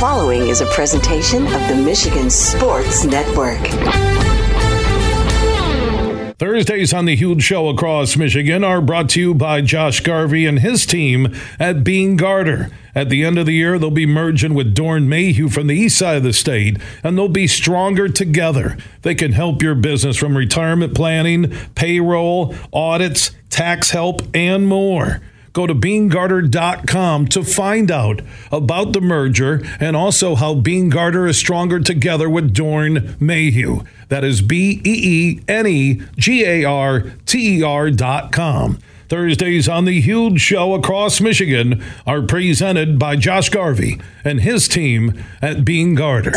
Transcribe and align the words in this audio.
following 0.00 0.48
is 0.48 0.62
a 0.62 0.66
presentation 0.68 1.44
of 1.44 1.68
the 1.68 1.74
Michigan 1.76 2.30
Sports 2.30 3.04
Network. 3.04 3.60
Thursdays 6.38 6.94
on 6.94 7.04
the 7.04 7.14
Huge 7.14 7.42
Show 7.42 7.68
across 7.68 8.16
Michigan 8.16 8.64
are 8.64 8.80
brought 8.80 9.10
to 9.10 9.20
you 9.20 9.34
by 9.34 9.60
Josh 9.60 10.00
Garvey 10.00 10.46
and 10.46 10.60
his 10.60 10.86
team 10.86 11.36
at 11.58 11.84
Beene 11.84 12.16
Garter. 12.16 12.70
At 12.94 13.10
the 13.10 13.22
end 13.24 13.38
of 13.38 13.44
the 13.44 13.52
year, 13.52 13.78
they'll 13.78 13.90
be 13.90 14.06
merging 14.06 14.54
with 14.54 14.74
Doeren 14.74 15.06
Mayhew 15.06 15.50
from 15.50 15.66
the 15.66 15.76
east 15.76 15.98
side 15.98 16.16
of 16.16 16.22
the 16.22 16.32
state, 16.32 16.78
and 17.04 17.18
they'll 17.18 17.28
be 17.28 17.46
stronger 17.46 18.08
together. 18.08 18.78
They 19.02 19.14
can 19.14 19.32
help 19.32 19.60
your 19.60 19.74
business 19.74 20.16
from 20.16 20.34
retirement 20.34 20.94
planning, 20.94 21.54
payroll, 21.74 22.54
audits, 22.72 23.32
tax 23.50 23.90
help, 23.90 24.22
and 24.32 24.66
more. 24.66 25.20
Go 25.52 25.66
to 25.66 25.74
beenegarter.com 25.74 27.26
to 27.28 27.42
find 27.42 27.90
out 27.90 28.22
about 28.52 28.92
the 28.92 29.00
merger 29.00 29.62
and 29.80 29.96
also 29.96 30.36
how 30.36 30.54
Beene 30.54 30.90
Garter 30.90 31.26
is 31.26 31.38
stronger 31.38 31.80
together 31.80 32.30
with 32.30 32.54
Doeren 32.54 33.20
Mayhew. 33.20 33.82
That 34.08 34.22
is 34.24 34.42
B 34.42 34.80
E 34.84 35.38
E 35.38 35.40
N 35.48 35.66
E 35.66 36.02
G 36.16 36.44
A 36.44 36.64
R 36.64 37.12
T 37.26 37.58
E 37.58 37.62
R 37.62 37.90
dot 37.90 38.32
com. 38.32 38.78
Thursdays 39.08 39.68
on 39.68 39.86
the 39.86 40.00
Huge 40.00 40.40
Show 40.40 40.74
across 40.74 41.20
Michigan 41.20 41.82
are 42.06 42.22
presented 42.22 42.96
by 42.96 43.16
Josh 43.16 43.48
Garvey 43.48 44.00
and 44.22 44.40
his 44.40 44.68
team 44.68 45.20
at 45.42 45.64
Beene 45.64 45.96
Garter. 45.96 46.34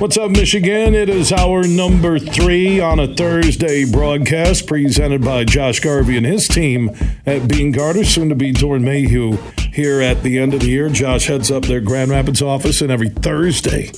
What's 0.00 0.16
up, 0.16 0.30
Michigan? 0.30 0.94
It 0.94 1.10
is 1.10 1.30
hour 1.30 1.66
number 1.66 2.18
three 2.18 2.80
on 2.80 2.98
a 2.98 3.14
Thursday 3.14 3.84
broadcast 3.84 4.66
presented 4.66 5.22
by 5.22 5.44
Josh 5.44 5.78
Garvey 5.80 6.16
and 6.16 6.24
his 6.24 6.48
team 6.48 6.96
at 7.26 7.46
Beene 7.46 7.70
Garter, 7.70 8.04
soon 8.04 8.30
to 8.30 8.34
be 8.34 8.50
Doeren 8.50 8.82
Mayhew 8.82 9.36
here 9.74 10.00
at 10.00 10.22
the 10.22 10.38
end 10.38 10.54
of 10.54 10.60
the 10.60 10.68
year. 10.68 10.88
Josh 10.88 11.26
heads 11.26 11.50
up 11.50 11.64
their 11.64 11.82
Grand 11.82 12.10
Rapids 12.10 12.40
office, 12.40 12.80
and 12.80 12.90
every 12.90 13.10
Thursday, 13.10 13.92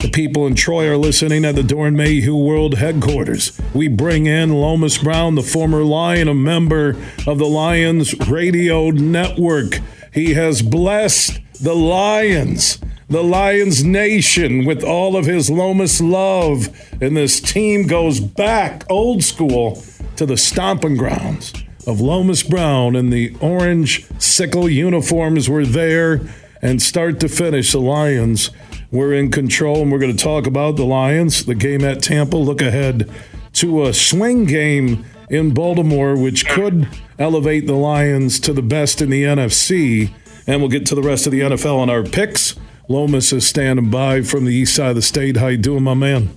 the 0.00 0.10
people 0.12 0.48
in 0.48 0.56
Troy 0.56 0.88
are 0.88 0.96
listening 0.96 1.44
at 1.44 1.54
the 1.54 1.62
Doeren 1.62 1.94
Mayhew 1.94 2.34
World 2.34 2.78
Headquarters. 2.78 3.56
We 3.72 3.86
bring 3.86 4.26
in 4.26 4.50
Lomas 4.50 4.98
Brown, 4.98 5.36
the 5.36 5.42
former 5.42 5.84
Lion, 5.84 6.26
a 6.26 6.34
member 6.34 6.96
of 7.24 7.38
the 7.38 7.46
Lions 7.46 8.18
Radio 8.28 8.90
Network. 8.90 9.78
He 10.12 10.34
has 10.34 10.60
blessed 10.60 11.38
the 11.62 11.76
Lions 11.76 12.80
the 13.10 13.24
Lions 13.24 13.82
Nation 13.82 14.64
with 14.64 14.84
all 14.84 15.16
of 15.16 15.26
his 15.26 15.50
Lomas 15.50 16.00
love. 16.00 16.68
And 17.02 17.16
this 17.16 17.40
team 17.40 17.88
goes 17.88 18.20
back 18.20 18.84
old 18.88 19.24
school 19.24 19.82
to 20.14 20.24
the 20.24 20.36
stomping 20.36 20.96
grounds 20.96 21.52
of 21.88 22.00
Lomas 22.00 22.44
Brown 22.44 22.94
and 22.94 23.12
the 23.12 23.36
orange 23.40 24.06
sickle 24.20 24.68
uniforms 24.68 25.48
were 25.48 25.66
there. 25.66 26.20
And 26.62 26.80
start 26.80 27.20
to 27.20 27.28
finish, 27.28 27.72
the 27.72 27.80
Lions 27.80 28.50
were 28.92 29.12
in 29.12 29.32
control. 29.32 29.82
And 29.82 29.90
we're 29.90 29.98
going 29.98 30.16
to 30.16 30.22
talk 30.22 30.46
about 30.46 30.76
the 30.76 30.84
Lions, 30.84 31.46
the 31.46 31.54
game 31.56 31.82
at 31.82 32.02
Tampa. 32.02 32.36
Look 32.36 32.62
ahead 32.62 33.10
to 33.54 33.86
a 33.86 33.92
swing 33.92 34.44
game 34.44 35.04
in 35.28 35.52
Baltimore, 35.52 36.16
which 36.16 36.46
could 36.46 36.86
elevate 37.18 37.66
the 37.66 37.74
Lions 37.74 38.38
to 38.40 38.52
the 38.52 38.62
best 38.62 39.02
in 39.02 39.10
the 39.10 39.24
NFC. 39.24 40.12
And 40.46 40.60
we'll 40.60 40.70
get 40.70 40.86
to 40.86 40.94
the 40.94 41.02
rest 41.02 41.26
of 41.26 41.32
the 41.32 41.40
NFL 41.40 41.78
on 41.78 41.90
our 41.90 42.04
picks. 42.04 42.59
Lomas 42.90 43.32
is 43.32 43.46
standing 43.46 43.88
by 43.88 44.22
from 44.22 44.46
the 44.46 44.52
east 44.52 44.74
side 44.74 44.88
of 44.90 44.96
the 44.96 45.02
state. 45.02 45.36
How 45.36 45.46
you 45.46 45.56
doing, 45.56 45.84
my 45.84 45.94
man? 45.94 46.28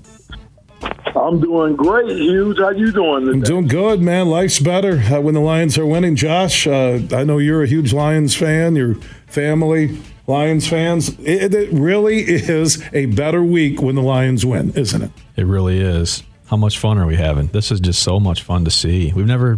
I'm 1.16 1.42
doing 1.42 1.76
great, 1.76 2.16
Huge. 2.16 2.60
How 2.60 2.70
you 2.70 2.92
doing 2.92 3.26
today? 3.26 3.38
I'm 3.38 3.42
doing 3.42 3.68
good, 3.68 4.02
man. 4.02 4.28
Life's 4.28 4.60
better 4.60 5.00
uh, 5.00 5.20
when 5.20 5.34
the 5.34 5.40
Lions 5.40 5.80
are 5.80 5.86
winning. 5.88 6.16
Josh, 6.16 6.68
uh, 6.68 7.00
I 7.12 7.24
know 7.24 7.40
you're 7.40 7.64
a 7.64 7.68
huge 7.68 7.92
Lions 7.92 8.36
fan. 8.36 8.76
Your 8.76 8.94
family, 9.26 9.98
Lions 10.28 10.68
fans. 10.68 11.18
It, 11.22 11.56
it 11.56 11.74
really 11.74 12.20
is 12.20 12.84
a 12.94 13.08
better 13.08 13.44
week 13.44 13.82
when 13.82 13.96
the 13.96 14.04
Lions 14.04 14.46
win, 14.46 14.74
isn't 14.76 15.02
it? 15.02 15.10
It 15.36 15.48
really 15.48 15.80
is. 15.80 16.22
How 16.46 16.58
much 16.58 16.78
fun 16.78 17.00
are 17.00 17.08
we 17.08 17.16
having? 17.16 17.48
This 17.48 17.72
is 17.72 17.80
just 17.80 18.04
so 18.04 18.20
much 18.20 18.44
fun 18.44 18.64
to 18.66 18.70
see. 18.70 19.12
We've 19.12 19.26
never 19.26 19.58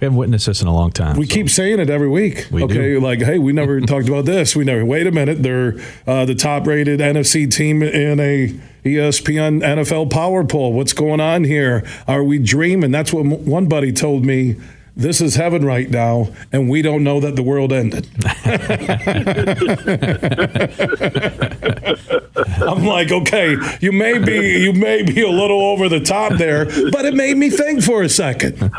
we 0.00 0.04
haven't 0.04 0.18
witnessed 0.18 0.46
this 0.46 0.60
in 0.60 0.68
a 0.68 0.74
long 0.74 0.92
time. 0.92 1.16
We 1.16 1.26
so. 1.26 1.34
keep 1.34 1.48
saying 1.48 1.80
it 1.80 1.88
every 1.88 2.08
week. 2.08 2.48
We 2.50 2.62
okay, 2.64 2.74
do. 2.74 3.00
like, 3.00 3.20
hey, 3.20 3.38
we 3.38 3.52
never 3.52 3.80
talked 3.92 4.08
about 4.08 4.26
this. 4.26 4.54
We 4.54 4.64
never. 4.64 4.84
Wait 4.84 5.06
a 5.06 5.10
minute, 5.10 5.42
they're 5.42 5.76
uh, 6.06 6.26
the 6.26 6.34
top-rated 6.34 7.00
NFC 7.00 7.50
team 7.50 7.82
in 7.82 8.20
a 8.20 8.48
ESPN 8.84 9.62
NFL 9.62 10.10
Power 10.10 10.44
Poll. 10.44 10.74
What's 10.74 10.92
going 10.92 11.20
on 11.20 11.44
here? 11.44 11.86
Are 12.06 12.22
we 12.22 12.38
dreaming? 12.38 12.90
That's 12.90 13.12
what 13.12 13.24
one 13.24 13.68
buddy 13.68 13.92
told 13.92 14.24
me 14.24 14.56
this 14.96 15.20
is 15.20 15.34
heaven 15.34 15.64
right 15.64 15.90
now, 15.90 16.28
and 16.52 16.70
we 16.70 16.80
don't 16.80 17.04
know 17.04 17.20
that 17.20 17.36
the 17.36 17.42
world 17.42 17.70
ended. 17.70 18.08
I'm 22.62 22.84
like, 22.84 23.12
okay, 23.12 23.56
you 23.80 23.92
may 23.92 24.18
be 24.18 24.58
you 24.58 24.72
may 24.72 25.02
be 25.02 25.20
a 25.20 25.28
little 25.28 25.60
over 25.60 25.90
the 25.90 26.00
top 26.00 26.34
there, 26.34 26.64
but 26.90 27.04
it 27.04 27.14
made 27.14 27.36
me 27.36 27.50
think 27.50 27.82
for 27.82 28.02
a 28.02 28.08
second. 28.08 28.72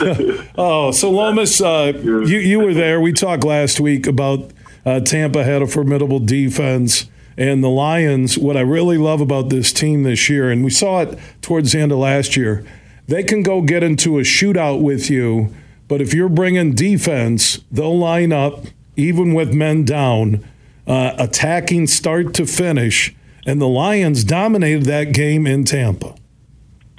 oh, 0.58 0.90
so 0.90 1.10
Lomas, 1.10 1.60
uh, 1.60 1.92
you 1.94 2.20
you 2.20 2.60
were 2.60 2.74
there. 2.74 3.00
We 3.00 3.12
talked 3.12 3.44
last 3.44 3.80
week 3.80 4.06
about 4.06 4.50
uh, 4.84 5.00
Tampa 5.00 5.44
had 5.44 5.62
a 5.62 5.66
formidable 5.66 6.20
defense. 6.20 7.08
And 7.36 7.62
the 7.62 7.68
Lions, 7.68 8.36
what 8.36 8.56
I 8.56 8.62
really 8.62 8.98
love 8.98 9.20
about 9.20 9.48
this 9.48 9.72
team 9.72 10.02
this 10.02 10.28
year, 10.28 10.50
and 10.50 10.64
we 10.64 10.70
saw 10.70 11.02
it 11.02 11.16
towards 11.40 11.70
the 11.70 11.78
end 11.78 11.92
of 11.92 11.98
last 11.98 12.36
year, 12.36 12.66
they 13.06 13.22
can 13.22 13.44
go 13.44 13.62
get 13.62 13.84
into 13.84 14.18
a 14.18 14.22
shootout 14.22 14.82
with 14.82 15.08
you, 15.08 15.54
but 15.86 16.00
if 16.00 16.12
you're 16.12 16.28
bringing 16.28 16.74
defense, 16.74 17.60
they'll 17.70 17.96
line 17.96 18.32
up 18.32 18.64
even 18.96 19.34
with 19.34 19.54
men 19.54 19.84
down, 19.84 20.44
uh, 20.88 21.14
attacking 21.16 21.86
start 21.86 22.34
to 22.34 22.44
finish. 22.44 23.14
And 23.46 23.60
the 23.60 23.68
Lions 23.68 24.24
dominated 24.24 24.84
that 24.86 25.12
game 25.12 25.46
in 25.46 25.64
Tampa. 25.64 26.16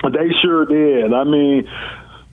They 0.01 0.31
sure 0.41 0.66
did. 0.66 1.13
I 1.13 1.25
mean, 1.25 1.69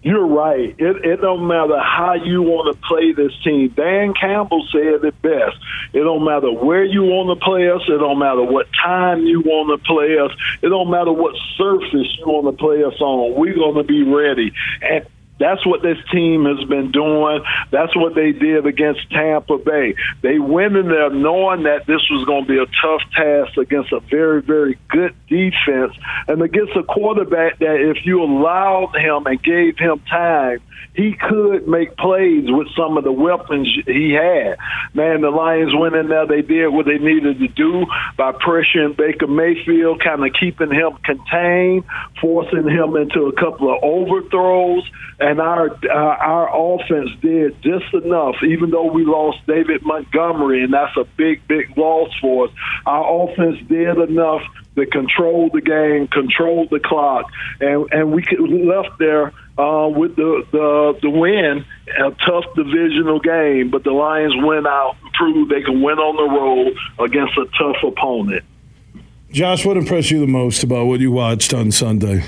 you're 0.07 0.25
right. 0.25 0.73
It, 0.79 1.05
it 1.05 1.21
don't 1.21 1.49
matter 1.49 1.81
how 1.81 2.15
you 2.15 2.41
want 2.41 2.73
to 2.73 2.81
play 2.87 3.11
this 3.11 3.33
team. 3.43 3.71
Dan 3.71 4.15
Campbell 4.15 4.65
said 4.71 5.05
it 5.05 5.21
best. 5.21 5.57
It 5.93 5.99
don't 5.99 6.25
matter 6.25 6.53
where 6.53 6.85
you 6.85 7.03
want 7.03 7.37
to 7.37 7.45
play 7.45 7.69
us. 7.69 7.83
It 7.89 7.99
don't 7.99 8.21
matter 8.21 8.45
what 8.45 8.69
time 8.73 9.27
you 9.27 9.41
want 9.41 9.75
to 9.75 9.85
play 9.85 10.17
us. 10.17 10.31
It 10.63 10.69
don't 10.69 10.93
matter 10.93 11.11
what 11.11 11.35
surface 11.59 12.07
you 12.21 12.25
want 12.25 12.47
to 12.47 12.53
play 12.53 12.85
us 12.85 12.95
on. 13.01 13.35
We're 13.35 13.57
going 13.57 13.75
to 13.75 13.83
be 13.83 14.05
ready. 14.05 14.53
And 14.81 15.05
that's 15.39 15.65
what 15.67 15.83
this 15.83 15.99
team 16.13 16.45
has 16.47 16.67
been 16.69 16.91
doing. 16.93 17.43
That's 17.71 17.95
what 17.95 18.15
they 18.15 18.33
did 18.33 18.67
against 18.67 19.11
Tampa 19.11 19.59
Bay. 19.59 19.95
They 20.23 20.39
went 20.39 20.77
in 20.77 20.89
there 20.89 21.11
knowing 21.11 21.65
that 21.65 21.87
this 21.87 22.01
was 22.11 22.25
going 22.27 22.47
to 22.47 22.49
be 22.49 22.59
a 22.59 22.67
tough 22.67 23.03
task 23.15 23.59
against 23.59 23.93
a 23.93 24.01
very, 24.01 24.43
very 24.43 24.79
good 24.89 25.15
defense 25.29 25.95
and 26.29 26.41
against 26.43 26.75
a 26.77 26.83
quarterback 26.83 27.59
that 27.59 27.77
if 27.81 28.07
you 28.07 28.23
allowed 28.23 28.95
him 28.97 29.27
and 29.27 29.43
gave 29.43 29.79
him 29.79 30.01
time– 30.11 30.61
he 30.97 31.15
could 31.15 31.69
make 31.69 31.97
plays 31.97 32.45
with 32.49 32.69
some 32.75 32.97
of 32.97 33.05
the 33.05 33.13
weapons 33.13 33.69
he 33.87 34.13
had. 34.13 34.57
Man, 34.95 35.21
the 35.21 35.31
Lions 35.31 35.73
went 35.77 35.95
in 35.95 36.09
there. 36.09 36.27
They 36.27 36.41
did 36.41 36.69
what 36.69 36.87
they 36.87 36.97
needed 36.97 37.39
to 37.39 37.49
do 37.49 37.85
by 38.17 38.33
pressuring 38.33 38.97
Baker 38.97 39.27
Mayfield, 39.27 40.03
kind 40.03 40.25
of 40.25 40.33
keeping 40.41 40.73
him 40.73 40.97
contained, 41.05 41.85
forcing 42.19 42.67
him 42.67 42.97
into 42.97 43.27
a 43.27 43.33
couple 43.33 43.71
of 43.71 43.83
overthrows. 43.83 44.91
And 45.27 45.41
our 45.41 45.71
uh, 45.71 45.93
our 45.93 46.77
offense 46.77 47.11
did 47.21 47.61
just 47.61 47.93
enough, 47.93 48.37
even 48.45 48.71
though 48.71 48.93
we 48.93 49.05
lost 49.05 49.45
David 49.49 49.83
Montgomery, 49.83 50.63
and 50.63 50.73
that's 50.73 50.97
a 50.97 51.03
big, 51.17 51.45
big 51.49 51.77
loss 51.77 52.15
for 52.21 52.47
us. 52.47 52.55
Our 52.87 53.25
offense 53.25 53.59
did 53.67 53.99
enough 53.99 54.43
to 54.77 54.87
control 54.87 55.51
the 55.53 55.61
game, 55.61 56.07
control 56.07 56.69
the 56.71 56.79
clock, 56.79 57.27
and 57.61 57.89
and 57.91 58.13
we 58.13 58.23
left 58.39 59.01
there 59.01 59.33
uh, 59.59 59.89
with 59.89 60.15
the, 60.15 60.47
the 60.53 60.97
the 61.03 61.11
win, 61.11 61.65
a 61.89 62.11
tough 62.25 62.45
divisional 62.55 63.19
game, 63.19 63.69
but 63.69 63.83
the 63.83 63.91
Lions 63.91 64.37
went 64.45 64.69
out 64.69 64.95
and 65.03 65.13
proved 65.15 65.51
they 65.51 65.63
can 65.63 65.83
win 65.83 65.99
on 65.99 66.15
the 66.15 66.39
road 66.39 66.77
against 67.05 67.37
a 67.37 67.47
tough 67.59 67.83
opponent. 67.83 68.45
Josh, 69.33 69.67
what 69.67 69.77
impressed 69.77 70.13
you 70.13 70.21
the 70.21 70.29
most 70.29 70.63
about 70.63 70.87
what 70.87 71.01
you 71.01 71.11
watched 71.11 71.53
on 71.53 71.73
Sunday? 71.73 72.23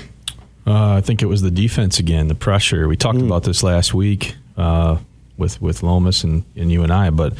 Uh, 0.69 0.97
I 0.97 1.01
think 1.01 1.23
it 1.23 1.25
was 1.25 1.41
the 1.41 1.49
defense 1.49 1.97
again, 1.97 2.27
the 2.27 2.35
pressure. 2.35 2.87
We 2.87 2.95
talked 2.95 3.17
mm. 3.17 3.25
about 3.25 3.43
this 3.43 3.63
last 3.63 3.95
week 3.95 4.35
uh, 4.55 4.99
with 5.35 5.59
with 5.59 5.81
Lomas 5.81 6.23
and, 6.23 6.43
and 6.55 6.71
you 6.71 6.83
and 6.83 6.93
I, 6.93 7.09
but 7.09 7.33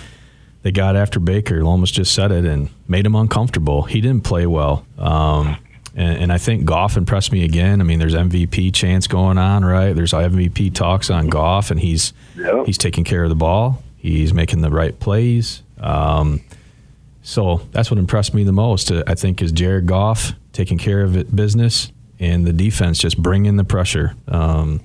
they 0.63 0.71
got 0.71 0.95
after 0.95 1.19
Baker. 1.19 1.63
Lomas 1.63 1.91
just 1.91 2.13
said 2.13 2.31
it 2.31 2.43
and 2.43 2.69
made 2.87 3.05
him 3.05 3.15
uncomfortable. 3.15 3.83
He 3.83 4.01
didn't 4.01 4.23
play 4.23 4.47
well. 4.47 4.83
Um, 4.97 5.57
and, 5.95 6.17
and, 6.23 6.33
I 6.33 6.37
think 6.37 6.65
Goff 6.65 6.97
impressed 6.97 7.31
me 7.31 7.43
again. 7.43 7.81
I 7.81 7.83
mean, 7.83 7.99
there's 7.99 8.13
MVP 8.13 8.73
chance 8.73 9.07
going 9.07 9.37
on, 9.37 9.63
right? 9.63 9.93
There's 9.93 10.13
MVP 10.13 10.73
talks 10.73 11.09
on 11.09 11.27
Goff, 11.27 11.71
and 11.71 11.79
he's 11.79 12.13
yep. 12.35 12.65
he's 12.65 12.77
taking 12.77 13.03
care 13.03 13.23
of 13.23 13.29
the 13.29 13.35
ball. 13.35 13.83
He's 13.97 14.33
making 14.33 14.61
the 14.61 14.71
right 14.71 14.97
plays. 14.99 15.61
Um, 15.79 16.41
so 17.21 17.61
that's 17.71 17.91
what 17.91 17.99
impressed 17.99 18.33
me 18.33 18.43
the 18.43 18.51
most. 18.51 18.91
Uh, 18.91 19.03
I 19.05 19.13
think 19.13 19.41
is 19.41 19.51
Jared 19.51 19.85
Goff 19.85 20.33
taking 20.51 20.77
care 20.77 21.01
of 21.01 21.15
it 21.15 21.35
business, 21.35 21.91
and 22.19 22.45
the 22.45 22.53
defense 22.53 22.99
just 22.99 23.21
bringing 23.21 23.55
the 23.55 23.63
pressure, 23.63 24.15
um, 24.27 24.81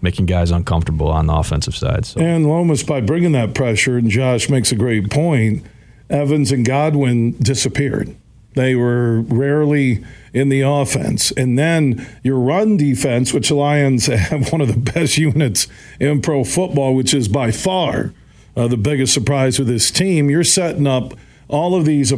making 0.00 0.26
guys 0.26 0.50
uncomfortable 0.50 1.08
on 1.08 1.26
the 1.26 1.34
offensive 1.34 1.76
side. 1.76 2.04
So. 2.06 2.20
And 2.20 2.48
Lomas 2.48 2.82
by 2.82 3.00
bringing 3.00 3.32
that 3.32 3.54
pressure, 3.54 3.96
and 3.96 4.10
Josh 4.10 4.48
makes 4.48 4.72
a 4.72 4.76
great 4.76 5.10
point 5.10 5.64
Evans 6.10 6.52
and 6.52 6.64
Godwin 6.64 7.32
disappeared. 7.38 8.14
They 8.54 8.74
were 8.74 9.22
rarely 9.22 10.04
in 10.34 10.50
the 10.50 10.60
offense. 10.60 11.30
And 11.32 11.58
then 11.58 12.06
your 12.22 12.38
run 12.38 12.76
defense, 12.76 13.32
which 13.32 13.50
Lions 13.50 14.06
have 14.06 14.52
one 14.52 14.60
of 14.60 14.68
the 14.68 14.92
best 14.92 15.16
units 15.16 15.66
in 15.98 16.20
pro 16.20 16.44
football, 16.44 16.94
which 16.94 17.14
is 17.14 17.28
by 17.28 17.50
far 17.50 18.12
uh, 18.56 18.68
the 18.68 18.76
biggest 18.76 19.14
surprise 19.14 19.58
with 19.58 19.68
this 19.68 19.90
team. 19.90 20.28
You're 20.28 20.44
setting 20.44 20.86
up 20.86 21.14
all 21.48 21.74
of 21.74 21.86
these 21.86 22.12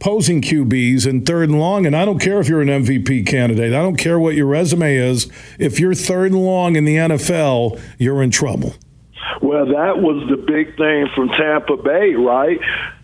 opposing 0.00 0.42
QBs 0.42 1.06
in 1.06 1.24
third 1.24 1.48
and 1.48 1.58
long. 1.58 1.86
And 1.86 1.96
I 1.96 2.04
don't 2.04 2.18
care 2.18 2.40
if 2.40 2.48
you're 2.48 2.62
an 2.62 2.68
MVP 2.68 3.26
candidate, 3.26 3.72
I 3.72 3.82
don't 3.82 3.96
care 3.96 4.18
what 4.18 4.34
your 4.34 4.46
resume 4.46 4.96
is. 4.96 5.30
If 5.58 5.80
you're 5.80 5.94
third 5.94 6.32
and 6.32 6.42
long 6.42 6.76
in 6.76 6.84
the 6.84 6.96
NFL, 6.96 7.80
you're 7.98 8.22
in 8.22 8.30
trouble. 8.30 8.74
Well, 9.42 9.66
that 9.66 9.98
was 9.98 10.28
the 10.28 10.36
big 10.36 10.76
thing 10.76 11.08
from 11.14 11.28
Tampa 11.28 11.76
Bay, 11.76 12.14
right? 12.14 12.58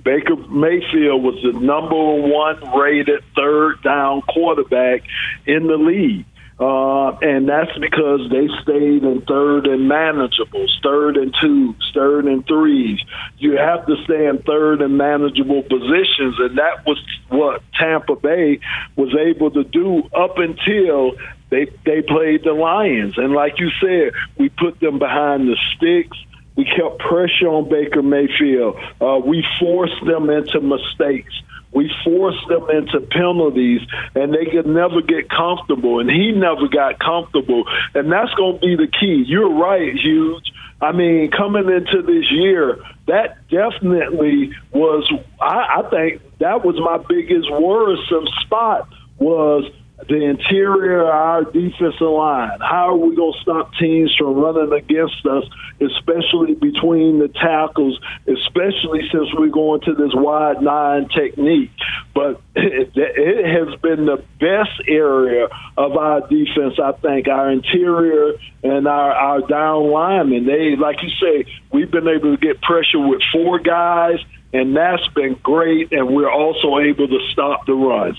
Baker 0.05 0.37
Mayfield 0.37 1.23
was 1.23 1.41
the 1.43 1.53
number 1.59 1.97
one 1.97 2.79
rated 2.79 3.23
third 3.37 3.83
down 3.83 4.23
quarterback 4.23 5.03
in 5.47 5.67
the 5.67 5.77
league. 5.77 6.25
Uh, 6.63 7.19
and 7.23 7.49
that's 7.49 7.77
because 7.79 8.21
they 8.31 8.47
stayed 8.63 9.03
in 9.03 9.21
third 9.23 9.67
and 9.67 9.89
manageable, 9.89 10.65
third 10.81 11.17
and 11.17 11.35
twos, 11.41 11.75
third 11.93 12.27
and 12.27 12.47
threes. 12.47 13.01
You 13.39 13.57
have 13.57 13.85
to 13.87 13.97
stay 14.05 14.29
in 14.29 14.39
third 14.43 14.81
and 14.81 14.97
manageable 14.97 15.63
positions, 15.63 16.37
and 16.39 16.59
that 16.59 16.87
was 16.87 17.03
what 17.31 17.63
Tampa 17.75 18.15
Bay 18.15 18.61
was 18.95 19.13
able 19.13 19.51
to 19.51 19.65
do 19.65 20.05
up 20.15 20.39
until 20.39 21.17
they 21.51 21.67
they 21.85 22.01
played 22.01 22.45
the 22.45 22.53
Lions. 22.53 23.19
And 23.19 23.33
like 23.33 23.59
you 23.59 23.71
said, 23.81 24.13
we 24.39 24.49
put 24.49 24.79
them 24.79 25.01
behind 25.01 25.49
the 25.49 25.57
sticks. 25.75 26.17
We 26.55 26.65
kept 26.65 27.01
pressure 27.01 27.49
on 27.49 27.71
Baker 27.71 28.03
Mayfield. 28.03 28.77
Uh, 29.01 29.19
we 29.19 29.45
forced 29.59 30.05
them 30.07 30.31
into 30.31 30.61
mistakes. 30.61 31.35
We 31.73 31.91
forced 32.05 32.47
them 32.49 32.69
into 32.71 33.01
penalties, 33.01 33.81
and 34.15 34.33
they 34.35 34.47
could 34.47 34.67
never 34.67 35.01
get 35.01 35.29
comfortable. 35.29 36.01
And 36.01 36.11
he 36.11 36.33
never 36.33 36.69
got 36.69 36.99
comfortable. 36.99 37.65
And 37.95 38.13
that's 38.13 38.33
going 38.35 38.61
to 38.61 38.61
be 38.61 38.77
the 38.77 38.89
key. 38.89 39.25
You're 39.27 39.55
right, 39.55 39.95
Huge. 39.95 40.53
I 40.81 40.91
mean, 40.93 41.31
coming 41.31 41.71
into 41.71 42.03
this 42.03 42.31
year, 42.33 42.79
that 43.07 43.49
definitely 43.49 44.53
was, 44.73 45.11
I, 45.41 45.81
I 45.81 45.91
think 45.91 46.23
that 46.39 46.65
was 46.65 46.77
my 46.81 46.99
biggest 47.09 47.51
worrisome 47.51 48.27
spot 48.45 48.89
was– 49.19 49.65
the 50.09 50.25
interior 50.25 51.05
our 51.05 51.45
defensive 51.45 52.01
line. 52.01 52.59
How 52.61 52.91
are 52.91 52.97
we 52.97 53.15
going 53.15 53.33
to 53.33 53.41
stop 53.41 53.75
teams 53.75 54.15
from 54.17 54.35
running 54.35 54.73
against 54.73 55.25
us, 55.27 55.45
especially 55.81 56.55
between 56.55 57.19
the 57.19 57.29
tackles, 57.29 57.99
especially 58.27 59.09
since 59.13 59.29
we're 59.37 59.49
going 59.49 59.81
to 59.83 59.95
this 59.95 60.13
wide 60.15 60.63
nine 60.63 61.09
technique? 61.09 61.71
But 62.15 62.41
it, 62.57 62.93
it 62.95 63.47
has 63.47 63.81
been 63.81 64.07
the 64.07 64.25
best 64.41 64.83
area 64.89 65.49
of 65.77 65.97
our 65.97 66.21
defense, 66.29 66.79
I 66.83 66.93
think, 66.93 67.29
our 67.29 67.51
interior 67.51 68.35
and 68.63 68.87
our, 68.87 69.13
our 69.13 69.41
down 69.47 69.91
linemen. 69.91 70.47
They, 70.47 70.77
like 70.77 71.03
you 71.03 71.11
say, 71.21 71.51
we've 71.73 71.91
been 71.91 72.09
able 72.09 72.37
to 72.37 72.41
get 72.41 72.61
pressure 72.61 73.01
with 73.01 73.23
four 73.33 73.59
guys, 73.59 74.19
and 74.53 74.77
that's 74.77 75.07
been 75.15 75.39
great, 75.43 75.93
and 75.93 76.15
we're 76.15 76.31
also 76.31 76.79
able 76.79 77.09
to 77.09 77.19
stop 77.33 77.67
the 77.67 77.75
run 77.75 78.17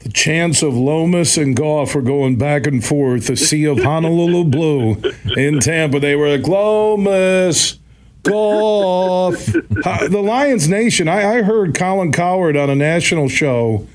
the 0.00 0.08
chance 0.10 0.62
of 0.62 0.76
Lomas 0.76 1.36
and 1.36 1.56
Goff 1.56 1.94
were 1.94 2.02
going 2.02 2.36
back 2.36 2.66
and 2.66 2.84
forth, 2.84 3.26
the 3.26 3.36
sea 3.36 3.64
of 3.64 3.78
Honolulu 3.82 4.44
blue 4.44 5.02
in 5.36 5.58
Tampa. 5.58 5.98
They 5.98 6.14
were 6.14 6.28
like, 6.28 6.46
Lomas, 6.46 7.78
Goff. 8.22 9.44
the 9.46 10.22
Lions 10.24 10.68
Nation, 10.68 11.08
I, 11.08 11.38
I 11.38 11.42
heard 11.42 11.74
Colin 11.74 12.12
Cowherd 12.12 12.56
on 12.56 12.70
a 12.70 12.76
national 12.76 13.28
show 13.28 13.86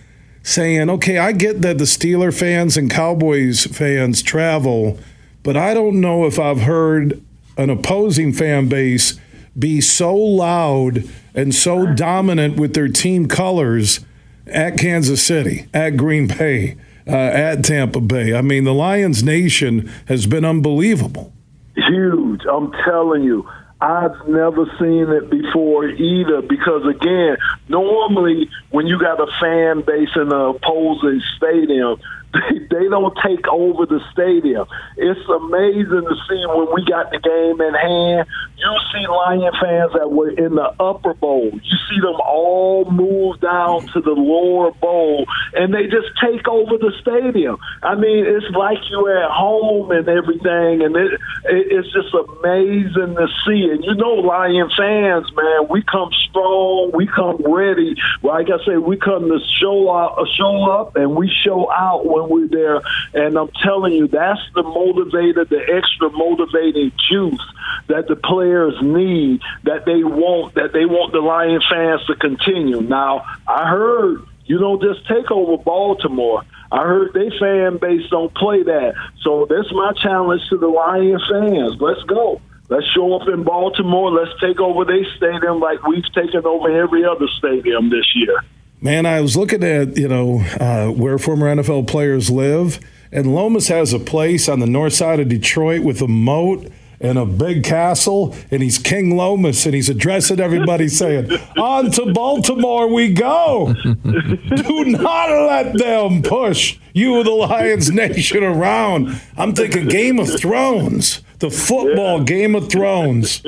saying, 0.44 0.90
okay, 0.90 1.18
I 1.18 1.32
get 1.32 1.62
that 1.62 1.78
the 1.78 1.86
Steeler 1.86 2.38
fans 2.38 2.76
and 2.76 2.92
Cowboys 2.92 3.66
fans 3.66 4.22
travel, 4.22 5.00
but 5.42 5.56
I 5.56 5.74
don't 5.74 6.02
know 6.02 6.26
if 6.26 6.38
I've 6.38 6.62
heard 6.62 7.22
an 7.58 7.70
opposing 7.70 8.34
fan 8.34 8.68
base 8.68 9.18
be 9.58 9.80
so 9.80 10.14
loud 10.14 11.08
and 11.34 11.56
so 11.56 11.86
dominant 11.94 12.58
with 12.58 12.74
their 12.74 12.90
team 12.90 13.28
colors– 13.30 14.02
at 14.48 14.78
Kansas 14.78 15.24
City, 15.24 15.68
at 15.74 15.92
Green 15.92 16.28
Bay, 16.28 16.78
uh, 17.08 17.12
at 17.12 17.64
Tampa 17.64 18.02
Bay. 18.02 18.34
I 18.34 18.42
mean, 18.42 18.64
the 18.64 18.74
Lions 18.74 19.24
Nation 19.24 19.92
has 20.08 20.26
been 20.26 20.46
unbelievable. 20.46 21.34
Huge. 21.76 22.42
I'm 22.52 22.72
telling 22.86 23.24
you. 23.24 23.48
I've 23.82 24.30
never 24.30 24.66
seen 24.80 25.10
it 25.10 25.30
before 25.30 25.90
either 25.90 26.42
because 26.42 26.88
again, 26.88 27.36
normally 27.68 28.50
when 28.70 28.88
you 28.88 28.98
got 28.98 29.20
a 29.20 29.28
fan 29.42 29.82
base 29.82 30.16
in 30.16 30.32
an 30.32 30.56
opposing 30.56 31.22
stadium, 31.36 32.00
they, 32.34 32.88
don't 32.90 33.16
take 33.24 33.48
over 33.48 33.86
the 33.86 34.00
stadium. 34.12 34.66
It's 34.98 35.28
amazing 35.30 36.06
to 36.06 36.16
see 36.30 36.42
when 36.50 36.68
we 36.74 36.86
got 36.86 37.12
the 37.12 37.20
game 37.20 37.62
in 37.62 37.74
hand. 37.74 38.28
You 38.58 38.74
see 38.94 39.06
Lion 39.08 39.52
fans 39.60 39.92
that 39.94 40.12
were 40.12 40.30
in 40.30 40.56
the 40.56 40.74
upper 40.80 41.14
bowl. 41.14 41.52
You 41.52 41.78
see 41.90 42.00
them 42.00 42.16
all 42.22 42.86
move 42.90 43.42
down 43.42 43.88
to 43.94 44.02
the 44.02 44.16
lower 44.16 44.72
bowl, 44.72 45.26
and 45.54 45.74
they 45.74 45.84
just 45.84 46.08
take 46.22 46.48
over 46.48 46.78
the 46.78 46.94
stadium. 47.02 47.58
I 47.84 47.96
mean, 47.96 48.26
it's 48.26 48.50
like 48.56 48.78
you're 48.90 49.24
at 49.24 49.32
home 49.32 49.92
and 49.92 50.08
everything, 50.08 50.82
and 50.82 50.96
it, 50.96 51.14
it 51.46 51.68
it's 51.74 51.92
just 51.92 52.14
amazing 52.14 53.16
to 53.16 53.28
see. 53.46 53.68
And 53.70 53.84
you 53.84 53.96
know, 53.96 54.24
Lion 54.24 54.70
fans, 54.78 55.28
man, 55.36 55.68
we 55.70 55.84
come 55.84 56.10
strong, 56.30 56.92
we 56.94 57.08
come 57.08 57.42
ready. 57.44 57.96
Like 58.22 58.48
I 58.48 58.64
say, 58.66 58.78
we 58.78 58.98
come 58.98 59.28
to 59.28 59.40
show 59.60 59.90
up, 59.90 60.18
show 60.38 60.72
up, 60.72 60.96
and 60.96 61.16
we 61.16 61.30
show 61.44 61.72
out 61.72 62.06
when 62.06 62.23
when 62.28 62.42
we're 62.42 62.48
there. 62.48 62.82
And 63.14 63.38
I'm 63.38 63.52
telling 63.64 63.94
you, 63.94 64.08
that's 64.08 64.42
the 64.56 64.64
motivator, 64.64 65.48
the 65.48 65.62
extra 65.74 66.10
motivating 66.10 66.92
juice 67.10 67.42
that 67.88 68.08
the 68.08 68.16
players 68.16 68.76
need, 68.82 69.42
that 69.64 69.86
they 69.86 70.04
want, 70.04 70.56
that 70.56 70.74
they 70.74 70.86
want 70.86 71.14
the 71.14 71.20
Lion 71.20 71.62
fans 71.70 72.06
to 72.08 72.16
continue. 72.16 72.82
Now, 72.82 73.26
I 73.48 73.70
heard 73.70 74.26
you 74.46 74.58
don't 74.58 74.82
just 74.82 75.08
take 75.08 75.32
over 75.32 75.62
Baltimore. 75.62 76.44
I 76.72 76.84
heard 76.84 77.14
they 77.14 77.30
fan 77.40 77.78
base 77.78 78.10
don't 78.10 78.34
play 78.36 78.64
that. 78.64 78.94
So 79.22 79.46
that's 79.50 79.72
my 79.72 79.94
challenge 80.02 80.42
to 80.50 80.58
the 80.58 80.68
Lion 80.68 81.20
fans. 81.30 81.80
Let's 81.80 82.04
go. 82.04 82.42
Let's 82.70 82.88
show 82.96 83.14
up 83.20 83.28
in 83.28 83.44
Baltimore. 83.44 84.12
Let's 84.12 84.32
take 84.42 84.60
over 84.60 84.86
their 84.86 85.06
stadium 85.18 85.60
like 85.60 85.86
we've 85.86 86.12
taken 86.14 86.46
over 86.46 86.72
every 86.72 87.06
other 87.06 87.28
stadium 87.38 87.90
this 87.90 88.16
year. 88.16 88.44
Man, 88.84 89.06
I 89.06 89.22
was 89.22 89.38
looking 89.38 89.64
at 89.64 89.96
you 89.96 90.10
know 90.10 90.42
uh, 90.60 90.90
where 90.90 91.18
former 91.18 91.46
NFL 91.56 91.88
players 91.88 92.30
live, 92.30 92.82
and 93.14 93.34
Lomas 93.34 93.70
has 93.70 93.94
a 93.94 94.00
place 94.00 94.50
on 94.50 94.60
the 94.60 94.68
north 94.68 94.92
side 94.92 95.22
of 95.22 95.30
Detroit 95.30 95.84
with 95.84 96.02
a 96.02 96.08
moat 96.10 96.70
and 97.00 97.18
a 97.18 97.26
big 97.26 97.64
castle, 97.64 98.36
and 98.52 98.62
he's 98.62 98.78
King 98.78 99.16
Lomas, 99.16 99.66
and 99.66 99.74
he's 99.74 99.88
addressing 99.88 100.42
everybody 100.42 100.88
saying, 100.90 101.32
On 101.58 101.92
to 101.92 102.12
Baltimore 102.12 102.94
we 102.94 103.14
go. 103.14 103.74
Do 103.84 104.86
not 104.86 105.30
let 105.30 105.78
them 105.78 106.22
push 106.22 106.78
you, 106.92 107.24
the 107.24 107.32
Lions 107.32 107.90
Nation, 107.94 108.44
around. 108.44 109.18
I'm 109.38 109.56
thinking 109.56 109.88
Game 109.88 110.20
of 110.20 110.28
Thrones, 110.38 111.22
the 111.40 111.50
football 111.50 112.20
yeah. 112.20 112.26
Game 112.26 112.54
of 112.54 112.70
Thrones. 112.70 113.46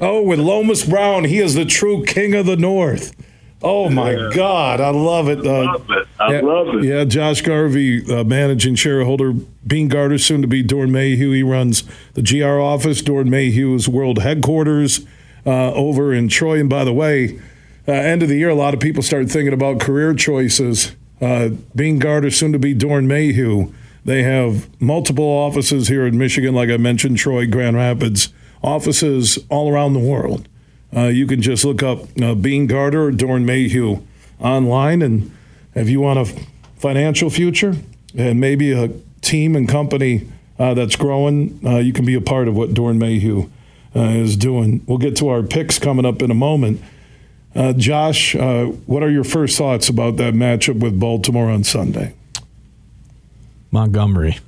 Oh, 0.00 0.22
with 0.22 0.38
Lomas 0.38 0.84
Brown, 0.84 1.24
he 1.24 1.38
is 1.38 1.54
the 1.54 1.64
true 1.64 2.04
king 2.04 2.36
of 2.36 2.46
the 2.46 2.56
North. 2.56 3.12
Oh 3.62 3.88
my 3.90 4.12
yeah. 4.12 4.30
God, 4.32 4.80
I 4.80 4.90
love 4.90 5.28
it. 5.28 5.44
Uh, 5.44 5.64
love 5.64 5.90
it. 5.90 6.08
I 6.20 6.32
yeah, 6.32 6.40
love 6.40 6.68
it. 6.68 6.84
Yeah, 6.84 7.04
Josh 7.04 7.42
Garvey, 7.42 8.04
uh, 8.12 8.22
managing 8.22 8.76
shareholder, 8.76 9.32
Beene 9.66 9.88
Garter, 9.88 10.18
soon 10.18 10.42
to 10.42 10.48
be 10.48 10.62
Doeren 10.62 10.90
Mayhew. 10.90 11.32
He 11.32 11.42
runs 11.42 11.82
the 12.14 12.22
GR 12.22 12.60
office, 12.60 13.02
Doeren 13.02 13.28
Mayhew's 13.28 13.88
world 13.88 14.20
headquarters 14.20 15.04
uh, 15.44 15.72
over 15.72 16.12
in 16.12 16.28
Troy. 16.28 16.60
And 16.60 16.70
by 16.70 16.84
the 16.84 16.92
way, 16.92 17.40
uh, 17.88 17.92
end 17.92 18.22
of 18.22 18.28
the 18.28 18.36
year, 18.36 18.50
a 18.50 18.54
lot 18.54 18.74
of 18.74 18.80
people 18.80 19.02
started 19.02 19.30
thinking 19.30 19.52
about 19.52 19.80
career 19.80 20.14
choices. 20.14 20.94
Uh, 21.20 21.50
Beene 21.74 21.98
Garter, 21.98 22.30
soon 22.30 22.52
to 22.52 22.58
be 22.60 22.74
Doeren 22.74 23.06
Mayhew. 23.06 23.72
They 24.04 24.22
have 24.22 24.68
multiple 24.80 25.24
offices 25.24 25.88
here 25.88 26.06
in 26.06 26.16
Michigan, 26.16 26.54
like 26.54 26.70
I 26.70 26.76
mentioned, 26.76 27.18
Troy, 27.18 27.46
Grand 27.46 27.76
Rapids, 27.76 28.28
offices 28.62 29.38
all 29.50 29.70
around 29.70 29.94
the 29.94 29.98
world. 29.98 30.48
Uh, 30.94 31.06
you 31.06 31.26
can 31.26 31.42
just 31.42 31.64
look 31.64 31.82
up 31.82 32.00
uh, 32.20 32.34
Beene 32.34 32.66
Garter 32.66 33.08
or 33.08 33.12
Doeren 33.12 33.44
Mayhew 33.44 34.02
online. 34.40 35.02
And 35.02 35.30
if 35.74 35.88
you 35.88 36.00
want 36.00 36.18
a 36.18 36.46
financial 36.76 37.30
future 37.30 37.76
and 38.16 38.40
maybe 38.40 38.72
a 38.72 38.88
team 39.20 39.54
and 39.54 39.68
company 39.68 40.28
uh, 40.58 40.74
that's 40.74 40.96
growing, 40.96 41.60
uh, 41.64 41.76
you 41.76 41.92
can 41.92 42.04
be 42.04 42.14
a 42.14 42.20
part 42.20 42.48
of 42.48 42.56
what 42.56 42.70
Doeren 42.70 42.98
Mayhew 42.98 43.50
uh, 43.94 44.00
is 44.00 44.36
doing. 44.36 44.82
We'll 44.86 44.98
get 44.98 45.16
to 45.16 45.28
our 45.28 45.42
picks 45.42 45.78
coming 45.78 46.06
up 46.06 46.22
in 46.22 46.30
a 46.30 46.34
moment. 46.34 46.80
Uh, 47.54 47.72
Josh, 47.72 48.34
what 48.34 49.02
are 49.02 49.10
your 49.10 49.24
first 49.24 49.58
thoughts 49.58 49.88
about 49.88 50.16
that 50.18 50.34
matchup 50.34 50.80
with 50.80 50.98
Baltimore 51.00 51.50
on 51.50 51.64
Sunday? 51.64 52.14
Montgomery 53.70 54.38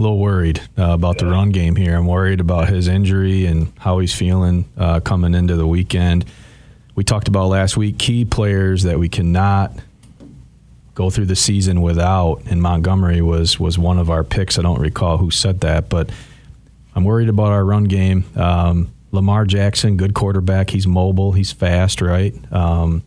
a 0.00 0.02
little 0.02 0.18
worried 0.18 0.60
uh, 0.78 0.92
about 0.92 1.18
the 1.18 1.26
run 1.26 1.50
game 1.50 1.76
here. 1.76 1.94
I'm 1.94 2.06
worried 2.06 2.40
about 2.40 2.68
his 2.68 2.88
injury 2.88 3.44
and 3.44 3.70
how 3.78 3.98
he's 3.98 4.14
feeling 4.14 4.64
uh, 4.78 5.00
coming 5.00 5.34
into 5.34 5.56
the 5.56 5.66
weekend. 5.66 6.24
we 6.94 7.04
talked 7.04 7.28
about 7.28 7.48
last 7.48 7.76
week 7.76 7.98
key 7.98 8.24
players 8.24 8.84
that 8.84 8.98
we 8.98 9.10
cannot 9.10 9.72
go 10.94 11.10
through 11.10 11.26
the 11.26 11.36
season 11.36 11.82
without. 11.82 12.42
And 12.50 12.62
Montgomery 12.62 13.20
was 13.20 13.60
was 13.60 13.78
one 13.78 13.98
of 13.98 14.10
our 14.10 14.24
picks. 14.24 14.58
I 14.58 14.62
don't 14.62 14.80
recall 14.80 15.18
who 15.18 15.30
said 15.30 15.60
that, 15.60 15.90
but 15.90 16.10
I'm 16.94 17.04
worried 17.04 17.28
about 17.28 17.48
our 17.48 17.64
run 17.64 17.84
game. 17.84 18.24
Um, 18.36 18.92
Lamar 19.12 19.44
Jackson, 19.44 19.96
good 19.98 20.14
quarterback. 20.14 20.70
He's 20.70 20.86
mobile. 20.86 21.32
He's 21.32 21.52
fast. 21.52 22.00
Right. 22.00 22.34
Um, 22.50 23.02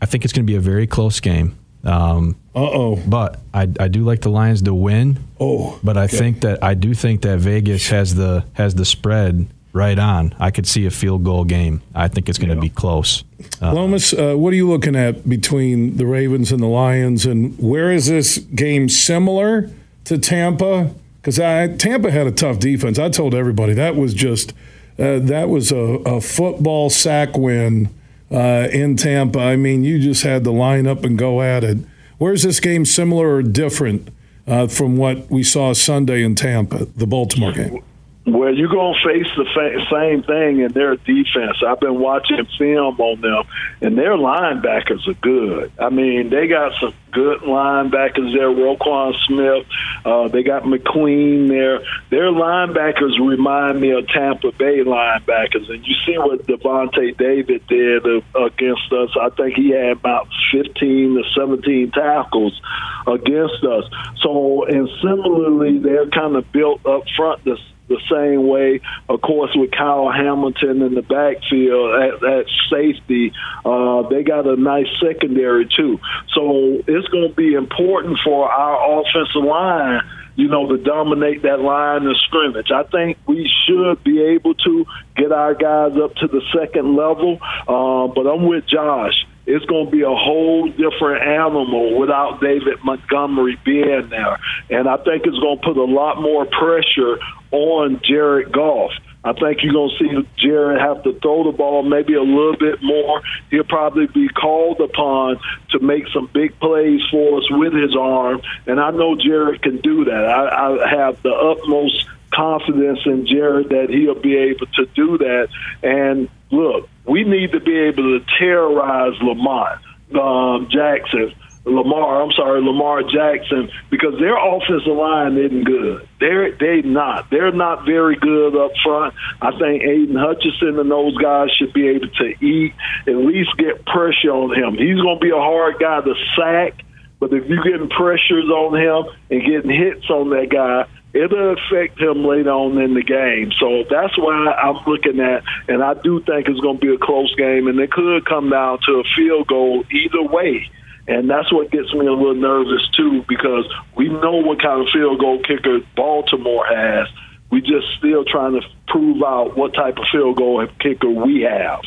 I 0.00 0.06
think 0.06 0.24
it's 0.24 0.32
going 0.32 0.46
to 0.46 0.50
be 0.50 0.56
a 0.56 0.60
very 0.60 0.86
close 0.86 1.18
game. 1.20 1.58
Um, 1.84 2.36
uh 2.54 2.58
oh. 2.58 2.96
But 3.06 3.38
I, 3.54 3.68
I 3.78 3.88
do 3.88 4.02
like 4.04 4.22
the 4.22 4.30
Lions 4.30 4.62
to 4.62 4.74
win. 4.74 5.18
Oh. 5.38 5.78
But 5.82 5.96
I 5.96 6.04
okay. 6.04 6.16
think 6.16 6.40
that 6.40 6.62
I 6.62 6.74
do 6.74 6.94
think 6.94 7.22
that 7.22 7.38
Vegas 7.38 7.88
has 7.88 8.14
the 8.14 8.44
has 8.54 8.74
the 8.74 8.84
spread 8.84 9.46
right 9.72 9.98
on. 9.98 10.34
I 10.38 10.50
could 10.50 10.66
see 10.66 10.86
a 10.86 10.90
field 10.90 11.24
goal 11.24 11.44
game. 11.44 11.82
I 11.94 12.08
think 12.08 12.28
it's 12.28 12.38
going 12.38 12.50
to 12.50 12.56
yeah. 12.56 12.60
be 12.60 12.68
close. 12.70 13.24
Uh, 13.62 13.72
Lomas, 13.72 14.12
uh, 14.12 14.34
what 14.34 14.52
are 14.52 14.56
you 14.56 14.68
looking 14.68 14.96
at 14.96 15.28
between 15.28 15.96
the 15.96 16.06
Ravens 16.06 16.50
and 16.50 16.60
the 16.60 16.66
Lions, 16.66 17.24
and 17.24 17.56
where 17.58 17.92
is 17.92 18.06
this 18.06 18.38
game 18.38 18.88
similar 18.88 19.70
to 20.04 20.18
Tampa? 20.18 20.92
Because 21.22 21.36
Tampa 21.36 22.10
had 22.10 22.26
a 22.26 22.32
tough 22.32 22.58
defense. 22.58 22.98
I 22.98 23.10
told 23.10 23.34
everybody 23.34 23.74
that 23.74 23.94
was 23.94 24.14
just 24.14 24.52
uh, 24.98 25.18
that 25.20 25.48
was 25.48 25.70
a, 25.70 25.76
a, 25.76 26.20
football 26.20 26.90
sack 26.90 27.36
win 27.36 27.88
uh, 28.30 28.68
in 28.72 28.96
Tampa. 28.96 29.38
I 29.38 29.56
mean, 29.56 29.84
you 29.84 29.98
just 29.98 30.22
had 30.22 30.44
to 30.44 30.50
line 30.50 30.86
up 30.86 31.04
and 31.04 31.16
go 31.16 31.40
at 31.42 31.64
it. 31.64 31.78
Where's 32.20 32.42
this 32.42 32.60
game 32.60 32.84
similar 32.84 33.36
or 33.36 33.42
different 33.42 34.10
uh, 34.46 34.66
from 34.66 34.98
what 34.98 35.30
we 35.30 35.42
saw 35.42 35.72
Sunday 35.72 36.22
in 36.22 36.34
Tampa, 36.34 36.84
the 36.84 37.06
Baltimore 37.06 37.50
game? 37.50 37.82
Well, 38.26 38.54
you're 38.54 38.68
going 38.68 38.94
to 38.94 39.08
face 39.08 39.26
the 39.34 39.84
same 39.90 40.22
thing 40.22 40.60
in 40.60 40.72
their 40.72 40.94
defense. 40.96 41.56
I've 41.66 41.80
been 41.80 41.98
watching 41.98 42.44
film 42.58 43.00
on 43.00 43.22
them, 43.22 43.44
and 43.80 43.96
their 43.96 44.12
linebackers 44.12 45.08
are 45.08 45.14
good. 45.14 45.72
I 45.78 45.88
mean, 45.88 46.28
they 46.28 46.46
got 46.46 46.74
some 46.78 46.92
good 47.12 47.40
linebackers 47.40 48.34
there. 48.34 48.50
Roquan 48.50 49.14
Smith, 49.26 49.66
uh, 50.04 50.28
they 50.28 50.42
got 50.42 50.64
McQueen 50.64 51.48
there. 51.48 51.80
Their 52.10 52.30
linebackers 52.30 53.18
remind 53.18 53.80
me 53.80 53.92
of 53.92 54.06
Tampa 54.08 54.52
Bay 54.52 54.84
linebackers, 54.84 55.70
and 55.70 55.82
you 55.86 55.94
see 56.04 56.18
what 56.18 56.46
Lavonte 56.46 57.16
David 57.16 57.66
did 57.68 58.04
against 58.34 58.92
us. 58.92 59.10
I 59.18 59.30
think 59.30 59.56
he 59.56 59.70
had 59.70 59.92
about 59.92 60.28
15 60.52 61.14
to 61.14 61.22
17 61.34 61.90
tackles 61.92 62.60
against 63.06 63.64
us. 63.64 63.84
So, 64.20 64.66
and 64.66 64.90
similarly, 65.00 65.78
they're 65.78 66.10
kind 66.10 66.36
of 66.36 66.52
built 66.52 66.84
up 66.84 67.04
front. 67.16 67.44
The 67.90 68.00
same 68.08 68.46
way, 68.46 68.80
of 69.08 69.20
course, 69.20 69.50
with 69.54 69.72
Kyle 69.72 70.10
Hamilton 70.10 70.80
in 70.80 70.94
the 70.94 71.02
backfield 71.02 71.90
at, 72.00 72.24
at 72.24 72.46
safety. 72.70 73.32
Uh, 73.64 74.08
they 74.08 74.22
got 74.22 74.46
a 74.46 74.56
nice 74.56 74.86
secondary, 75.02 75.68
too. 75.76 75.98
So 76.32 76.82
it's 76.86 77.08
going 77.08 77.28
to 77.28 77.34
be 77.34 77.54
important 77.54 78.18
for 78.24 78.50
our 78.50 79.00
offensive 79.00 79.44
line 79.44 80.00
you 80.36 80.48
know, 80.48 80.66
to 80.68 80.78
dominate 80.78 81.42
that 81.42 81.60
line 81.60 82.06
of 82.06 82.16
scrimmage. 82.28 82.70
I 82.70 82.84
think 82.84 83.18
we 83.26 83.50
should 83.66 84.02
be 84.02 84.22
able 84.22 84.54
to 84.54 84.86
get 85.14 85.32
our 85.32 85.54
guys 85.54 85.98
up 86.02 86.14
to 86.14 86.28
the 86.28 86.40
second 86.56 86.96
level. 86.96 87.38
Uh, 87.68 88.06
but 88.14 88.26
I'm 88.26 88.46
with 88.46 88.64
Josh 88.66 89.26
it's 89.46 89.64
going 89.66 89.86
to 89.86 89.90
be 89.90 90.02
a 90.02 90.14
whole 90.14 90.68
different 90.68 91.22
animal 91.26 91.98
without 91.98 92.40
David 92.40 92.78
Montgomery 92.84 93.58
being 93.64 94.08
there. 94.08 94.38
And 94.70 94.88
I 94.88 94.96
think 94.98 95.26
it's 95.26 95.38
going 95.38 95.58
to 95.58 95.64
put 95.64 95.76
a 95.76 95.84
lot 95.84 96.20
more 96.20 96.46
pressure 96.46 97.18
on 97.50 98.00
Jared 98.04 98.52
Goff. 98.52 98.92
I 99.22 99.34
think 99.34 99.58
you're 99.62 99.74
going 99.74 99.90
to 99.90 99.98
see 99.98 100.28
Jared 100.38 100.80
have 100.80 101.02
to 101.02 101.12
throw 101.20 101.44
the 101.44 101.56
ball 101.56 101.82
maybe 101.82 102.14
a 102.14 102.22
little 102.22 102.56
bit 102.56 102.82
more. 102.82 103.20
He'll 103.50 103.64
probably 103.64 104.06
be 104.06 104.28
called 104.28 104.80
upon 104.80 105.38
to 105.70 105.80
make 105.80 106.04
some 106.08 106.30
big 106.32 106.58
plays 106.58 107.02
for 107.10 107.38
us 107.38 107.50
with 107.50 107.74
his 107.74 107.94
arm, 107.94 108.40
and 108.66 108.80
I 108.80 108.90
know 108.92 109.16
Jared 109.16 109.62
can 109.62 109.76
do 109.78 110.06
that. 110.06 110.24
I, 110.24 110.84
I 110.84 110.88
have 110.88 111.20
the 111.22 111.32
utmost 111.32 112.08
confidence 112.32 113.00
in 113.04 113.26
Jared 113.26 113.68
that 113.70 113.90
he'll 113.90 114.20
be 114.20 114.36
able 114.36 114.66
to 114.66 114.86
do 114.94 115.18
that. 115.18 115.48
And 115.82 116.28
look, 116.50 116.88
we 117.04 117.24
need 117.24 117.52
to 117.52 117.60
be 117.60 117.76
able 117.76 118.18
to 118.18 118.24
terrorize 118.38 119.20
Lamont 119.20 119.80
um, 120.14 120.68
Jackson. 120.70 121.34
Lamar, 121.64 122.22
I'm 122.22 122.32
sorry, 122.32 122.62
Lamar 122.62 123.02
Jackson, 123.02 123.70
because 123.90 124.18
their 124.18 124.36
offensive 124.36 124.96
line 124.96 125.36
isn't 125.36 125.64
good. 125.64 126.08
They're 126.18 126.56
they 126.56 126.80
not. 126.82 127.28
They're 127.30 127.52
not 127.52 127.84
very 127.84 128.16
good 128.16 128.56
up 128.56 128.72
front. 128.82 129.14
I 129.42 129.50
think 129.52 129.82
Aidan 129.82 130.16
Hutchinson 130.16 130.78
and 130.78 130.90
those 130.90 131.16
guys 131.18 131.50
should 131.58 131.74
be 131.74 131.88
able 131.88 132.08
to 132.08 132.44
eat, 132.44 132.72
at 133.06 133.14
least 133.14 133.50
get 133.58 133.84
pressure 133.84 134.32
on 134.32 134.56
him. 134.56 134.78
He's 134.78 135.00
going 135.00 135.18
to 135.18 135.22
be 135.22 135.30
a 135.30 135.36
hard 135.36 135.76
guy 135.78 136.00
to 136.00 136.14
sack, 136.34 136.82
but 137.18 137.32
if 137.34 137.46
you're 137.46 137.62
getting 137.62 137.90
pressures 137.90 138.48
on 138.48 138.74
him 138.74 139.12
and 139.30 139.44
getting 139.44 139.70
hits 139.70 140.08
on 140.08 140.30
that 140.30 140.48
guy, 140.48 140.88
it'll 141.12 141.52
affect 141.52 142.00
him 142.00 142.24
later 142.24 142.50
on 142.50 142.78
in 142.80 142.94
the 142.94 143.02
game. 143.02 143.52
So 143.60 143.84
that's 143.90 144.16
why 144.16 144.32
I'm 144.32 144.82
looking 144.86 145.20
at, 145.20 145.42
and 145.68 145.82
I 145.82 145.92
do 145.92 146.22
think 146.22 146.48
it's 146.48 146.60
going 146.60 146.78
to 146.78 146.86
be 146.86 146.94
a 146.94 146.98
close 146.98 147.34
game, 147.36 147.68
and 147.68 147.78
it 147.80 147.92
could 147.92 148.24
come 148.24 148.48
down 148.48 148.78
to 148.86 149.00
a 149.00 149.04
field 149.14 149.46
goal 149.46 149.84
either 149.90 150.22
way. 150.22 150.70
And 151.08 151.28
that's 151.28 151.52
what 151.52 151.70
gets 151.70 151.92
me 151.94 152.06
a 152.06 152.12
little 152.12 152.34
nervous 152.34 152.88
too, 152.96 153.24
because 153.28 153.64
we 153.96 154.08
know 154.08 154.36
what 154.36 154.62
kind 154.62 154.80
of 154.80 154.88
field 154.92 155.18
goal 155.18 155.40
kicker 155.42 155.80
Baltimore 155.96 156.64
has. 156.66 157.08
We 157.50 157.60
just 157.60 157.86
still 157.98 158.24
trying 158.24 158.60
to 158.60 158.66
prove 158.86 159.22
out 159.22 159.56
what 159.56 159.74
type 159.74 159.96
of 159.98 160.04
field 160.12 160.36
goal 160.36 160.66
kicker 160.78 161.10
we 161.10 161.42
have. 161.42 161.80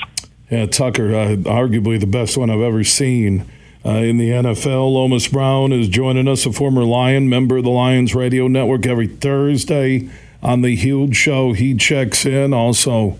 Yeah, 0.49 0.65
Tucker, 0.65 1.15
uh, 1.15 1.35
arguably 1.37 1.99
the 1.99 2.05
best 2.05 2.37
one 2.37 2.49
I've 2.49 2.59
ever 2.59 2.83
seen 2.83 3.49
uh, 3.85 3.91
in 3.91 4.17
the 4.17 4.29
NFL. 4.29 4.93
Lomas 4.93 5.27
Brown 5.27 5.71
is 5.71 5.87
joining 5.87 6.27
us, 6.27 6.45
a 6.45 6.51
former 6.51 6.83
Lion, 6.83 7.29
member 7.29 7.57
of 7.57 7.63
the 7.63 7.69
Lions 7.69 8.13
Radio 8.13 8.47
Network 8.47 8.85
every 8.85 9.07
Thursday 9.07 10.09
on 10.41 10.61
the 10.61 10.75
Huge 10.75 11.15
Show. 11.15 11.53
He 11.53 11.75
checks 11.75 12.25
in. 12.25 12.53
Also, 12.53 13.17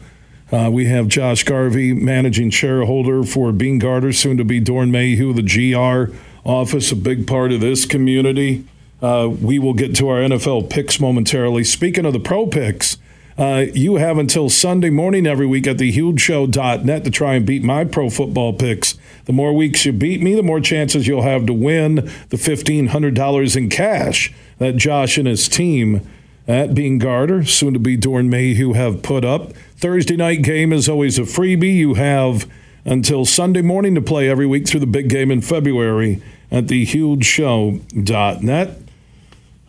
uh, 0.54 0.70
we 0.70 0.86
have 0.86 1.08
Josh 1.08 1.44
Garvey, 1.44 1.94
managing 1.94 2.52
shareholder 2.52 3.24
for 3.24 3.52
Beene 3.52 3.80
Garter, 3.80 4.14
soon 4.14 4.38
to 4.38 4.46
be 4.46 4.62
Doeren 4.62 4.92
Mayhew, 4.92 5.34
the 5.34 5.42
GR 5.42 6.16
office, 6.48 6.92
a 6.92 6.96
big 6.96 7.26
part 7.26 7.52
of 7.52 7.60
this 7.60 7.88
community. 7.88 8.64
Uh, 9.02 9.28
we 9.42 9.58
will 9.58 9.74
get 9.74 9.96
to 9.96 10.08
our 10.10 10.20
NFL 10.20 10.70
picks 10.70 11.00
momentarily. 11.00 11.64
Speaking 11.64 12.06
of 12.06 12.14
the 12.14 12.20
pro 12.20 12.46
picks, 12.46 12.98
uh, 13.36 13.66
you 13.74 13.96
have 13.96 14.20
until 14.20 14.48
Sunday 14.48 14.92
morning 14.92 15.26
every 15.26 15.48
week 15.48 15.66
at 15.66 15.78
thehugeshow.net 15.78 17.04
to 17.04 17.10
try 17.10 17.34
and 17.34 17.48
beat 17.48 17.64
my 17.64 17.84
pro 17.84 18.12
football 18.12 18.54
picks. 18.54 18.94
The 19.26 19.34
more 19.34 19.54
weeks 19.54 19.86
you 19.88 19.92
beat 19.92 20.22
me, 20.22 20.36
the 20.36 20.44
more 20.44 20.60
chances 20.60 21.08
you'll 21.08 21.24
have 21.24 21.48
to 21.48 21.54
win 21.54 21.96
the 21.96 22.38
$1,500 22.38 23.58
in 23.58 23.70
cash 23.70 24.32
that 24.60 24.76
Josh 24.76 25.18
and 25.18 25.28
his 25.28 25.50
team 25.50 26.08
at 26.48 26.76
Beene 26.76 27.00
Garter, 27.00 27.44
soon 27.44 27.74
to 27.74 27.80
be 27.80 27.98
Doeren 27.98 28.30
Mayhew, 28.30 28.74
have 28.74 29.02
put 29.02 29.24
up. 29.24 29.54
Thursday 29.78 30.16
night 30.16 30.42
game 30.42 30.74
is 30.74 30.90
always 30.90 31.18
a 31.18 31.24
freebie. 31.24 31.76
You 31.76 31.94
have 31.96 32.48
until 32.86 33.26
Sunday 33.26 33.62
morning 33.62 33.96
to 33.96 34.02
play 34.02 34.30
every 34.30 34.46
week 34.46 34.68
through 34.68 34.82
the 34.82 34.88
big 34.88 35.10
game 35.10 35.32
in 35.32 35.42
February 35.42 36.22
at 36.52 36.66
thehugeshow.net. 36.66 38.80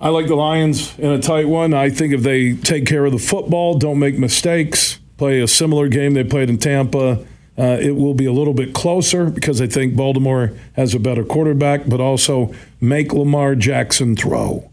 I 0.01 0.09
like 0.09 0.27
the 0.27 0.35
Lions 0.35 0.99
in 0.99 1.11
a 1.11 1.21
tight 1.21 1.49
one. 1.49 1.73
I 1.73 1.91
think 1.91 2.13
if 2.13 2.23
they 2.23 2.55
take 2.55 2.87
care 2.87 3.05
of 3.05 3.13
the 3.13 3.19
football, 3.19 3.79
don't 3.79 3.99
make 3.99 4.19
mistakes, 4.19 4.99
play 5.17 5.41
a 5.41 5.49
similar 5.49 5.89
game 5.89 6.15
they 6.15 6.25
played 6.25 6.51
in 6.51 6.59
Tampa, 6.59 7.25
uh, 7.57 7.79
it 7.81 7.93
will 7.93 8.15
be 8.15 8.27
a 8.27 8.33
little 8.33 8.53
bit 8.53 8.75
closer 8.75 9.31
because 9.31 9.61
I 9.61 9.69
think 9.69 9.95
Baltimore 9.95 10.53
has 10.75 10.93
a 10.93 10.99
better 10.99 11.25
quarterback, 11.25 11.83
but 11.87 12.01
also 12.01 12.53
make 12.81 13.13
Lamar 13.13 13.55
Jackson 13.55 14.17
throw. 14.17 14.71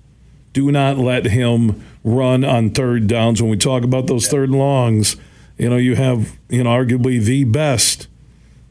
Do 0.53 0.71
not 0.71 0.97
let 0.97 1.25
him 1.25 1.81
run 2.03 2.43
on 2.43 2.71
third 2.71 3.07
downs. 3.07 3.41
When 3.41 3.51
we 3.51 3.57
talk 3.57 3.83
about 3.83 4.07
those 4.07 4.27
third 4.27 4.49
longs, 4.49 5.15
you 5.57 5.69
know, 5.69 5.77
you 5.77 5.95
have, 5.95 6.37
you 6.49 6.63
know, 6.63 6.69
arguably 6.69 7.23
the 7.23 7.43
best 7.43 8.07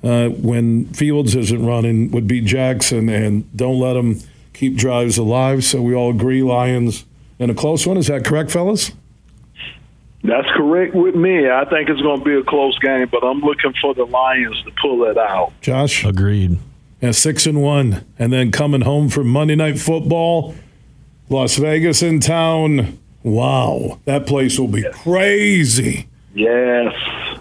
uh, 0.03 0.29
when 0.29 0.87
Fields 0.87 1.37
isn't 1.37 1.65
running 1.65 2.11
would 2.11 2.27
be 2.27 2.41
Jackson, 2.41 3.09
and 3.09 3.55
don't 3.57 3.79
let 3.79 3.97
him 3.97 4.21
keep 4.55 4.77
drives 4.77 5.19
alive. 5.19 5.65
So 5.65 5.83
we 5.83 5.95
all 5.95 6.11
agree 6.11 6.43
Lions 6.43 7.05
in 7.39 7.51
a 7.51 7.55
close 7.55 7.87
one. 7.87 7.97
Is 7.97 8.09
that 8.09 8.25
correct, 8.25 8.51
fellas? 8.51 8.93
That's 10.23 10.49
correct 10.55 10.95
with 10.95 11.15
me. 11.15 11.49
I 11.49 11.65
think 11.65 11.89
it's 11.89 12.03
going 12.03 12.19
to 12.19 12.25
be 12.25 12.35
a 12.35 12.43
close 12.43 12.79
game, 12.81 13.09
but 13.11 13.25
I'm 13.25 13.41
looking 13.41 13.73
for 13.81 13.95
the 13.95 14.05
Lions 14.05 14.63
to 14.65 14.71
pull 14.81 15.05
it 15.05 15.17
out. 15.17 15.53
Josh? 15.63 16.05
Agreed. 16.05 16.59
Yeah, 17.01 17.13
six 17.13 17.47
and 17.47 17.63
one. 17.63 18.05
And 18.19 18.31
then 18.31 18.51
coming 18.53 18.83
home 18.83 19.09
for 19.09 19.25
Monday 19.25 19.57
Night 19.57 19.79
Football, 19.79 20.55
Las 21.31 21.57
Vegas 21.57 22.03
in 22.03 22.21
town. 22.21 22.99
Wow, 23.23 24.00
that 24.05 24.27
place 24.27 24.59
will 24.59 24.69
be 24.69 24.85
crazy. 24.93 26.09
Yes. 26.35 26.95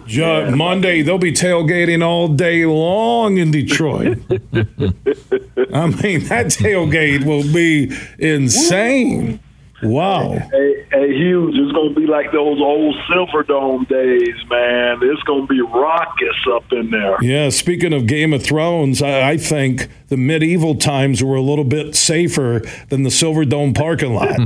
yes. 0.06 0.54
Monday, 0.54 1.02
they'll 1.02 1.18
be 1.18 1.32
tailgating 1.32 2.02
all 2.04 2.28
day 2.28 2.66
long 2.66 3.38
in 3.38 3.50
Detroit. 3.50 4.18
I 5.72 5.86
mean, 5.86 6.24
that 6.24 6.46
tailgate 6.48 7.24
will 7.24 7.50
be 7.52 7.92
insane. 8.18 9.40
Wow. 9.82 10.32
Hey, 10.32 10.86
hey, 10.92 11.14
huge. 11.14 11.54
It's 11.56 11.72
going 11.72 11.94
to 11.94 12.00
be 12.00 12.06
like 12.06 12.32
those 12.32 12.60
old 12.60 12.94
Silverdome 13.08 13.88
days, 13.88 14.36
man. 14.48 14.98
It's 15.02 15.22
going 15.22 15.46
to 15.46 15.46
be 15.46 15.60
raucous 15.62 16.36
up 16.52 16.70
in 16.72 16.90
there. 16.90 17.16
Yeah, 17.22 17.48
speaking 17.48 17.92
of 17.92 18.06
Game 18.06 18.34
of 18.34 18.42
Thrones, 18.42 19.00
I, 19.00 19.30
I 19.30 19.36
think 19.38 19.88
the 20.10 20.16
medieval 20.16 20.74
times 20.74 21.22
were 21.22 21.36
a 21.36 21.40
little 21.40 21.64
bit 21.64 21.94
safer 21.94 22.60
than 22.88 23.04
the 23.04 23.10
Silverdome 23.10 23.74
parking 23.74 24.12
lot. 24.12 24.40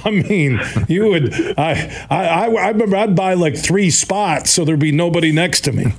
I 0.06 0.10
mean, 0.10 0.60
you 0.88 1.08
would. 1.08 1.34
I, 1.58 2.06
I 2.08 2.46
I 2.46 2.68
remember 2.68 2.96
I'd 2.96 3.16
buy 3.16 3.34
like 3.34 3.56
three 3.56 3.90
spots 3.90 4.50
so 4.50 4.64
there'd 4.64 4.78
be 4.78 4.92
nobody 4.92 5.32
next 5.32 5.62
to 5.62 5.72
me. 5.72 5.92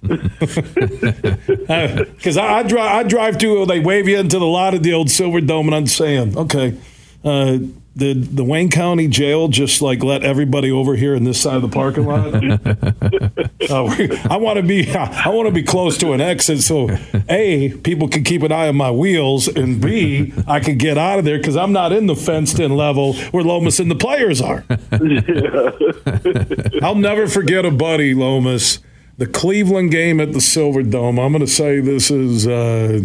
Because 0.00 2.36
uh, 2.38 2.42
I, 2.42 2.58
I 2.58 2.62
drive 2.62 2.96
I 2.96 3.02
drive 3.02 3.38
through, 3.38 3.66
they 3.66 3.80
wave 3.80 4.08
you 4.08 4.18
into 4.18 4.38
the 4.38 4.46
lot 4.46 4.74
of 4.74 4.82
the 4.82 4.94
old 4.94 5.08
Silverdome, 5.08 5.66
and 5.66 5.74
I'm 5.74 5.86
saying, 5.86 6.36
okay. 6.36 6.78
Uh, 7.24 7.58
the 7.98 8.14
the 8.14 8.44
Wayne 8.44 8.70
County 8.70 9.08
Jail 9.08 9.48
just 9.48 9.82
like 9.82 10.04
let 10.04 10.22
everybody 10.22 10.70
over 10.70 10.94
here 10.94 11.16
in 11.16 11.24
this 11.24 11.40
side 11.40 11.56
of 11.56 11.62
the 11.62 11.68
parking 11.68 12.06
lot. 12.06 12.26
uh, 13.70 14.30
I 14.30 14.36
want 14.36 14.58
to 14.58 14.62
be 14.62 14.88
I 14.94 15.28
want 15.28 15.48
to 15.48 15.52
be 15.52 15.64
close 15.64 15.98
to 15.98 16.12
an 16.12 16.20
exit 16.20 16.62
so 16.62 16.88
a 17.28 17.70
people 17.82 18.08
can 18.08 18.22
keep 18.22 18.42
an 18.42 18.52
eye 18.52 18.68
on 18.68 18.76
my 18.76 18.92
wheels 18.92 19.48
and 19.48 19.80
b 19.80 20.32
I 20.46 20.60
can 20.60 20.78
get 20.78 20.96
out 20.96 21.18
of 21.18 21.24
there 21.24 21.38
because 21.38 21.56
I'm 21.56 21.72
not 21.72 21.92
in 21.92 22.06
the 22.06 22.14
fenced 22.14 22.60
in 22.60 22.76
level 22.76 23.14
where 23.32 23.42
Lomas 23.42 23.80
and 23.80 23.90
the 23.90 23.96
players 23.96 24.40
are. 24.40 24.64
Yeah. 25.02 26.78
I'll 26.82 26.94
never 26.94 27.26
forget 27.26 27.66
a 27.66 27.70
buddy 27.72 28.14
Lomas. 28.14 28.78
The 29.16 29.26
Cleveland 29.26 29.90
game 29.90 30.20
at 30.20 30.32
the 30.32 30.40
Silver 30.40 30.84
Dome. 30.84 31.18
I'm 31.18 31.32
going 31.32 31.44
to 31.44 31.50
say 31.50 31.80
this 31.80 32.08
is 32.08 32.46
uh, 32.46 33.00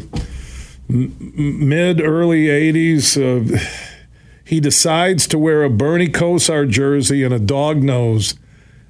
m- 0.88 1.68
mid 1.68 2.00
early 2.00 2.46
'80s. 2.46 3.18
Uh, 3.18 3.58
he 4.46 4.60
decides 4.60 5.28
to 5.28 5.40
wear 5.40 5.64
a 5.64 5.70
Bernie 5.70 6.10
Kosar 6.10 6.70
jersey 6.70 7.24
and 7.24 7.34
a 7.34 7.40
dog 7.40 7.82
nose 7.84 8.36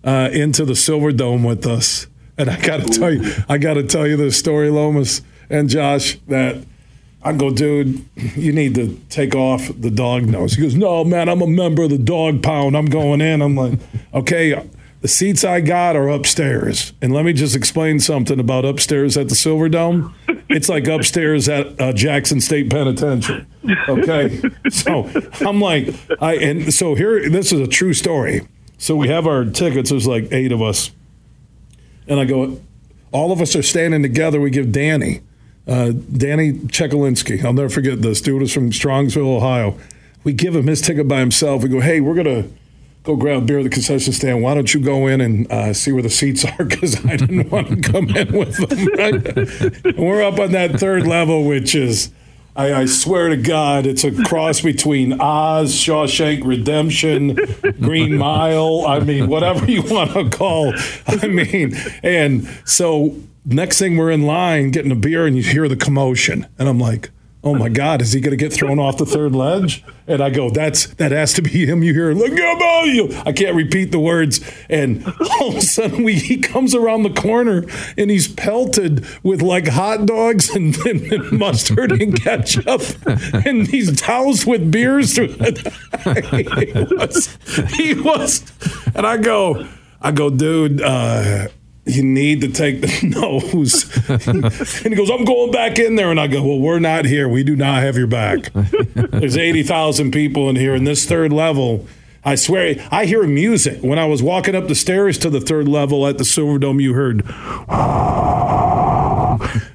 uh, 0.03 0.29
into 0.31 0.65
the 0.65 0.75
Silver 0.75 1.12
Dome 1.12 1.43
with 1.43 1.65
us. 1.65 2.07
And 2.38 2.50
I 2.50 2.60
got 2.60 2.81
to 2.81 2.86
tell 2.88 3.13
you, 3.13 3.31
I 3.48 3.57
got 3.57 3.75
to 3.75 3.83
tell 3.83 4.07
you 4.07 4.17
this 4.17 4.38
story, 4.38 4.69
Lomas 4.69 5.22
and 5.50 5.69
Josh, 5.69 6.17
that 6.27 6.65
I 7.22 7.33
go, 7.33 7.51
dude, 7.51 8.03
you 8.15 8.51
need 8.51 8.75
to 8.75 9.00
take 9.10 9.36
off 9.36 9.69
the 9.79 9.91
dog 9.91 10.24
nose. 10.24 10.53
He 10.55 10.62
goes, 10.62 10.75
no, 10.75 11.03
man, 11.03 11.29
I'm 11.29 11.41
a 11.41 11.48
member 11.48 11.83
of 11.83 11.91
the 11.91 11.98
dog 11.98 12.41
pound. 12.41 12.75
I'm 12.75 12.88
going 12.88 13.22
in. 13.22 13.41
I'm 13.41 13.55
like, 13.55 13.79
okay, 14.13 14.67
the 15.03 15.10
seats 15.10 15.43
I 15.43 15.60
got 15.60 15.98
are 15.98 16.07
upstairs. 16.07 16.93
And 17.01 17.13
let 17.13 17.25
me 17.25 17.33
just 17.33 17.57
explain 17.57 18.00
something 18.00 18.39
about 18.39 18.63
upstairs 18.63 19.17
at 19.17 19.27
the 19.27 19.36
Silver 19.36 19.67
Dome. 19.67 20.15
It's 20.48 20.69
like 20.69 20.88
upstairs 20.88 21.50
at 21.50 21.79
uh, 21.79 21.91
Jackson 21.91 22.39
State 22.39 22.69
Penitentiary. 22.69 23.45
Okay. 23.88 24.41
So 24.72 25.10
I'm 25.41 25.60
like, 25.60 25.93
I, 26.22 26.36
and 26.38 26.74
so 26.74 26.95
here, 26.95 27.29
this 27.29 27.51
is 27.51 27.60
a 27.60 27.67
true 27.67 27.93
story. 27.93 28.48
So 28.77 28.95
we 28.95 29.10
have 29.10 29.27
our 29.27 29.43
tickets. 29.45 29.89
There's 29.89 30.07
like 30.07 30.31
eight 30.31 30.51
of 30.53 30.62
us. 30.62 30.91
And 32.07 32.19
I 32.19 32.25
go, 32.25 32.62
all 33.12 33.31
of 33.33 33.41
us 33.41 33.55
are 33.55 33.62
standing 33.62 34.01
together. 34.01 34.39
We 34.39 34.51
give 34.51 34.72
Danny, 34.72 35.22
uh, 35.67 35.91
Danny 35.91 36.53
Chekalinsky. 36.53 37.43
I'll 37.43 37.53
never 37.53 37.69
forget 37.69 38.01
this. 38.01 38.22
Dude 38.22 38.41
is 38.41 38.53
from 38.53 38.72
Strongsville, 38.72 39.38
Ohio. 39.38 39.77
We 40.24 40.31
give 40.31 40.55
him 40.55 40.67
his 40.67 40.81
ticket 40.81 41.07
by 41.10 41.19
himself. 41.19 41.62
We 41.62 41.69
go, 41.69 41.81
hey, 41.81 42.00
we're 42.00 42.15
going 42.15 42.43
to 42.43 42.50
go 43.03 43.15
grab 43.15 43.45
beer 43.45 43.60
at 43.60 43.63
the 43.63 43.69
concession 43.69 44.13
stand. 44.13 44.41
Why 44.41 44.53
don't 44.53 44.74
you 44.74 44.79
go 44.79 45.07
in 45.07 45.22
and 45.22 45.51
uh, 45.51 45.74
see 45.74 45.91
where 45.91 46.01
the 46.01 46.10
seats 46.10 46.45
are? 46.45 46.53
Because 46.63 47.05
I 47.05 47.17
didn't 47.17 47.50
want 47.51 47.67
to 47.69 47.91
come 47.91 48.10
in 48.10 48.31
with 48.31 48.57
them. 48.57 48.88
Right? 48.98 49.98
We're 49.98 50.24
up 50.24 50.39
on 50.39 50.53
that 50.53 50.79
third 50.79 51.05
level, 51.05 51.45
which 51.45 51.75
is, 51.75 52.12
I, 52.55 52.74
I, 52.74 52.86
swear 52.86 53.29
to 53.29 53.38
God, 53.38 53.86
it's 53.86 54.03
a 54.03 54.12
cross 54.24 54.62
between 54.62 55.19
Oz, 55.19 55.74
Shawshank 55.74 56.45
Redemption, 56.45 57.38
Green 57.81 58.17
Mile. 58.17 58.86
I 58.88 59.00
mean, 59.00 59.27
whatever 59.27 59.69
you 59.69 59.83
want 59.83 60.13
to 60.13 60.29
call. 60.36 60.74
I 61.07 61.27
mean, 61.27 61.75
and 62.01 62.48
so 62.65 63.15
next 63.45 63.79
thing 63.79 63.98
we're 63.98 64.11
in 64.11 64.24
line 64.24 64.72
getting 64.72 64.92
a 64.92 64.96
beer, 64.96 65.25
and 65.25 65.35
you 65.35 65.44
hear 65.44 65.68
the 65.68 65.75
commotion, 65.75 66.48
and 66.57 66.70
I'm 66.70 66.79
like 66.79 67.09
oh 67.44 67.53
my 67.53 67.68
God, 67.68 68.01
is 68.01 68.14
he 68.14 68.22
going 68.22 68.32
to 68.32 68.38
get 68.38 68.53
thrown 68.53 68.79
off 68.79 68.98
the 68.98 69.06
third 69.06 69.36
ledge? 69.36 69.84
And 70.08 70.22
I 70.22 70.29
go, 70.29 70.50
that's 70.50 70.88
that 70.96 71.12
has 71.12 71.34
to 71.34 71.42
be 71.42 71.66
him. 71.66 71.84
You 71.84 71.94
hear, 71.94 72.14
look 72.14 72.32
about 72.32 72.88
you. 72.88 73.10
I 73.25 73.32
can't 73.32 73.56
repeat 73.56 73.92
the 73.92 74.00
words. 74.00 74.40
And 74.70 75.06
all 75.40 75.50
of 75.50 75.56
a 75.56 75.62
sudden, 75.62 76.03
we, 76.03 76.16
he 76.16 76.38
comes 76.38 76.74
around 76.74 77.03
the 77.03 77.10
corner 77.10 77.66
and 77.98 78.10
he's 78.10 78.27
pelted 78.27 79.06
with 79.24 79.42
like 79.42 79.68
hot 79.68 80.06
dogs 80.06 80.50
and, 80.56 80.75
and, 80.86 81.01
and 81.12 81.32
mustard 81.32 81.92
and 81.92 82.22
ketchup, 82.22 82.82
and 83.46 83.68
he's 83.68 84.01
doused 84.01 84.46
with 84.46 84.72
beers. 84.72 85.16
he 85.16 85.27
was, 86.92 87.38
he 87.75 87.94
was, 87.94 88.44
and 88.96 89.06
I 89.06 89.18
go, 89.18 89.68
I 90.01 90.12
go, 90.12 90.29
dude. 90.29 90.82
Uh, 90.82 91.48
you 91.85 92.03
need 92.03 92.41
to 92.41 92.48
take 92.50 92.81
the 92.81 92.87
nose. 93.19 93.85
and 94.85 94.93
he 94.93 94.96
goes, 94.96 95.09
I'm 95.09 95.25
going 95.25 95.51
back 95.51 95.79
in 95.79 95.96
there. 95.96 96.11
And 96.11 96.19
I 96.19 96.27
go, 96.27 96.41
Well, 96.46 96.59
we're 96.59 96.79
not 96.79 97.05
here. 97.05 97.27
We 97.27 97.43
do 97.43 97.55
not 97.55 97.83
have 97.83 97.98
your 97.98 98.07
back. 98.07 98.51
There's 98.53 99.37
80,000 99.37 100.11
people 100.11 100.50
in 100.50 100.55
here. 100.55 100.75
in 100.75 100.83
this 100.85 101.05
third 101.05 101.33
level, 101.33 101.85
I 102.25 102.35
swear, 102.35 102.75
I 102.89 103.05
hear 103.05 103.27
music. 103.27 103.81
When 103.81 104.00
I 104.00 104.05
was 104.05 104.24
walking 104.24 104.55
up 104.55 104.67
the 104.69 104.75
stairs 104.75 105.17
to 105.19 105.29
the 105.29 105.41
third 105.41 105.67
level 105.67 106.07
at 106.07 106.17
the 106.17 106.24
Silverdome, 106.24 106.81
you 106.81 106.93
heard. 106.93 107.24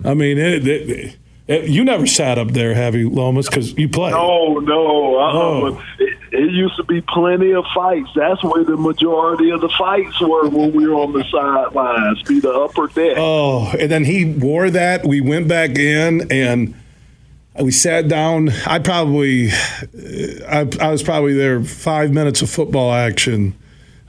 I 0.05 0.15
mean, 0.15 0.39
it, 0.39 0.67
it, 0.67 1.17
it, 1.47 1.69
you 1.69 1.85
never 1.85 2.07
sat 2.07 2.39
up 2.39 2.53
there, 2.53 2.73
have 2.75 2.95
you, 2.95 3.11
Lomas? 3.11 3.49
Because 3.49 3.77
you 3.77 3.89
played. 3.89 4.13
No, 4.13 4.55
no. 4.61 5.17
Uh-uh. 5.19 5.33
Oh. 5.35 5.83
It, 5.99 6.18
it 6.39 6.53
used 6.53 6.77
to 6.77 6.85
be 6.85 7.01
plenty 7.01 7.53
of 7.53 7.65
fights. 7.75 8.09
That's 8.15 8.43
where 8.45 8.65
the 8.65 8.77
majority 8.77 9.51
of 9.51 9.61
the 9.61 9.69
fights 9.77 10.21
were 10.21 10.49
when 10.49 10.73
we 10.73 10.87
were 10.87 10.95
on 10.95 11.13
the 11.13 11.25
sidelines, 11.25 12.23
be 12.23 12.41
the 12.41 12.53
upper 12.53 12.87
deck. 12.87 13.15
Oh, 13.17 13.73
and 13.79 13.91
then 13.91 14.05
he 14.05 14.25
wore 14.25 14.71
that. 14.71 15.05
We 15.05 15.21
went 15.21 15.49
back 15.49 15.77
in 15.77 16.31
and 16.31 16.75
we 17.61 17.73
sat 17.73 18.09
down. 18.09 18.51
I 18.67 18.79
probably, 18.79 19.51
I, 19.51 20.69
I 20.81 20.91
was 20.91 21.03
probably 21.03 21.35
there 21.35 21.63
five 21.63 22.13
minutes 22.13 22.41
of 22.41 22.51
football 22.51 22.93
action 22.93 23.55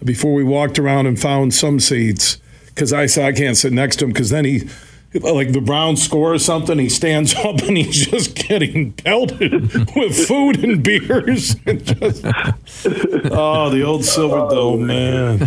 before 0.03 0.33
we 0.33 0.43
walked 0.43 0.77
around 0.77 1.07
and 1.07 1.19
found 1.19 1.53
some 1.53 1.79
seats 1.79 2.37
because 2.67 2.93
I 2.93 3.07
said 3.07 3.25
I 3.25 3.31
can't 3.33 3.57
sit 3.57 3.73
next 3.73 3.97
to 3.97 4.05
him 4.05 4.11
because 4.11 4.29
then 4.29 4.45
he 4.45 4.69
Uh, 5.15 5.33
like 5.33 5.53
the 5.53 5.61
Browns 5.61 6.03
score 6.03 6.33
or 6.33 6.39
something, 6.39 6.77
he 6.77 6.89
stands 6.89 7.33
up 7.43 7.61
and 7.63 7.77
he's 7.77 8.07
just 8.07 8.35
getting 8.35 8.93
pelted 8.93 9.73
with 9.95 10.27
food 10.27 10.63
and 10.63 10.83
beers. 10.83 11.55
And 11.65 11.85
just, 11.85 12.25
oh, 12.25 13.69
the 13.69 13.83
old 13.83 14.05
Silver 14.05 14.37
oh, 14.37 14.49
Dome, 14.49 14.87
man. 14.87 15.39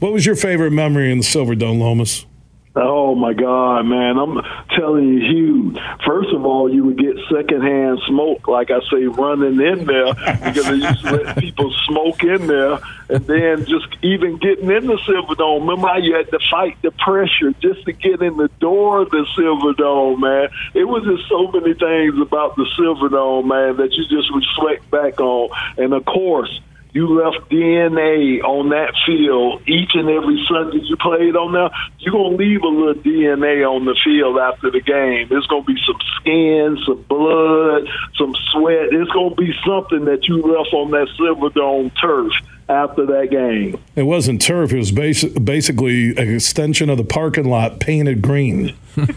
What 0.00 0.12
was 0.12 0.26
your 0.26 0.36
favorite 0.36 0.72
memory 0.72 1.10
in 1.10 1.18
the 1.18 1.24
Silver 1.24 1.54
Dome, 1.54 1.80
Lomas? 1.80 2.26
Oh 2.74 3.14
my 3.14 3.34
God, 3.34 3.82
man! 3.82 4.16
I'm 4.16 4.40
telling 4.74 5.06
you, 5.06 5.20
Huge. 5.20 5.78
First 6.06 6.30
of 6.32 6.46
all, 6.46 6.72
you 6.72 6.84
would 6.84 6.96
get 6.96 7.16
secondhand 7.30 8.00
smoke, 8.06 8.48
like 8.48 8.70
I 8.70 8.80
say, 8.90 9.04
running 9.04 9.60
in 9.60 9.84
there 9.84 10.14
because 10.14 10.64
they 10.64 10.76
used 10.76 11.04
to 11.04 11.16
let 11.16 11.36
people 11.38 11.70
smoke 11.86 12.24
in 12.24 12.46
there, 12.46 12.78
and 13.10 13.26
then 13.26 13.66
just 13.66 13.88
even 14.00 14.38
getting 14.38 14.70
in 14.70 14.86
the 14.86 14.96
Silverdome. 15.06 15.60
Remember 15.60 15.88
how 15.88 15.98
you 15.98 16.14
had 16.14 16.30
to 16.30 16.38
fight 16.50 16.80
the 16.80 16.92
pressure 16.92 17.52
just 17.60 17.84
to 17.84 17.92
get 17.92 18.22
in 18.22 18.38
the 18.38 18.48
door 18.58 19.02
of 19.02 19.10
the 19.10 19.26
Silverdome, 19.36 20.20
man. 20.20 20.48
It 20.72 20.84
was 20.84 21.04
just 21.04 21.28
so 21.28 21.48
many 21.48 21.74
things 21.74 22.18
about 22.22 22.56
the 22.56 22.64
Silverdome, 22.78 23.48
man, 23.48 23.76
that 23.76 23.92
you 23.92 24.06
just 24.08 24.32
reflect 24.32 24.90
back 24.90 25.20
on, 25.20 25.50
and 25.76 25.92
of 25.92 26.06
course 26.06 26.58
you 26.92 27.08
left 27.08 27.48
DNA 27.50 28.42
on 28.44 28.68
that 28.68 28.92
field 29.06 29.62
each 29.66 29.94
and 29.94 30.10
every 30.10 30.44
Sunday 30.46 30.84
you 30.84 30.96
played 30.96 31.34
on 31.36 31.52
there, 31.52 31.70
you're 31.98 32.12
going 32.12 32.36
to 32.36 32.36
leave 32.36 32.62
a 32.62 32.68
little 32.68 33.02
DNA 33.02 33.66
on 33.66 33.86
the 33.86 33.96
field 34.04 34.36
after 34.38 34.70
the 34.70 34.80
game. 34.80 35.28
There's 35.28 35.46
going 35.46 35.64
to 35.64 35.74
be 35.74 35.80
some 35.86 35.98
skin, 36.16 36.78
some 36.84 37.02
blood, 37.08 37.88
some 38.16 38.34
sweat. 38.52 38.92
It's 38.92 39.10
going 39.10 39.30
to 39.30 39.36
be 39.36 39.54
something 39.64 40.04
that 40.04 40.28
you 40.28 40.42
left 40.42 40.74
on 40.74 40.90
that 40.90 41.08
Silver 41.16 41.48
Dome 41.48 41.90
turf 41.98 42.32
after 42.68 43.06
that 43.06 43.30
game. 43.30 43.78
It 43.96 44.02
wasn't 44.02 44.42
turf. 44.42 44.72
It 44.72 44.78
was 44.78 44.92
basi- 44.92 45.42
basically 45.42 46.10
an 46.10 46.34
extension 46.34 46.90
of 46.90 46.98
the 46.98 47.04
parking 47.04 47.48
lot 47.48 47.80
painted 47.80 48.20
green. 48.20 48.76
That's 48.96 49.08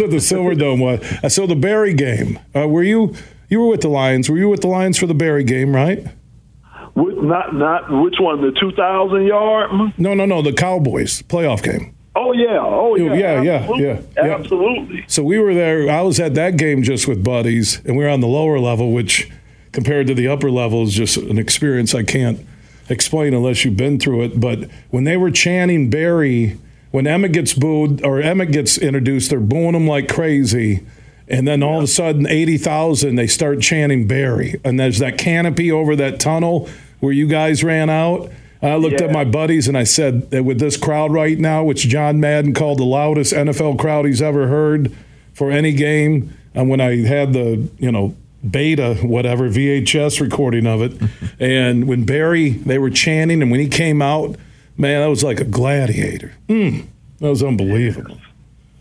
what 0.00 0.10
the 0.10 0.20
Silver 0.20 0.54
Dome 0.54 0.78
was. 0.78 1.34
So 1.34 1.48
the 1.48 1.56
Barry 1.56 1.94
game, 1.94 2.38
uh, 2.54 2.68
were 2.68 2.84
you– 2.84 3.16
you 3.50 3.60
were 3.60 3.66
with 3.66 3.82
the 3.82 3.88
Lions. 3.88 4.30
Were 4.30 4.38
you 4.38 4.48
with 4.48 4.62
the 4.62 4.68
Lions 4.68 4.96
for 4.96 5.06
the 5.06 5.14
Barry 5.14 5.44
game, 5.44 5.74
right? 5.74 6.06
Not 6.96 7.54
not 7.54 7.90
which 8.02 8.16
one? 8.18 8.40
The 8.40 8.52
two 8.58 8.72
thousand 8.72 9.26
yard? 9.26 9.70
No, 9.98 10.14
no, 10.14 10.24
no. 10.24 10.40
The 10.40 10.52
Cowboys 10.52 11.22
playoff 11.22 11.62
game. 11.62 11.94
Oh 12.16 12.32
yeah, 12.32 12.58
oh 12.60 12.96
yeah, 12.96 13.14
yeah, 13.14 13.42
yeah, 13.42 13.68
yeah, 13.76 14.00
yeah, 14.16 14.34
absolutely. 14.34 15.04
So 15.06 15.22
we 15.22 15.38
were 15.38 15.54
there. 15.54 15.88
I 15.90 16.02
was 16.02 16.18
at 16.18 16.34
that 16.34 16.56
game 16.56 16.82
just 16.82 17.06
with 17.06 17.22
buddies, 17.22 17.80
and 17.84 17.96
we 17.96 18.04
were 18.04 18.10
on 18.10 18.20
the 18.20 18.26
lower 18.26 18.58
level, 18.58 18.92
which 18.92 19.30
compared 19.72 20.06
to 20.08 20.14
the 20.14 20.26
upper 20.26 20.50
level 20.50 20.82
is 20.82 20.94
just 20.94 21.16
an 21.16 21.38
experience 21.38 21.94
I 21.94 22.02
can't 22.02 22.44
explain 22.88 23.34
unless 23.34 23.64
you've 23.64 23.76
been 23.76 24.00
through 24.00 24.22
it. 24.22 24.40
But 24.40 24.68
when 24.90 25.04
they 25.04 25.16
were 25.16 25.30
chanting 25.30 25.90
Barry, 25.90 26.58
when 26.90 27.04
Emmitt 27.04 27.32
gets 27.32 27.54
booed 27.54 28.04
or 28.04 28.20
Emmitt 28.20 28.52
gets 28.52 28.76
introduced, 28.76 29.30
they're 29.30 29.38
booing 29.38 29.74
him 29.74 29.86
like 29.86 30.08
crazy 30.08 30.84
And 31.30 31.46
then 31.46 31.62
all 31.62 31.78
of 31.78 31.84
a 31.84 31.86
sudden, 31.86 32.26
80,000, 32.26 33.14
they 33.14 33.26
start 33.28 33.60
chanting 33.60 34.06
Barry. 34.06 34.60
And 34.64 34.78
there's 34.80 34.98
that 34.98 35.16
canopy 35.16 35.70
over 35.70 35.94
that 35.96 36.18
tunnel 36.20 36.68
where 36.98 37.12
you 37.12 37.26
guys 37.28 37.62
ran 37.62 37.88
out. 37.88 38.30
I 38.62 38.74
looked 38.74 39.00
Yeah. 39.00 39.06
at 39.06 39.12
my 39.12 39.24
buddies 39.24 39.68
and 39.68 39.78
I 39.78 39.84
said 39.84 40.30
with 40.44 40.58
this 40.58 40.76
crowd 40.76 41.12
right 41.12 41.38
now, 41.38 41.64
which 41.64 41.88
John 41.88 42.20
Madden 42.20 42.52
called 42.52 42.78
the 42.78 42.84
loudest 42.84 43.32
NFL 43.32 43.78
crowd 43.78 44.04
he's 44.06 44.20
ever 44.20 44.48
heard 44.48 44.92
for 45.32 45.50
any 45.50 45.72
game, 45.72 46.34
and 46.54 46.68
when 46.68 46.80
I 46.80 47.06
had 47.06 47.32
the, 47.32 47.68
you 47.78 47.90
know, 47.90 48.14
beta, 48.48 48.96
whatever, 49.00 49.48
VHS 49.48 50.20
recording 50.20 50.66
of 50.66 50.82
it, 50.82 50.92
and 51.40 51.86
when 51.86 52.04
Barry, 52.04 52.50
they 52.50 52.76
were 52.78 52.90
chanting, 52.90 53.40
and 53.40 53.50
when 53.50 53.60
he 53.60 53.68
came 53.68 54.02
out, 54.02 54.36
man, 54.76 55.00
that 55.00 55.06
was 55.06 55.24
like 55.24 55.40
a 55.40 55.44
gladiator. 55.44 56.32
Mm, 56.48 56.84
that 57.20 57.28
was 57.30 57.42
unbelievable. 57.42 58.18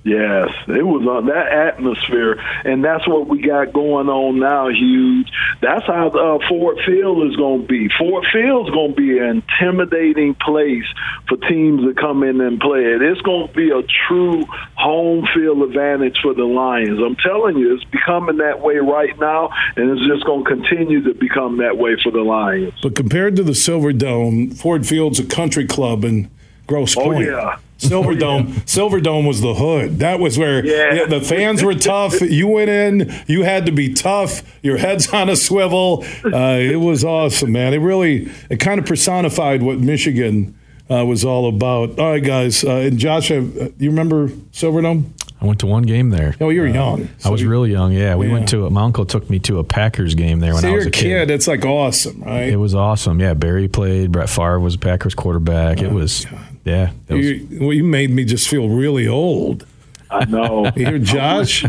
Yes, 0.03 0.47
it 0.69 0.85
was 0.85 1.05
on 1.05 1.25
that 1.25 1.51
atmosphere, 1.51 2.39
and 2.63 2.83
that's 2.83 3.05
what 3.05 3.27
we 3.27 3.41
got 3.41 3.73
going 3.73 4.07
on 4.07 4.39
now. 4.39 4.69
Huge. 4.69 5.29
That's 5.61 5.85
how 5.85 6.07
uh, 6.07 6.39
Ford 6.47 6.77
Field 6.85 7.27
is 7.29 7.35
going 7.35 7.63
to 7.63 7.67
be. 7.67 7.89
Ford 7.97 8.25
Field 8.31 8.67
is 8.67 8.73
going 8.73 8.95
to 8.95 8.95
be 8.95 9.19
an 9.19 9.43
intimidating 9.43 10.35
place 10.35 10.85
for 11.27 11.35
teams 11.35 11.83
to 11.83 11.93
come 11.99 12.23
in 12.23 12.39
and 12.39 12.61
play 12.61 12.79
it. 12.79 13.01
It's 13.01 13.19
going 13.21 13.49
to 13.49 13.53
be 13.53 13.71
a 13.71 13.83
true 14.07 14.45
home 14.75 15.27
field 15.35 15.63
advantage 15.63 16.17
for 16.21 16.33
the 16.33 16.45
Lions. 16.45 16.99
I'm 17.05 17.17
telling 17.17 17.57
you, 17.57 17.75
it's 17.75 17.83
becoming 17.91 18.37
that 18.37 18.61
way 18.61 18.77
right 18.77 19.17
now, 19.19 19.49
and 19.75 19.91
it's 19.91 20.07
just 20.07 20.25
going 20.25 20.45
to 20.45 20.49
continue 20.49 21.03
to 21.03 21.13
become 21.13 21.57
that 21.57 21.77
way 21.77 21.97
for 22.01 22.11
the 22.11 22.21
Lions. 22.21 22.73
But 22.81 22.95
compared 22.95 23.35
to 23.35 23.43
the 23.43 23.55
Silver 23.55 23.91
Dome, 23.91 24.51
Ford 24.51 24.87
Field's 24.87 25.19
a 25.19 25.25
country 25.25 25.67
club 25.67 26.05
in 26.05 26.31
Gross 26.69 26.95
Oh, 26.95 27.01
Point. 27.05 27.25
yeah. 27.25 27.57
Silver 27.77 28.13
Dome, 28.13 28.61
Silver 28.65 28.99
Dome 29.01 29.25
was 29.25 29.41
the 29.41 29.55
hood. 29.55 29.99
That 29.99 30.19
was 30.19 30.37
where 30.37 30.63
Yeah. 30.65 30.93
yeah, 30.93 31.05
the 31.07 31.19
fans 31.21 31.63
were 31.63 31.73
tough. 31.73 32.21
You 32.21 32.47
went 32.47 32.69
in, 32.69 33.11
you 33.25 33.41
had 33.43 33.65
to 33.65 33.71
be 33.71 33.91
tough. 33.93 34.43
Your 34.61 34.77
head's 34.77 35.09
on 35.13 35.29
a 35.29 35.35
swivel. 35.35 36.05
Uh, 36.23 36.57
it 36.59 36.79
was 36.79 37.03
awesome, 37.03 37.51
man. 37.53 37.73
It 37.73 37.77
really, 37.77 38.29
it 38.51 38.57
kind 38.59 38.79
of 38.79 38.85
personified 38.85 39.63
what 39.63 39.79
Michigan 39.79 40.55
uh, 40.91 41.05
was 41.05 41.25
all 41.25 41.47
about. 41.49 41.97
All 41.97 42.11
right, 42.11 42.23
guys. 42.23 42.63
Uh, 42.63 42.71
and 42.87 42.99
Josh, 42.99 43.31
uh, 43.31 43.41
you 43.79 43.89
remember 43.89 44.29
Silver 44.51 44.81
Dome? 44.81 45.13
I 45.41 45.45
went 45.45 45.59
to 45.61 45.65
one 45.67 45.83
game 45.83 46.09
there. 46.09 46.35
Oh, 46.41 46.49
you 46.49 46.59
were 46.61 46.67
young. 46.67 47.07
I 47.23 47.29
was 47.29 47.39
So 47.39 47.45
you- 47.45 47.49
really 47.49 47.71
young. 47.71 47.93
Yeah, 47.93 48.15
we 48.15 48.27
Yeah. 48.27 48.33
went 48.33 48.49
to. 48.49 48.69
My 48.69 48.81
uncle 48.83 49.05
took 49.05 49.29
me 49.29 49.39
to 49.39 49.57
a 49.59 49.63
Packers 49.63 50.13
game 50.15 50.39
there 50.41 50.51
when 50.53 50.63
So 50.63 50.69
I 50.69 50.75
was 50.75 50.85
a 50.85 50.89
a 50.89 50.91
kid. 50.91 51.31
It's 51.31 51.47
like 51.47 51.65
awesome, 51.65 52.23
right? 52.25 52.49
It 52.49 52.57
was 52.57 52.75
awesome. 52.75 53.21
Yeah, 53.21 53.35
Barry 53.35 53.69
played. 53.69 54.11
Brett 54.11 54.29
Favre 54.29 54.59
was 54.59 54.75
Packers 54.75 55.15
quarterback. 55.15 55.81
it 55.81 55.93
was. 55.93 56.25
Yeah. 56.63 56.91
It 57.07 57.13
was, 57.13 57.25
you, 57.25 57.47
well, 57.59 57.73
you 57.73 57.83
made 57.83 58.11
me 58.11 58.25
just 58.25 58.47
feel 58.47 58.69
really 58.69 59.07
old. 59.07 59.65
I 60.11 60.25
know. 60.25 60.71
You 60.75 60.85
hear 60.85 60.99
Josh? 60.99 61.61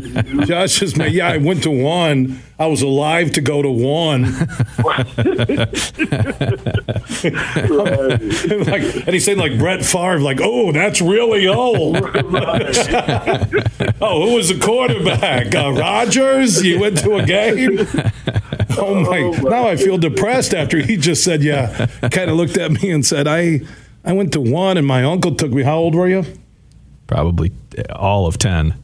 Josh 0.47 0.83
is 0.83 0.97
my, 0.97 1.07
yeah, 1.07 1.29
I 1.29 1.37
went 1.39 1.63
to 1.65 1.71
one. 1.71 2.41
I 2.59 2.67
was 2.67 2.83
alive 2.83 3.33
to 3.33 3.41
go 3.41 3.63
to 3.63 3.71
one. 3.71 4.23
like, 8.67 8.85
and 9.07 9.09
he 9.09 9.21
said 9.21 9.39
like 9.39 9.59
Brett 9.59 9.85
Favre, 9.85 10.21
like, 10.21 10.41
oh, 10.41 10.71
that's 10.73 11.01
really 11.01 11.49
old. 11.49 11.97
oh, 14.01 14.29
who 14.29 14.35
was 14.35 14.49
the 14.49 14.59
quarterback? 14.63 15.55
Uh, 15.55 15.73
Rodgers? 15.73 16.63
You 16.65 16.81
went 16.81 16.99
to 16.99 17.17
a 17.17 17.25
game? 17.25 17.81
Oh! 17.81 18.11
Oh, 18.79 19.01
my 19.05 19.31
now 19.51 19.67
I 19.67 19.77
feel 19.77 19.99
depressed 19.99 20.55
after 20.55 20.79
he 20.79 20.97
just 20.97 21.25
said, 21.25 21.43
yeah. 21.43 21.87
Kind 22.11 22.31
of 22.31 22.37
looked 22.37 22.57
at 22.57 22.71
me 22.71 22.91
and 22.91 23.05
said, 23.05 23.27
I, 23.27 23.61
I 24.05 24.13
went 24.13 24.33
to 24.33 24.41
one, 24.41 24.77
and 24.79 24.87
my 24.87 25.05
uncle 25.05 25.35
took 25.35 25.53
me. 25.53 25.63
How 25.63 25.77
old 25.77 25.95
were 25.95 26.09
you? 26.09 26.25
probably 27.07 27.51
all 27.93 28.27
of 28.27 28.39
ten. 28.39 28.75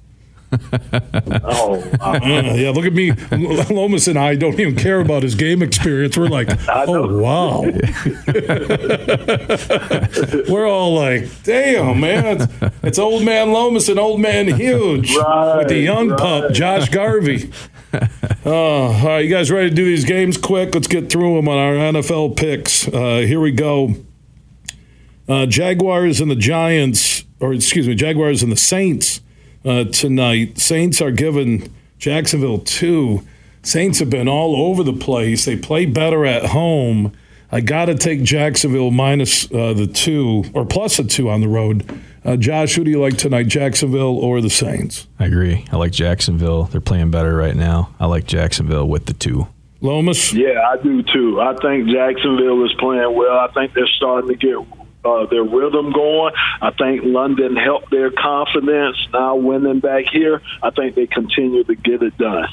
Oh, 0.52 1.82
wow. 2.00 2.14
Uh, 2.26 2.54
yeah, 2.54 2.70
look 2.70 2.86
at 2.86 2.92
me. 2.92 3.12
Lomas 3.70 4.08
and 4.08 4.18
I 4.18 4.36
don't 4.36 4.58
even 4.58 4.76
care 4.76 5.00
about 5.00 5.22
his 5.22 5.34
game 5.34 5.62
experience. 5.62 6.16
We're 6.16 6.28
like, 6.28 6.48
oh, 6.68 7.18
wow. 7.20 7.60
We're 10.48 10.68
all 10.68 10.94
like, 10.94 11.42
damn, 11.42 12.00
man. 12.00 12.40
It's, 12.40 12.46
it's 12.82 12.98
old 12.98 13.24
man 13.24 13.52
Lomas 13.52 13.88
and 13.88 13.98
old 13.98 14.20
man 14.20 14.46
Huge 14.46 15.14
Right, 15.16 15.58
with 15.58 15.68
the 15.68 15.78
young 15.78 16.16
pup. 16.16 16.52
Josh 16.52 16.88
Garvey. 16.88 17.50
Oh, 18.44 18.52
all 18.52 19.06
right, 19.06 19.24
you 19.24 19.30
guys 19.30 19.50
ready 19.50 19.70
to 19.70 19.74
do 19.74 19.84
these 19.84 20.04
games 20.04 20.36
quick? 20.38 20.74
Let's 20.74 20.88
get 20.88 21.10
through 21.10 21.36
them 21.36 21.48
on 21.48 21.58
our 21.58 21.74
NFL 21.92 22.36
picks. 22.36 22.86
Uh, 22.88 23.18
here 23.26 23.40
we 23.40 23.52
go. 23.52 23.94
Uh, 25.28 25.46
Jaguars 25.46 26.20
and 26.20 26.30
the 26.30 26.36
Giants, 26.36 27.24
or 27.40 27.52
excuse 27.52 27.88
me, 27.88 27.94
Jaguars 27.94 28.42
and 28.42 28.52
the 28.52 28.56
Saints 28.56 29.20
uh, 29.64 29.84
tonight. 29.84 30.58
Saints 30.58 31.00
are 31.00 31.10
given 31.10 31.72
Jacksonville 31.98 32.58
two. 32.58 33.26
Saints 33.62 33.98
have 33.98 34.10
been 34.10 34.28
all 34.28 34.54
over 34.54 34.84
the 34.84 34.92
place. 34.92 35.44
They 35.44 35.56
play 35.56 35.86
better 35.86 36.24
at 36.24 36.46
home. 36.46 37.12
I 37.50 37.60
got 37.60 37.86
to 37.86 37.94
take 37.94 38.22
Jacksonville 38.22 38.90
minus 38.90 39.50
uh, 39.52 39.72
the 39.72 39.86
two 39.86 40.44
or 40.54 40.64
plus 40.64 40.98
a 40.98 41.04
two 41.04 41.28
on 41.30 41.40
the 41.40 41.48
road. 41.48 41.88
Uh, 42.24 42.36
Josh, 42.36 42.74
who 42.74 42.84
do 42.84 42.90
you 42.90 43.00
like 43.00 43.16
tonight, 43.16 43.46
Jacksonville 43.46 44.18
or 44.18 44.40
the 44.40 44.50
Saints? 44.50 45.06
I 45.18 45.26
agree. 45.26 45.64
I 45.70 45.76
like 45.76 45.92
Jacksonville. 45.92 46.64
They're 46.64 46.80
playing 46.80 47.10
better 47.12 47.36
right 47.36 47.54
now. 47.54 47.94
I 48.00 48.06
like 48.06 48.26
Jacksonville 48.26 48.88
with 48.88 49.06
the 49.06 49.12
two. 49.12 49.46
Lomas? 49.80 50.32
Yeah, 50.32 50.60
I 50.68 50.82
do 50.82 51.02
too. 51.02 51.40
I 51.40 51.54
think 51.56 51.88
Jacksonville 51.88 52.64
is 52.64 52.72
playing 52.78 53.14
well. 53.14 53.38
I 53.38 53.48
think 53.52 53.74
they're 53.74 53.86
starting 53.96 54.28
to 54.30 54.36
get 54.36 54.75
uh, 55.06 55.26
their 55.26 55.44
rhythm 55.44 55.92
going. 55.92 56.34
I 56.60 56.70
think 56.72 57.02
London 57.04 57.56
helped 57.56 57.90
their 57.90 58.10
confidence. 58.10 58.96
Now 59.12 59.36
winning 59.36 59.80
back 59.80 60.06
here, 60.06 60.42
I 60.62 60.70
think 60.70 60.94
they 60.94 61.06
continue 61.06 61.64
to 61.64 61.74
get 61.74 62.02
it 62.02 62.18
done. 62.18 62.48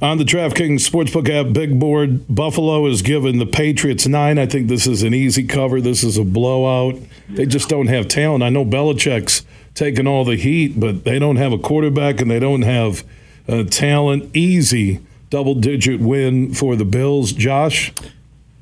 On 0.00 0.16
the 0.16 0.24
DraftKings 0.24 0.88
Sportsbook 0.88 1.28
app, 1.28 1.52
big 1.52 1.80
board, 1.80 2.32
Buffalo 2.32 2.86
is 2.86 3.02
given 3.02 3.38
the 3.38 3.46
Patriots 3.46 4.06
nine. 4.06 4.38
I 4.38 4.46
think 4.46 4.68
this 4.68 4.86
is 4.86 5.02
an 5.02 5.12
easy 5.12 5.44
cover. 5.44 5.80
This 5.80 6.04
is 6.04 6.16
a 6.16 6.24
blowout. 6.24 7.00
They 7.28 7.46
just 7.46 7.68
don't 7.68 7.88
have 7.88 8.06
talent. 8.06 8.44
I 8.44 8.48
know 8.48 8.64
Belichick's 8.64 9.44
taking 9.74 10.06
all 10.06 10.24
the 10.24 10.36
heat, 10.36 10.78
but 10.78 11.04
they 11.04 11.18
don't 11.18 11.36
have 11.36 11.52
a 11.52 11.58
quarterback 11.58 12.20
and 12.20 12.30
they 12.30 12.38
don't 12.38 12.62
have 12.62 13.04
uh, 13.48 13.64
talent. 13.64 14.30
Easy 14.36 15.00
double 15.30 15.56
digit 15.56 16.00
win 16.00 16.54
for 16.54 16.76
the 16.76 16.84
Bills. 16.84 17.32
Josh? 17.32 17.92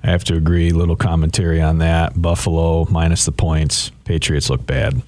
I 0.07 0.11
have 0.11 0.23
to 0.25 0.37
agree. 0.37 0.71
Little 0.71 0.95
commentary 0.95 1.61
on 1.61 1.79
that. 1.79 2.21
Buffalo 2.21 2.87
minus 2.88 3.25
the 3.25 3.33
points. 3.33 3.90
Patriots 4.05 4.49
look 4.49 4.64
bad. 4.64 5.03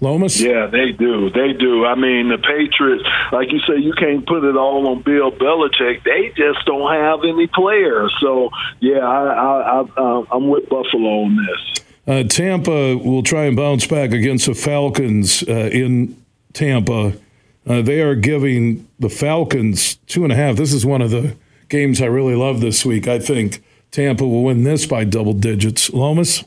Lomas? 0.00 0.40
Yeah, 0.40 0.68
they 0.68 0.92
do. 0.92 1.28
They 1.30 1.54
do. 1.54 1.84
I 1.84 1.96
mean, 1.96 2.28
the 2.28 2.38
Patriots, 2.38 3.02
like 3.32 3.50
you 3.50 3.58
say, 3.66 3.78
you 3.78 3.92
can't 3.94 4.24
put 4.24 4.44
it 4.44 4.56
all 4.56 4.86
on 4.86 5.02
Bill 5.02 5.32
Belichick. 5.32 6.04
They 6.04 6.32
just 6.36 6.64
don't 6.66 6.88
have 6.94 7.24
any 7.24 7.48
players. 7.48 8.14
So, 8.20 8.50
yeah, 8.78 9.00
I, 9.00 9.80
I, 9.80 9.86
I, 9.96 10.24
I'm 10.30 10.48
with 10.48 10.68
Buffalo 10.68 11.24
on 11.24 11.36
this. 11.36 11.84
Uh, 12.06 12.22
Tampa 12.22 12.96
will 12.96 13.24
try 13.24 13.46
and 13.46 13.56
bounce 13.56 13.88
back 13.88 14.12
against 14.12 14.46
the 14.46 14.54
Falcons 14.54 15.42
uh, 15.48 15.68
in 15.72 16.16
Tampa. 16.52 17.14
Uh, 17.66 17.82
they 17.82 18.00
are 18.00 18.14
giving 18.14 18.86
the 19.00 19.10
Falcons 19.10 19.96
two 20.06 20.22
and 20.22 20.32
a 20.32 20.36
half. 20.36 20.54
This 20.54 20.72
is 20.72 20.86
one 20.86 21.02
of 21.02 21.10
the 21.10 21.36
games 21.68 22.00
I 22.00 22.06
really 22.06 22.36
love 22.36 22.60
this 22.60 22.86
week. 22.86 23.08
I 23.08 23.18
think 23.18 23.64
Tampa 23.90 24.26
will 24.26 24.44
win 24.44 24.64
this 24.64 24.86
by 24.86 25.04
double 25.04 25.32
digits. 25.32 25.90
Lomas? 25.92 26.44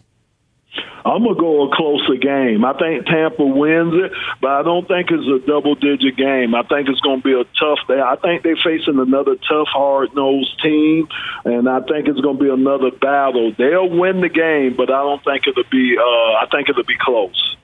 I'm 1.04 1.24
gonna 1.24 1.36
go 1.36 1.68
a 1.68 1.76
closer 1.76 2.16
game. 2.16 2.64
I 2.64 2.74
think 2.74 3.06
Tampa 3.06 3.44
wins 3.44 3.94
it, 3.96 4.12
but 4.40 4.52
I 4.52 4.64
don't 4.64 4.88
think 4.88 5.10
it's 5.10 5.44
a 5.44 5.46
double 5.48 5.76
digit 5.76 6.16
game. 6.16 6.54
I 6.54 6.62
think 6.64 6.90
it's 6.90 7.00
gonna 7.02 7.22
be 7.22 7.34
a 7.34 7.44
tough 7.60 7.80
day. 7.88 8.00
I 8.00 8.16
think 8.22 8.44
they're 8.44 8.56
facing 8.64 9.00
another 9.00 9.36
tough, 9.36 9.68
hard 9.68 10.16
nosed 10.16 10.62
team, 10.62 11.08
and 11.44 11.68
I 11.68 11.82
think 11.82 12.08
it's 12.08 12.22
gonna 12.22 12.38
be 12.38 12.50
another 12.50 12.92
battle. 12.92 13.52
They'll 13.58 13.90
win 13.90 14.22
the 14.22 14.30
game, 14.30 14.76
but 14.78 14.92
I 14.92 15.02
don't 15.02 15.24
think 15.24 15.48
it'll 15.48 15.64
be. 15.72 15.98
Uh, 15.98 16.04
I 16.04 16.46
think 16.52 16.70
it'll 16.70 16.84
be 16.84 16.98
close. 17.00 17.56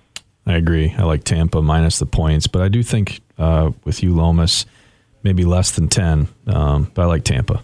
I 0.48 0.54
agree. 0.56 0.96
I 0.98 1.04
like 1.04 1.24
Tampa 1.24 1.62
minus 1.62 2.00
the 2.00 2.06
points, 2.06 2.48
but 2.48 2.62
I 2.62 2.70
do 2.70 2.82
think 2.82 3.22
uh, 3.38 3.72
with 3.84 4.02
you, 4.02 4.16
Lomas, 4.16 4.66
maybe 5.22 5.44
less 5.44 5.72
than 5.72 5.90
10. 5.90 6.30
Um, 6.48 6.90
but 6.94 7.02
I 7.02 7.06
like 7.06 7.26
Tampa. 7.26 7.63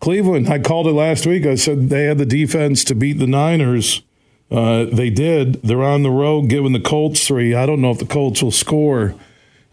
Cleveland, 0.00 0.48
I 0.48 0.58
called 0.58 0.86
it 0.86 0.92
last 0.92 1.26
week. 1.26 1.46
I 1.46 1.54
said 1.54 1.88
they 1.88 2.04
had 2.04 2.18
the 2.18 2.26
defense 2.26 2.84
to 2.84 2.94
beat 2.94 3.14
the 3.14 3.26
Niners. 3.26 4.02
Uh, 4.50 4.84
they 4.84 5.10
did. 5.10 5.62
They're 5.62 5.82
on 5.82 6.02
the 6.02 6.10
road 6.10 6.48
giving 6.48 6.72
the 6.72 6.80
Colts 6.80 7.26
three. 7.26 7.54
I 7.54 7.66
don't 7.66 7.80
know 7.80 7.90
if 7.90 7.98
the 7.98 8.06
Colts 8.06 8.42
will 8.42 8.50
score 8.50 9.14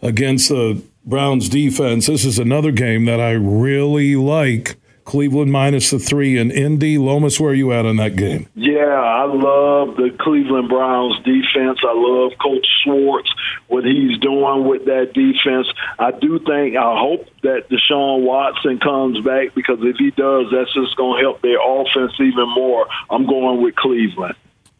against 0.02 0.48
the 0.48 0.82
Browns 1.04 1.48
defense. 1.48 2.06
This 2.06 2.24
is 2.24 2.38
another 2.38 2.72
game 2.72 3.04
that 3.04 3.20
I 3.20 3.32
really 3.32 4.16
like. 4.16 4.76
Cleveland 5.04 5.52
minus 5.52 5.90
the 5.90 5.98
three 5.98 6.38
and 6.38 6.50
Indy. 6.50 6.96
Lomas, 6.96 7.38
where 7.38 7.50
are 7.50 7.54
you 7.54 7.72
at 7.72 7.84
on 7.84 7.96
that 7.96 8.16
game? 8.16 8.48
Yeah, 8.54 8.80
I 8.80 9.24
love 9.24 9.96
the 9.96 10.16
Cleveland 10.18 10.68
Browns 10.68 11.16
defense. 11.24 11.78
I 11.82 11.92
love 11.94 12.32
Coach 12.42 12.66
Schwartz, 12.82 13.30
what 13.68 13.84
he's 13.84 14.18
doing 14.18 14.66
with 14.66 14.86
that 14.86 15.12
defense. 15.12 15.68
I 15.98 16.10
do 16.10 16.38
think, 16.38 16.76
I 16.76 16.98
hope 16.98 17.28
that 17.42 17.68
Deshaun 17.68 18.22
Watson 18.22 18.78
comes 18.78 19.20
back 19.20 19.54
because 19.54 19.78
if 19.82 19.96
he 19.96 20.10
does, 20.10 20.46
that's 20.50 20.72
just 20.72 20.96
going 20.96 21.18
to 21.18 21.22
help 21.22 21.42
their 21.42 21.58
offense 21.60 22.12
even 22.18 22.48
more. 22.54 22.86
I'm 23.10 23.26
going 23.26 23.62
with 23.62 23.76
Cleveland. 23.76 24.36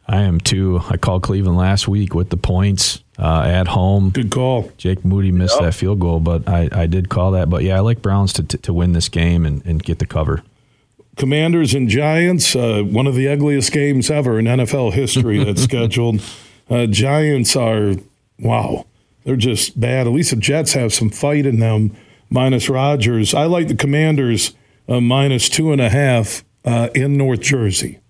I 0.06 0.22
am 0.22 0.40
too. 0.40 0.80
I 0.88 0.96
called 0.96 1.22
Cleveland 1.22 1.58
last 1.58 1.86
week 1.86 2.14
with 2.14 2.30
the 2.30 2.36
points. 2.36 3.03
Uh, 3.18 3.42
at 3.42 3.68
home. 3.68 4.10
Good 4.10 4.30
call. 4.30 4.72
Jake 4.76 5.04
Moody 5.04 5.32
missed 5.32 5.56
yep. 5.56 5.64
that 5.64 5.72
field 5.72 6.00
goal, 6.00 6.20
but 6.20 6.48
I, 6.48 6.68
I 6.72 6.86
did 6.86 7.08
call 7.08 7.32
that. 7.32 7.48
But 7.48 7.62
yeah, 7.62 7.76
I 7.76 7.80
like 7.80 8.02
Browns 8.02 8.32
to, 8.34 8.42
to, 8.42 8.58
to 8.58 8.72
win 8.72 8.92
this 8.92 9.08
game 9.08 9.46
and, 9.46 9.64
and 9.64 9.82
get 9.82 9.98
the 9.98 10.06
cover. 10.06 10.42
Commanders 11.16 11.74
and 11.74 11.88
Giants, 11.88 12.56
uh, 12.56 12.82
one 12.82 13.06
of 13.06 13.14
the 13.14 13.28
ugliest 13.28 13.70
games 13.70 14.10
ever 14.10 14.38
in 14.38 14.46
NFL 14.46 14.94
history 14.94 15.42
that's 15.44 15.62
scheduled. 15.64 16.20
Uh, 16.68 16.86
Giants 16.86 17.54
are, 17.54 17.94
wow, 18.40 18.86
they're 19.24 19.36
just 19.36 19.78
bad. 19.78 20.06
At 20.06 20.12
least 20.12 20.30
the 20.30 20.36
Jets 20.36 20.72
have 20.72 20.92
some 20.92 21.10
fight 21.10 21.46
in 21.46 21.60
them, 21.60 21.96
minus 22.30 22.68
Rodgers. 22.68 23.32
I 23.32 23.44
like 23.44 23.68
the 23.68 23.76
Commanders 23.76 24.54
uh, 24.88 25.00
minus 25.00 25.48
two 25.48 25.70
and 25.70 25.80
a 25.80 25.88
half 25.88 26.44
uh, 26.64 26.88
in 26.94 27.16
North 27.16 27.40
Jersey 27.42 28.00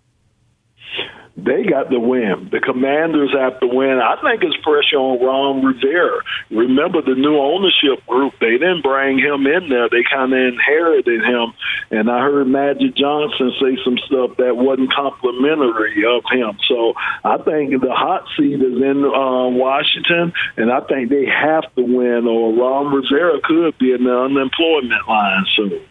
they 1.36 1.64
got 1.64 1.90
the 1.90 1.98
win. 1.98 2.48
The 2.52 2.60
Commanders 2.60 3.34
have 3.34 3.58
to 3.58 3.66
win. 3.66 3.98
I 3.98 4.14
think 4.22 4.44
it's 4.44 4.56
pressure 4.62 5.02
on 5.02 5.18
Ron 5.18 5.64
Rivera. 5.64 6.22
Remember 6.50 7.02
the 7.02 7.16
new 7.16 7.36
ownership 7.36 8.06
group? 8.06 8.34
They 8.40 8.52
didn't 8.52 8.82
bring 8.82 9.18
him 9.18 9.44
in 9.46 9.68
there. 9.68 9.88
They 9.90 10.04
kind 10.08 10.32
of 10.32 10.38
inherited 10.38 11.24
him. 11.24 11.52
And 11.90 12.08
I 12.08 12.20
heard 12.20 12.46
Magic 12.46 12.94
Johnson 12.94 13.52
say 13.60 13.76
some 13.82 13.98
stuff 14.06 14.36
that 14.38 14.56
wasn't 14.56 14.94
complimentary 14.94 16.06
of 16.06 16.22
him. 16.30 16.56
So 16.68 16.94
I 17.24 17.38
think 17.38 17.82
the 17.82 17.90
hot 17.90 18.26
seat 18.36 18.62
is 18.62 18.78
in 18.78 19.02
uh, 19.02 19.50
Washington, 19.50 20.32
and 20.56 20.70
I 20.70 20.80
think 20.86 21.10
they 21.10 21.26
have 21.26 21.66
to 21.74 21.82
win, 21.82 22.28
or 22.30 22.54
Ron 22.54 22.94
Rivera 22.94 23.40
could 23.42 23.76
be 23.78 23.90
in 23.90 24.04
the 24.04 24.16
unemployment 24.16 25.08
line 25.08 25.44
soon. 25.56 25.82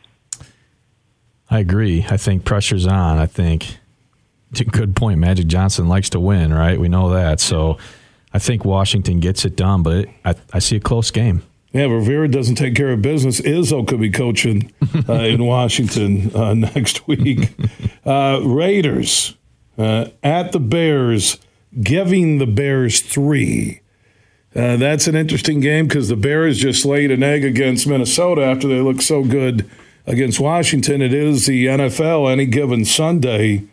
I 1.49 1.59
agree. 1.59 2.05
I 2.09 2.15
think 2.15 2.45
pressure's 2.45 2.87
on. 2.87 3.19
I 3.19 3.25
think 3.25 3.77
good 4.71 4.95
point. 4.95 5.19
Magic 5.19 5.47
Johnson 5.47 5.87
likes 5.87 6.09
to 6.11 6.19
win, 6.19 6.53
right? 6.53 6.79
We 6.79 6.89
know 6.89 7.09
that. 7.11 7.39
So 7.39 7.77
I 8.33 8.39
think 8.39 8.65
Washington 8.65 9.19
gets 9.19 9.45
it 9.45 9.55
done, 9.55 9.83
but 9.83 10.07
I, 10.25 10.35
I 10.51 10.59
see 10.59 10.75
a 10.75 10.79
close 10.79 11.11
game. 11.11 11.43
Yeah, 11.71 11.85
Rivera 11.85 12.27
doesn't 12.27 12.55
take 12.55 12.75
care 12.75 12.91
of 12.91 13.01
business. 13.01 13.41
Izzo 13.41 13.87
could 13.87 13.99
be 13.99 14.11
coaching 14.11 14.71
uh, 15.09 15.13
in 15.13 15.43
Washington 15.45 16.35
uh, 16.35 16.53
next 16.53 17.07
week. 17.07 17.49
Uh, 18.05 18.41
Raiders 18.43 19.35
uh, 19.77 20.05
at 20.21 20.51
the 20.51 20.59
Bears, 20.59 21.39
giving 21.81 22.37
the 22.37 22.45
Bears 22.45 23.01
three. 23.01 23.81
Uh, 24.55 24.77
that's 24.77 25.07
an 25.07 25.15
interesting 25.15 25.59
game 25.61 25.87
because 25.87 26.09
the 26.09 26.15
Bears 26.15 26.59
just 26.59 26.85
laid 26.85 27.09
an 27.09 27.23
egg 27.23 27.43
against 27.43 27.87
Minnesota 27.87 28.43
after 28.43 28.67
they 28.67 28.79
looked 28.79 29.01
so 29.01 29.23
good 29.23 29.67
against 30.05 30.39
Washington. 30.39 31.01
It 31.01 31.13
is 31.13 31.47
the 31.47 31.65
NFL 31.65 32.31
any 32.31 32.45
given 32.45 32.85
Sunday. 32.85 33.63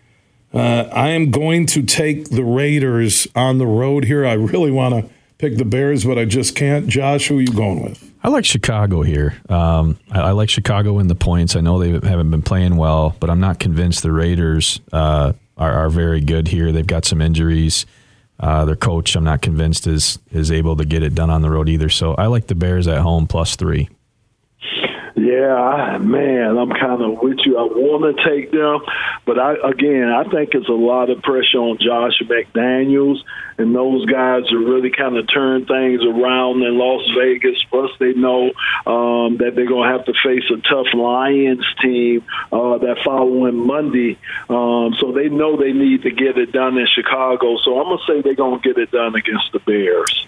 Uh, 0.52 0.88
I 0.92 1.10
am 1.10 1.30
going 1.30 1.66
to 1.66 1.82
take 1.82 2.30
the 2.30 2.44
Raiders 2.44 3.28
on 3.36 3.58
the 3.58 3.66
road 3.66 4.04
here. 4.04 4.26
I 4.26 4.32
really 4.32 4.70
want 4.70 4.94
to 4.94 5.10
pick 5.38 5.56
the 5.56 5.64
Bears, 5.64 6.04
but 6.04 6.18
I 6.18 6.24
just 6.24 6.56
can't. 6.56 6.88
Josh, 6.88 7.28
who 7.28 7.38
are 7.38 7.40
you 7.40 7.52
going 7.52 7.82
with? 7.82 8.12
I 8.22 8.28
like 8.28 8.44
Chicago 8.44 9.02
here. 9.02 9.40
Um, 9.48 9.98
I, 10.10 10.20
I, 10.20 10.30
like 10.32 10.50
Chicago 10.50 10.98
in 10.98 11.06
the 11.06 11.14
points. 11.14 11.56
I 11.56 11.60
know 11.60 11.78
they 11.78 12.06
haven't 12.06 12.30
been 12.30 12.42
playing 12.42 12.76
well, 12.76 13.16
but 13.20 13.30
I'm 13.30 13.40
not 13.40 13.58
convinced 13.58 14.02
the 14.02 14.12
Raiders 14.12 14.80
uh, 14.92 15.32
are, 15.56 15.72
are, 15.72 15.88
very 15.88 16.20
good 16.20 16.48
here. 16.48 16.72
They've 16.72 16.86
got 16.86 17.06
some 17.06 17.22
injuries. 17.22 17.86
Uh, 18.38 18.64
their 18.66 18.76
coach, 18.76 19.16
I'm 19.16 19.24
not 19.24 19.40
convinced, 19.40 19.86
is 19.86 20.18
is 20.32 20.50
able 20.50 20.76
to 20.76 20.84
get 20.84 21.02
it 21.02 21.14
done 21.14 21.30
on 21.30 21.42
the 21.42 21.50
road 21.50 21.68
either. 21.68 21.88
So 21.88 22.14
I 22.14 22.26
like 22.26 22.46
the 22.46 22.54
Bears 22.54 22.88
at 22.88 22.98
home 22.98 23.26
plus 23.26 23.56
three. 23.56 23.88
Yeah, 25.20 25.98
man, 26.00 26.56
I'm 26.56 26.70
kind 26.70 27.02
of 27.02 27.20
with 27.20 27.40
you. 27.44 27.58
I 27.58 27.64
want 27.64 28.16
to 28.16 28.24
take 28.24 28.50
them, 28.50 28.80
but 29.26 29.38
I 29.38 29.52
again, 29.68 30.08
I 30.08 30.24
think 30.24 30.54
it's 30.54 30.68
a 30.68 30.72
lot 30.72 31.10
of 31.10 31.20
pressure 31.20 31.58
on 31.58 31.76
Josh 31.76 32.22
McDaniels 32.22 33.18
and 33.58 33.74
those 33.74 34.06
guys 34.06 34.46
to 34.46 34.56
really 34.56 34.90
kind 34.90 35.18
of 35.18 35.28
turn 35.28 35.66
things 35.66 36.02
around 36.02 36.62
in 36.62 36.78
Las 36.78 37.02
Vegas. 37.14 37.62
Plus, 37.68 37.90
they 38.00 38.14
know 38.14 38.52
um, 38.86 39.36
that 39.36 39.52
they're 39.54 39.68
going 39.68 39.90
to 39.90 39.98
have 39.98 40.06
to 40.06 40.14
face 40.24 40.44
a 40.50 40.56
tough 40.66 40.86
Lions 40.94 41.66
team 41.82 42.24
uh, 42.50 42.78
that 42.78 43.00
following 43.04 43.66
Monday. 43.66 44.16
Um, 44.48 44.94
so 44.98 45.12
they 45.12 45.28
know 45.28 45.58
they 45.58 45.74
need 45.74 46.02
to 46.04 46.10
get 46.10 46.38
it 46.38 46.52
done 46.52 46.78
in 46.78 46.86
Chicago. 46.86 47.58
So 47.58 47.78
I'm 47.78 47.98
to 47.98 48.04
say 48.06 48.22
they're 48.22 48.34
going 48.34 48.62
to 48.62 48.66
get 48.66 48.78
it 48.78 48.90
done 48.90 49.14
against 49.14 49.52
the 49.52 49.58
Bears. 49.58 50.26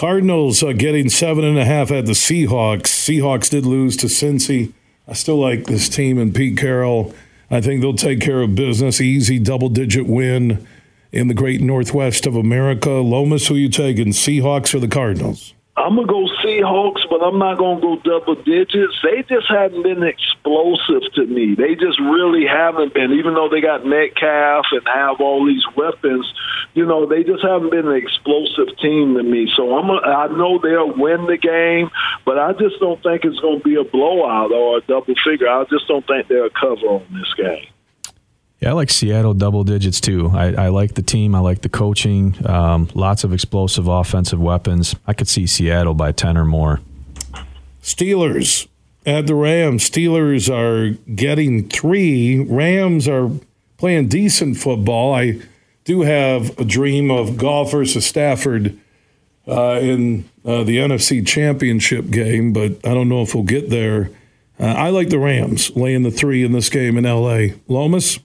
Cardinals 0.00 0.62
uh, 0.62 0.72
getting 0.72 1.10
seven 1.10 1.44
and 1.44 1.58
a 1.58 1.64
half 1.66 1.90
at 1.90 2.06
the 2.06 2.12
Seahawks. 2.12 2.84
Seahawks 2.84 3.50
did 3.50 3.66
lose 3.66 3.98
to 3.98 4.06
Cincy. 4.06 4.72
I 5.06 5.12
still 5.12 5.36
like 5.36 5.66
this 5.66 5.90
team 5.90 6.16
and 6.16 6.34
Pete 6.34 6.56
Carroll. 6.56 7.14
I 7.50 7.60
think 7.60 7.82
they'll 7.82 7.92
take 7.92 8.18
care 8.18 8.40
of 8.40 8.54
business. 8.54 8.98
Easy 8.98 9.38
double 9.38 9.68
digit 9.68 10.06
win 10.06 10.66
in 11.12 11.28
the 11.28 11.34
great 11.34 11.60
Northwest 11.60 12.24
of 12.24 12.34
America. 12.34 12.88
Lomas, 12.88 13.48
who 13.48 13.56
you 13.56 13.68
taking? 13.68 14.12
Seahawks 14.12 14.74
or 14.74 14.78
the 14.78 14.88
Cardinals? 14.88 15.52
I'm 15.76 15.94
gonna 15.94 16.06
go 16.06 16.26
Seahawks, 16.44 17.08
but 17.08 17.22
I'm 17.22 17.38
not 17.38 17.58
gonna 17.58 17.80
go 17.80 17.96
double 18.02 18.34
digits. 18.34 18.94
They 19.02 19.22
just 19.28 19.46
haven't 19.48 19.82
been 19.82 20.02
explosive 20.02 21.02
to 21.14 21.26
me. 21.26 21.54
They 21.54 21.74
just 21.74 21.98
really 22.00 22.44
haven't 22.44 22.92
been, 22.92 23.12
even 23.12 23.34
though 23.34 23.48
they 23.48 23.60
got 23.60 23.86
Metcalf 23.86 24.66
and 24.72 24.82
have 24.86 25.20
all 25.20 25.46
these 25.46 25.64
weapons. 25.76 26.26
You 26.74 26.86
know, 26.86 27.06
they 27.06 27.22
just 27.22 27.42
haven't 27.42 27.70
been 27.70 27.88
an 27.88 27.96
explosive 27.96 28.76
team 28.78 29.14
to 29.14 29.22
me. 29.22 29.50
So 29.56 29.76
I'm, 29.76 29.88
a, 29.90 29.98
I 30.02 30.26
know 30.28 30.58
they'll 30.58 30.92
win 30.96 31.26
the 31.26 31.38
game, 31.38 31.90
but 32.26 32.38
I 32.38 32.52
just 32.52 32.78
don't 32.80 33.02
think 33.02 33.24
it's 33.24 33.40
gonna 33.40 33.60
be 33.60 33.76
a 33.76 33.84
blowout 33.84 34.52
or 34.52 34.78
a 34.78 34.80
double 34.82 35.14
figure. 35.24 35.48
I 35.48 35.64
just 35.70 35.86
don't 35.88 36.06
think 36.06 36.28
they'll 36.28 36.50
cover 36.50 36.86
on 36.86 37.06
this 37.14 37.32
game. 37.34 37.66
Yeah, 38.60 38.70
I 38.70 38.72
like 38.72 38.90
Seattle 38.90 39.32
double 39.32 39.64
digits 39.64 40.00
too. 40.02 40.30
I, 40.34 40.52
I 40.52 40.68
like 40.68 40.94
the 40.94 41.02
team. 41.02 41.34
I 41.34 41.38
like 41.38 41.62
the 41.62 41.70
coaching. 41.70 42.36
Um, 42.46 42.90
lots 42.94 43.24
of 43.24 43.32
explosive 43.32 43.88
offensive 43.88 44.38
weapons. 44.38 44.94
I 45.06 45.14
could 45.14 45.28
see 45.28 45.46
Seattle 45.46 45.94
by 45.94 46.12
10 46.12 46.36
or 46.36 46.44
more. 46.44 46.80
Steelers 47.82 48.68
at 49.06 49.26
the 49.26 49.34
Rams. 49.34 49.88
Steelers 49.88 50.52
are 50.52 50.94
getting 51.14 51.68
three. 51.70 52.44
Rams 52.44 53.08
are 53.08 53.30
playing 53.78 54.08
decent 54.08 54.58
football. 54.58 55.14
I 55.14 55.40
do 55.84 56.02
have 56.02 56.58
a 56.58 56.64
dream 56.64 57.10
of 57.10 57.38
Goff 57.38 57.70
versus 57.70 58.04
Stafford 58.04 58.78
uh, 59.48 59.78
in 59.80 60.28
uh, 60.44 60.64
the 60.64 60.76
NFC 60.76 61.26
Championship 61.26 62.10
game, 62.10 62.52
but 62.52 62.72
I 62.84 62.92
don't 62.92 63.08
know 63.08 63.22
if 63.22 63.34
we'll 63.34 63.44
get 63.44 63.70
there. 63.70 64.10
Uh, 64.58 64.66
I 64.66 64.90
like 64.90 65.08
the 65.08 65.18
Rams 65.18 65.74
laying 65.74 66.02
the 66.02 66.10
three 66.10 66.44
in 66.44 66.52
this 66.52 66.68
game 66.68 66.98
in 66.98 67.04
LA. 67.04 67.56
Lomas? 67.66 68.18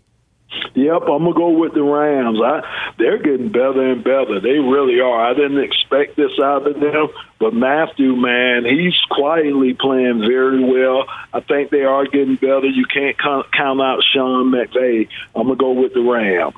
Yep, 0.75 1.01
I'm 1.03 1.23
gonna 1.23 1.33
go 1.33 1.49
with 1.51 1.73
the 1.73 1.83
Rams. 1.83 2.39
I, 2.43 2.61
they're 2.97 3.21
getting 3.21 3.51
better 3.51 3.91
and 3.91 4.03
better. 4.03 4.39
They 4.39 4.59
really 4.59 4.99
are. 4.99 5.31
I 5.31 5.33
didn't 5.33 5.63
expect 5.63 6.15
this 6.17 6.31
out 6.41 6.67
of 6.67 6.79
them, 6.79 7.07
but 7.39 7.53
Matthew, 7.53 8.15
man, 8.15 8.65
he's 8.65 8.99
quietly 9.09 9.73
playing 9.73 10.19
very 10.19 10.63
well. 10.63 11.05
I 11.33 11.39
think 11.39 11.71
they 11.71 11.83
are 11.83 12.05
getting 12.05 12.35
better. 12.35 12.67
You 12.67 12.85
can't 12.85 13.17
count 13.17 13.81
out 13.81 14.03
Sean 14.13 14.51
McVay. 14.51 15.07
I'm 15.35 15.47
gonna 15.47 15.55
go 15.55 15.71
with 15.71 15.93
the 15.93 16.01
Rams. 16.01 16.55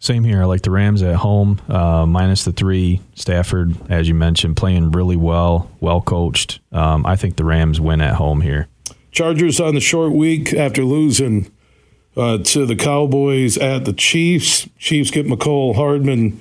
Same 0.00 0.22
here. 0.22 0.40
I 0.40 0.44
like 0.44 0.62
the 0.62 0.70
Rams 0.70 1.02
at 1.02 1.16
home, 1.16 1.60
uh, 1.68 2.06
minus 2.06 2.44
the 2.44 2.52
three. 2.52 3.00
Stafford, 3.14 3.74
as 3.90 4.08
you 4.08 4.14
mentioned, 4.14 4.56
playing 4.56 4.92
really 4.92 5.16
well, 5.16 5.70
well 5.80 6.00
coached. 6.00 6.60
Um, 6.70 7.04
I 7.04 7.16
think 7.16 7.36
the 7.36 7.44
Rams 7.44 7.80
win 7.80 8.00
at 8.00 8.14
home 8.14 8.40
here. 8.40 8.68
Chargers 9.10 9.58
on 9.58 9.74
the 9.74 9.80
short 9.80 10.12
week 10.12 10.54
after 10.54 10.84
losing 10.84 11.50
uh, 12.18 12.38
to 12.38 12.66
the 12.66 12.76
Cowboys 12.76 13.56
at 13.56 13.84
the 13.84 13.92
Chiefs. 13.92 14.68
Chiefs 14.78 15.10
get 15.10 15.26
Mecole 15.26 15.76
Hardman 15.76 16.40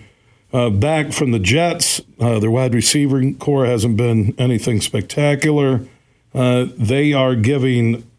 uh, 0.51 0.71
back 0.71 1.13
from 1.13 1.31
the 1.31 1.39
Jets. 1.39 2.01
Uh, 2.19 2.39
their 2.39 2.51
wide 2.51 2.73
receiver 2.73 3.21
corps 3.33 3.67
hasn't 3.67 3.95
been 3.95 4.33
anything 4.37 4.81
spectacular. 4.81 5.81
Uh, 6.33 6.65
they 6.77 7.13
are 7.13 7.35
giving 7.35 8.09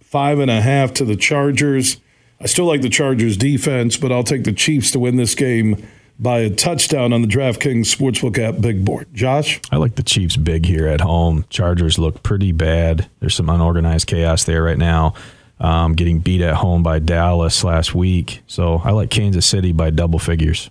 five 0.00 0.38
and 0.38 0.50
a 0.50 0.60
half 0.60 0.92
to 0.94 1.04
the 1.04 1.16
Chargers. 1.16 1.96
I 2.40 2.46
still 2.46 2.66
like 2.66 2.82
the 2.82 2.88
Chargers 2.88 3.36
defense, 3.36 3.96
but 3.96 4.12
I'll 4.12 4.24
take 4.24 4.44
the 4.44 4.52
Chiefs 4.52 4.90
to 4.92 4.98
win 4.98 5.16
this 5.16 5.34
game 5.34 5.86
by 6.18 6.40
a 6.40 6.50
touchdown 6.50 7.14
on 7.14 7.22
the 7.22 7.28
DraftKings 7.28 7.86
Sportsbook 7.86 8.38
app 8.38 8.60
big 8.60 8.84
board. 8.84 9.06
Josh? 9.14 9.58
I 9.70 9.76
like 9.76 9.94
the 9.94 10.02
Chiefs 10.02 10.36
big 10.36 10.66
here 10.66 10.86
at 10.86 11.00
home. 11.00 11.46
Chargers 11.48 11.98
look 11.98 12.22
pretty 12.22 12.52
bad. 12.52 13.08
There's 13.20 13.34
some 13.34 13.48
unorganized 13.48 14.06
chaos 14.06 14.44
there 14.44 14.62
right 14.62 14.76
now 14.76 15.14
um, 15.60 15.92
getting 15.92 16.20
beat 16.20 16.40
at 16.40 16.54
home 16.54 16.82
by 16.82 16.98
Dallas 16.98 17.62
last 17.62 17.94
week. 17.94 18.42
So 18.46 18.80
I 18.84 18.90
like 18.90 19.10
Kansas 19.10 19.46
City 19.46 19.72
by 19.72 19.90
double 19.90 20.18
figures. 20.18 20.70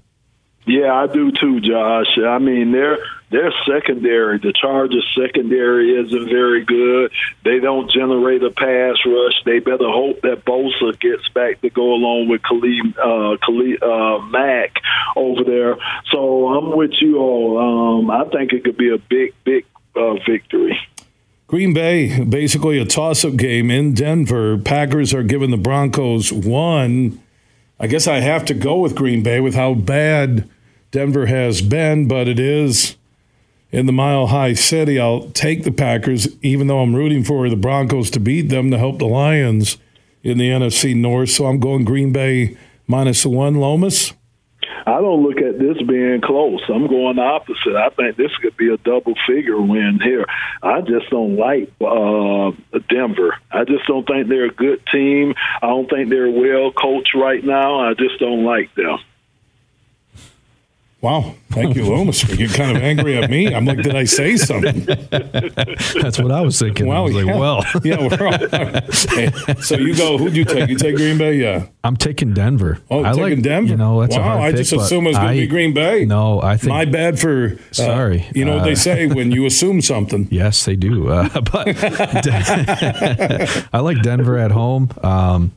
Yeah, 0.65 0.93
I 0.93 1.07
do 1.07 1.31
too, 1.31 1.61
Josh. 1.61 2.17
I 2.23 2.37
mean, 2.37 2.71
their 2.71 2.99
their 3.31 3.51
secondary, 3.65 4.39
the 4.39 4.53
Chargers 4.53 5.05
secondary 5.19 5.95
isn't 5.99 6.29
very 6.29 6.63
good. 6.65 7.11
They 7.43 7.59
don't 7.59 7.89
generate 7.89 8.43
a 8.43 8.51
pass 8.51 8.97
rush. 9.05 9.43
They 9.45 9.59
better 9.59 9.89
hope 9.89 10.21
that 10.21 10.45
Bosa 10.45 10.99
gets 10.99 11.27
back 11.29 11.61
to 11.61 11.69
go 11.69 11.93
along 11.93 12.27
with 12.27 12.41
Khalil, 12.43 12.93
uh, 12.97 13.37
Khalil 13.45 13.77
uh, 13.81 14.19
Mack 14.27 14.75
over 15.15 15.43
there. 15.43 15.77
So 16.11 16.47
I'm 16.49 16.75
with 16.75 16.93
you 17.01 17.17
all. 17.17 17.99
Um, 18.01 18.11
I 18.11 18.25
think 18.25 18.53
it 18.53 18.63
could 18.63 18.77
be 18.77 18.93
a 18.93 18.97
big, 18.97 19.33
big 19.43 19.65
uh, 19.95 20.15
victory. 20.27 20.77
Green 21.49 21.73
Bay, 21.73 22.23
basically 22.23 22.77
a 22.77 22.85
toss 22.85 23.25
up 23.25 23.35
game 23.35 23.71
in 23.71 23.95
Denver. 23.95 24.55
Packers 24.55 25.15
are 25.15 25.23
giving 25.23 25.49
the 25.49 25.57
Broncos 25.57 26.31
one. 26.31 27.19
I 27.79 27.87
guess 27.87 28.05
I 28.05 28.19
have 28.19 28.45
to 28.45 28.53
go 28.53 28.77
with 28.77 28.93
Green 28.93 29.23
Bay 29.23 29.39
with 29.39 29.55
how 29.55 29.73
bad 29.73 30.47
Denver 30.91 31.25
has 31.25 31.63
been, 31.63 32.07
but 32.07 32.27
it 32.27 32.39
is 32.39 32.97
in 33.71 33.87
the 33.87 33.91
Mile 33.91 34.27
High 34.27 34.53
City. 34.53 34.99
I'll 34.99 35.31
take 35.31 35.63
the 35.63 35.71
Packers, 35.71 36.27
even 36.43 36.67
though 36.67 36.81
I'm 36.81 36.95
rooting 36.95 37.23
for 37.23 37.49
the 37.49 37.55
Broncos 37.55 38.11
to 38.11 38.19
beat 38.19 38.49
them 38.49 38.69
to 38.69 38.77
help 38.77 38.99
the 38.99 39.07
Lions 39.07 39.77
in 40.21 40.37
the 40.37 40.51
NFC 40.51 40.95
North. 40.95 41.31
So 41.31 41.47
I'm 41.47 41.59
going 41.59 41.83
Green 41.83 42.11
Bay 42.11 42.57
minus 42.85 43.25
one. 43.25 43.55
Lomas? 43.55 44.13
I 44.85 45.01
don't 45.01 45.23
look 45.23 45.37
at 45.37 45.59
this 45.59 45.81
being 45.81 46.21
close. 46.21 46.61
I'm 46.69 46.87
going 46.87 47.15
the 47.17 47.21
opposite. 47.21 47.75
I 47.75 47.89
think 47.89 48.17
this 48.17 48.35
could 48.41 48.57
be 48.57 48.73
a 48.73 48.77
double 48.77 49.13
figure 49.27 49.59
win 49.59 49.99
here. 50.01 50.25
I 50.61 50.81
just 50.81 51.09
don't 51.09 51.35
like 51.35 51.71
uh, 51.81 52.51
Denver. 52.89 53.37
I 53.51 53.65
just 53.65 53.85
don't 53.87 54.07
think 54.07 54.27
they're 54.27 54.45
a 54.45 54.53
good 54.53 54.81
team. 54.91 55.33
I 55.61 55.67
don't 55.67 55.89
think 55.89 56.09
they're 56.09 56.29
well 56.29 56.71
coached 56.71 57.15
right 57.15 57.43
now. 57.43 57.79
I 57.81 57.93
just 57.93 58.19
don't 58.19 58.43
like 58.43 58.73
them. 58.75 58.99
Wow. 61.01 61.33
Thank 61.49 61.77
you, 61.77 61.85
Lomas. 61.85 62.27
You're 62.37 62.49
kind 62.49 62.75
of 62.75 62.83
angry 62.83 63.17
at 63.17 63.29
me. 63.29 63.53
I'm 63.53 63.63
like, 63.63 63.81
did 63.81 63.95
I 63.95 64.03
say 64.03 64.35
something? 64.35 64.81
That's 64.81 66.19
what 66.19 66.31
I 66.31 66.41
was 66.41 66.59
thinking. 66.59 66.87
Wow. 66.87 66.97
I 66.97 67.01
was 67.01 67.15
yeah. 67.15 67.23
like, 67.23 67.39
well. 67.39 67.63
yeah, 67.85 68.05
we're 68.05 68.27
all, 68.27 68.37
hey, 69.15 69.31
so 69.61 69.77
you 69.77 69.95
go, 69.95 70.17
who'd 70.17 70.35
you 70.35 70.43
take? 70.43 70.69
You 70.69 70.75
take 70.75 70.97
Green 70.97 71.17
Bay? 71.17 71.35
Yeah. 71.35 71.67
I'm 71.85 71.95
taking 71.95 72.33
Denver. 72.33 72.79
Oh, 72.91 73.05
I 73.05 73.13
taking 73.13 73.23
like, 73.23 73.41
Denver? 73.43 73.71
You 73.71 73.77
know, 73.77 74.01
that's 74.01 74.17
wow, 74.17 74.41
I 74.41 74.51
just 74.51 74.73
assume 74.73 75.07
it's 75.07 75.17
going 75.17 75.35
to 75.35 75.41
be 75.41 75.47
Green 75.47 75.73
Bay. 75.73 76.03
No, 76.03 76.41
I 76.41 76.57
think. 76.57 76.69
My 76.69 76.83
bad 76.83 77.17
for. 77.17 77.53
Uh, 77.53 77.73
sorry. 77.73 78.27
You 78.35 78.43
know 78.43 78.57
what 78.57 78.65
they 78.65 78.73
uh, 78.73 78.75
say 78.75 79.07
when 79.07 79.31
you 79.31 79.45
assume 79.45 79.81
something. 79.81 80.27
Yes, 80.39 80.63
they 80.63 80.75
do. 80.75 81.09
Uh, 81.09 81.27
but 81.41 81.75
I 83.73 83.79
like 83.79 84.01
Denver 84.01 84.37
at 84.37 84.51
home. 84.51 84.89
Um, 85.03 85.51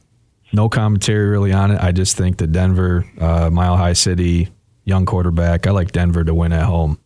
no 0.52 0.68
commentary 0.68 1.28
really 1.28 1.52
on 1.52 1.70
it. 1.70 1.80
I 1.80 1.92
just 1.92 2.16
think 2.16 2.38
that 2.38 2.48
Denver, 2.48 3.06
uh, 3.20 3.48
Mile 3.50 3.76
High 3.76 3.92
City, 3.92 4.48
young 4.84 5.06
quarterback. 5.06 5.66
I 5.66 5.70
like 5.70 5.92
Denver 5.92 6.24
to 6.24 6.34
win 6.34 6.52
at 6.52 6.64
home. 6.64 6.98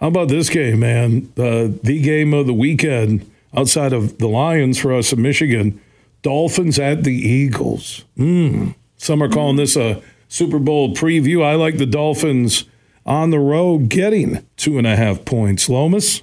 How 0.00 0.08
about 0.08 0.28
this 0.28 0.48
game, 0.48 0.80
man? 0.80 1.32
Uh, 1.36 1.68
the 1.82 2.00
game 2.02 2.32
of 2.32 2.46
the 2.46 2.54
weekend 2.54 3.28
outside 3.56 3.92
of 3.92 4.18
the 4.18 4.28
Lions 4.28 4.78
for 4.78 4.94
us 4.94 5.12
in 5.12 5.22
Michigan. 5.22 5.80
Dolphins 6.22 6.78
at 6.78 7.04
the 7.04 7.14
Eagles. 7.14 8.04
Mm. 8.16 8.74
Some 8.96 9.22
are 9.22 9.28
calling 9.28 9.56
this 9.56 9.76
a 9.76 10.02
Super 10.28 10.58
Bowl 10.58 10.94
preview. 10.94 11.42
I 11.42 11.54
like 11.54 11.78
the 11.78 11.86
Dolphins 11.86 12.64
on 13.06 13.30
the 13.30 13.38
road 13.38 13.88
getting 13.88 14.44
two 14.56 14.78
and 14.78 14.86
a 14.86 14.96
half 14.96 15.24
points. 15.24 15.68
Lomas? 15.68 16.22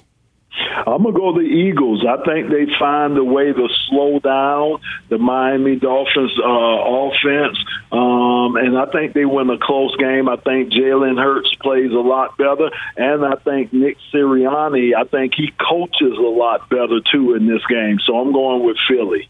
I'm 0.86 1.02
gonna 1.02 1.12
go 1.12 1.34
the 1.34 1.40
Eagles. 1.40 2.04
I 2.06 2.22
think 2.24 2.50
they 2.50 2.66
find 2.78 3.16
a 3.18 3.24
way 3.24 3.52
to 3.52 3.68
slow 3.88 4.18
down 4.18 4.80
the 5.08 5.18
Miami 5.18 5.76
Dolphins 5.76 6.32
uh, 6.38 6.46
offense, 6.46 7.58
um, 7.92 8.56
and 8.56 8.78
I 8.78 8.86
think 8.92 9.14
they 9.14 9.24
win 9.24 9.50
a 9.50 9.58
close 9.58 9.94
game. 9.96 10.28
I 10.28 10.36
think 10.36 10.72
Jalen 10.72 11.20
Hurts 11.20 11.54
plays 11.56 11.92
a 11.92 12.00
lot 12.00 12.36
better, 12.38 12.70
and 12.96 13.24
I 13.24 13.36
think 13.36 13.72
Nick 13.72 13.96
Sirianni. 14.12 14.94
I 14.94 15.04
think 15.04 15.34
he 15.34 15.52
coaches 15.68 16.16
a 16.18 16.30
lot 16.30 16.68
better 16.68 17.00
too 17.12 17.34
in 17.34 17.46
this 17.46 17.64
game. 17.68 17.98
So 18.06 18.16
I'm 18.18 18.32
going 18.32 18.64
with 18.64 18.76
Philly. 18.88 19.28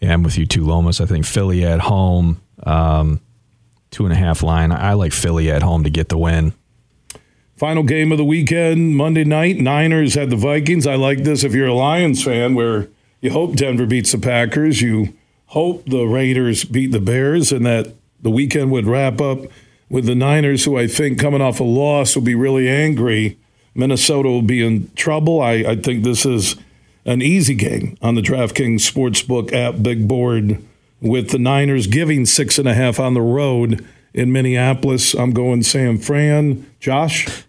Yeah, 0.00 0.12
I'm 0.12 0.22
with 0.22 0.38
you 0.38 0.46
too, 0.46 0.64
Lomas. 0.64 1.00
I 1.00 1.06
think 1.06 1.24
Philly 1.24 1.64
at 1.64 1.80
home, 1.80 2.40
um, 2.64 3.20
two 3.90 4.04
and 4.04 4.12
a 4.12 4.16
half 4.16 4.42
line. 4.42 4.72
I 4.72 4.94
like 4.94 5.12
Philly 5.12 5.50
at 5.50 5.62
home 5.62 5.84
to 5.84 5.90
get 5.90 6.08
the 6.08 6.18
win. 6.18 6.52
Final 7.56 7.84
game 7.84 8.10
of 8.10 8.18
the 8.18 8.24
weekend, 8.24 8.96
Monday 8.96 9.22
night, 9.22 9.58
Niners 9.58 10.14
had 10.14 10.28
the 10.28 10.36
Vikings. 10.36 10.88
I 10.88 10.96
like 10.96 11.22
this 11.22 11.44
if 11.44 11.54
you're 11.54 11.68
a 11.68 11.74
Lions 11.74 12.24
fan, 12.24 12.56
where 12.56 12.88
you 13.20 13.30
hope 13.30 13.54
Denver 13.54 13.86
beats 13.86 14.10
the 14.10 14.18
Packers, 14.18 14.82
you 14.82 15.14
hope 15.46 15.84
the 15.86 16.04
Raiders 16.04 16.64
beat 16.64 16.90
the 16.90 16.98
Bears, 16.98 17.52
and 17.52 17.64
that 17.64 17.94
the 18.20 18.30
weekend 18.30 18.72
would 18.72 18.86
wrap 18.86 19.20
up 19.20 19.38
with 19.88 20.04
the 20.06 20.16
Niners, 20.16 20.64
who 20.64 20.76
I 20.76 20.88
think 20.88 21.20
coming 21.20 21.40
off 21.40 21.60
a 21.60 21.64
loss 21.64 22.16
will 22.16 22.22
be 22.22 22.34
really 22.34 22.68
angry. 22.68 23.38
Minnesota 23.72 24.28
will 24.28 24.42
be 24.42 24.64
in 24.64 24.90
trouble. 24.96 25.40
I, 25.40 25.52
I 25.52 25.76
think 25.76 26.02
this 26.02 26.26
is 26.26 26.56
an 27.04 27.22
easy 27.22 27.54
game 27.54 27.96
on 28.02 28.16
the 28.16 28.20
DraftKings 28.20 28.80
Sportsbook 28.80 29.52
app, 29.52 29.80
big 29.80 30.08
board, 30.08 30.60
with 31.00 31.30
the 31.30 31.38
Niners 31.38 31.86
giving 31.86 32.26
six 32.26 32.58
and 32.58 32.66
a 32.66 32.74
half 32.74 32.98
on 32.98 33.14
the 33.14 33.20
road 33.20 33.86
in 34.12 34.32
Minneapolis. 34.32 35.14
I'm 35.14 35.32
going 35.32 35.62
San 35.62 35.98
Fran. 35.98 36.68
Josh? 36.80 37.43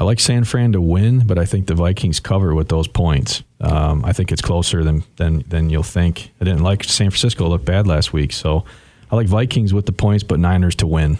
I 0.00 0.04
like 0.04 0.20
San 0.20 0.44
Fran 0.44 0.72
to 0.72 0.80
win, 0.80 1.26
but 1.26 1.38
I 1.38 1.44
think 1.44 1.66
the 1.66 1.74
Vikings 1.74 2.20
cover 2.20 2.54
with 2.54 2.68
those 2.68 2.86
points. 2.86 3.42
Um, 3.60 4.04
I 4.04 4.12
think 4.12 4.30
it's 4.30 4.40
closer 4.40 4.84
than, 4.84 5.02
than 5.16 5.42
than 5.48 5.70
you'll 5.70 5.82
think. 5.82 6.30
I 6.40 6.44
didn't 6.44 6.62
like 6.62 6.84
San 6.84 7.10
Francisco 7.10 7.48
look 7.48 7.64
bad 7.64 7.88
last 7.88 8.12
week, 8.12 8.32
so 8.32 8.64
I 9.10 9.16
like 9.16 9.26
Vikings 9.26 9.74
with 9.74 9.86
the 9.86 9.92
points, 9.92 10.22
but 10.22 10.38
Niners 10.38 10.76
to 10.76 10.86
win. 10.86 11.18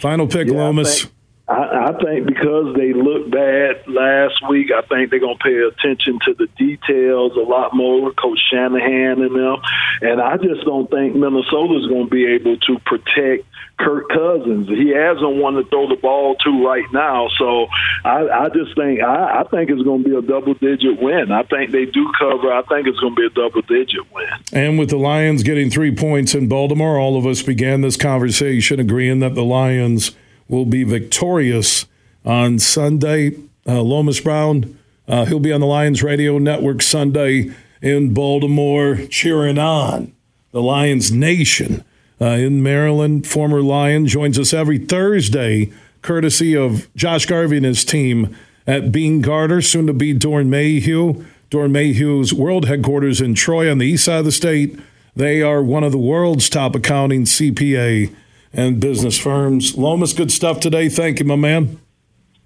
Final 0.00 0.26
pick, 0.26 0.48
yeah, 0.48 0.54
Lomas. 0.54 1.06
I, 1.50 1.90
I 1.90 1.92
think 2.00 2.26
because 2.26 2.76
they 2.76 2.92
looked 2.92 3.32
bad 3.32 3.82
last 3.88 4.38
week, 4.48 4.70
I 4.70 4.82
think 4.82 5.10
they're 5.10 5.18
going 5.18 5.36
to 5.36 5.42
pay 5.42 5.58
attention 5.58 6.20
to 6.26 6.34
the 6.34 6.46
details 6.56 7.32
a 7.36 7.40
lot 7.40 7.74
more. 7.74 8.12
Coach 8.12 8.38
Shanahan 8.52 9.20
and 9.20 9.34
them, 9.34 9.56
and 10.00 10.20
I 10.20 10.36
just 10.36 10.64
don't 10.64 10.88
think 10.88 11.16
Minnesota's 11.16 11.88
going 11.88 12.04
to 12.04 12.10
be 12.10 12.26
able 12.26 12.56
to 12.56 12.78
protect 12.86 13.46
Kirk 13.80 14.08
Cousins. 14.10 14.68
He 14.68 14.90
hasn't 14.90 15.42
one 15.42 15.54
to 15.54 15.64
throw 15.64 15.88
the 15.88 15.96
ball 15.96 16.36
to 16.36 16.64
right 16.64 16.86
now. 16.92 17.28
So 17.36 17.66
I, 18.04 18.28
I 18.28 18.48
just 18.50 18.76
think 18.76 19.00
I, 19.02 19.40
I 19.40 19.44
think 19.50 19.70
it's 19.70 19.82
going 19.82 20.04
to 20.04 20.08
be 20.08 20.14
a 20.14 20.22
double 20.22 20.54
digit 20.54 21.02
win. 21.02 21.32
I 21.32 21.42
think 21.42 21.72
they 21.72 21.86
do 21.86 22.12
cover. 22.16 22.52
I 22.52 22.62
think 22.62 22.86
it's 22.86 23.00
going 23.00 23.16
to 23.16 23.20
be 23.20 23.26
a 23.26 23.30
double 23.30 23.62
digit 23.62 24.06
win. 24.12 24.28
And 24.52 24.78
with 24.78 24.90
the 24.90 24.98
Lions 24.98 25.42
getting 25.42 25.68
three 25.68 25.94
points 25.94 26.32
in 26.32 26.46
Baltimore, 26.46 26.96
all 26.96 27.16
of 27.16 27.26
us 27.26 27.42
began 27.42 27.80
this 27.80 27.96
conversation 27.96 28.78
agreeing 28.78 29.18
that 29.18 29.34
the 29.34 29.44
Lions 29.44 30.12
will 30.50 30.66
be 30.66 30.84
victorious 30.84 31.86
on 32.24 32.58
Sunday. 32.58 33.36
Uh, 33.66 33.82
Lomas 33.82 34.20
Brown, 34.20 34.78
uh, 35.08 35.24
he'll 35.24 35.40
be 35.40 35.52
on 35.52 35.60
the 35.60 35.66
Lions 35.66 36.02
Radio 36.02 36.38
Network 36.38 36.82
Sunday 36.82 37.50
in 37.80 38.12
Baltimore, 38.12 38.96
cheering 39.08 39.58
on 39.58 40.12
the 40.52 40.60
Lions 40.60 41.12
Nation 41.12 41.84
uh, 42.20 42.26
in 42.26 42.62
Maryland, 42.62 43.26
former 43.26 43.62
Lion, 43.62 44.06
joins 44.06 44.38
us 44.38 44.52
every 44.52 44.78
Thursday, 44.78 45.72
courtesy 46.02 46.56
of 46.56 46.92
Josh 46.94 47.26
Garvey 47.26 47.56
and 47.56 47.66
his 47.66 47.84
team 47.84 48.36
at 48.66 48.92
Beene 48.92 49.22
Garter, 49.22 49.62
soon 49.62 49.86
to 49.86 49.94
be 49.94 50.12
Doeren 50.12 50.48
Mayhew. 50.48 51.24
Doeren 51.50 51.70
Mayhew's 51.70 52.34
world 52.34 52.66
headquarters 52.66 53.20
in 53.20 53.34
Troy 53.34 53.70
on 53.70 53.78
the 53.78 53.86
east 53.86 54.04
side 54.04 54.20
of 54.20 54.24
the 54.26 54.32
state. 54.32 54.78
They 55.16 55.42
are 55.42 55.62
one 55.62 55.82
of 55.82 55.92
the 55.92 55.98
world's 55.98 56.48
top 56.48 56.74
accounting, 56.74 57.24
CPA, 57.24 58.14
and 58.52 58.80
business 58.80 59.18
firms. 59.18 59.76
Lomas, 59.76 60.12
good 60.12 60.32
stuff 60.32 60.60
today. 60.60 60.88
Thank 60.88 61.20
you, 61.20 61.24
my 61.24 61.36
man. 61.36 61.80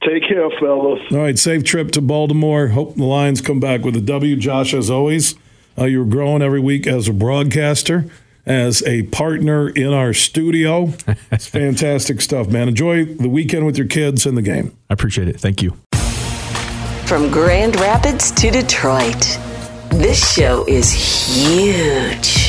Take 0.03 0.29
care, 0.29 0.51
fellas. 0.61 1.01
All 1.11 1.19
right, 1.19 1.39
safe 1.39 1.65
trip 1.65 1.91
to 1.93 2.03
Baltimore. 2.03 2.69
Hope 2.69 2.95
the 2.95 3.05
Lions 3.05 3.41
come 3.41 3.59
back 3.59 3.83
with 3.83 3.97
a 3.97 4.03
W. 4.03 4.37
Josh, 4.37 4.75
as 4.75 4.91
always, 4.91 5.35
uh, 5.79 5.85
you're 5.85 6.05
growing 6.05 6.43
every 6.43 6.61
week 6.61 6.87
as 6.87 7.09
a 7.09 7.13
broadcaster 7.13 8.05
as 8.47 8.83
a 8.87 9.05
partner 9.05 9.69
in 9.71 9.93
our 9.93 10.13
studio. 10.13 10.93
It's 11.31 11.47
fantastic 11.49 12.21
stuff, 12.21 12.49
man. 12.49 12.69
Enjoy 12.69 13.05
the 13.05 13.29
weekend 13.29 13.67
with 13.67 13.79
your 13.79 13.87
kids 13.87 14.27
and 14.27 14.37
the 14.37 14.43
game. 14.43 14.77
I 14.91 14.95
appreciate 14.95 15.29
it. 15.29 15.41
Thank 15.41 15.63
you. 15.63 15.77
From 17.07 17.31
Grand 17.31 17.77
Rapids 17.77 18.31
to 18.33 18.51
Detroit, 18.51 19.39
this 19.91 20.35
show 20.35 20.65
is 20.67 20.91
huge. 20.91 22.44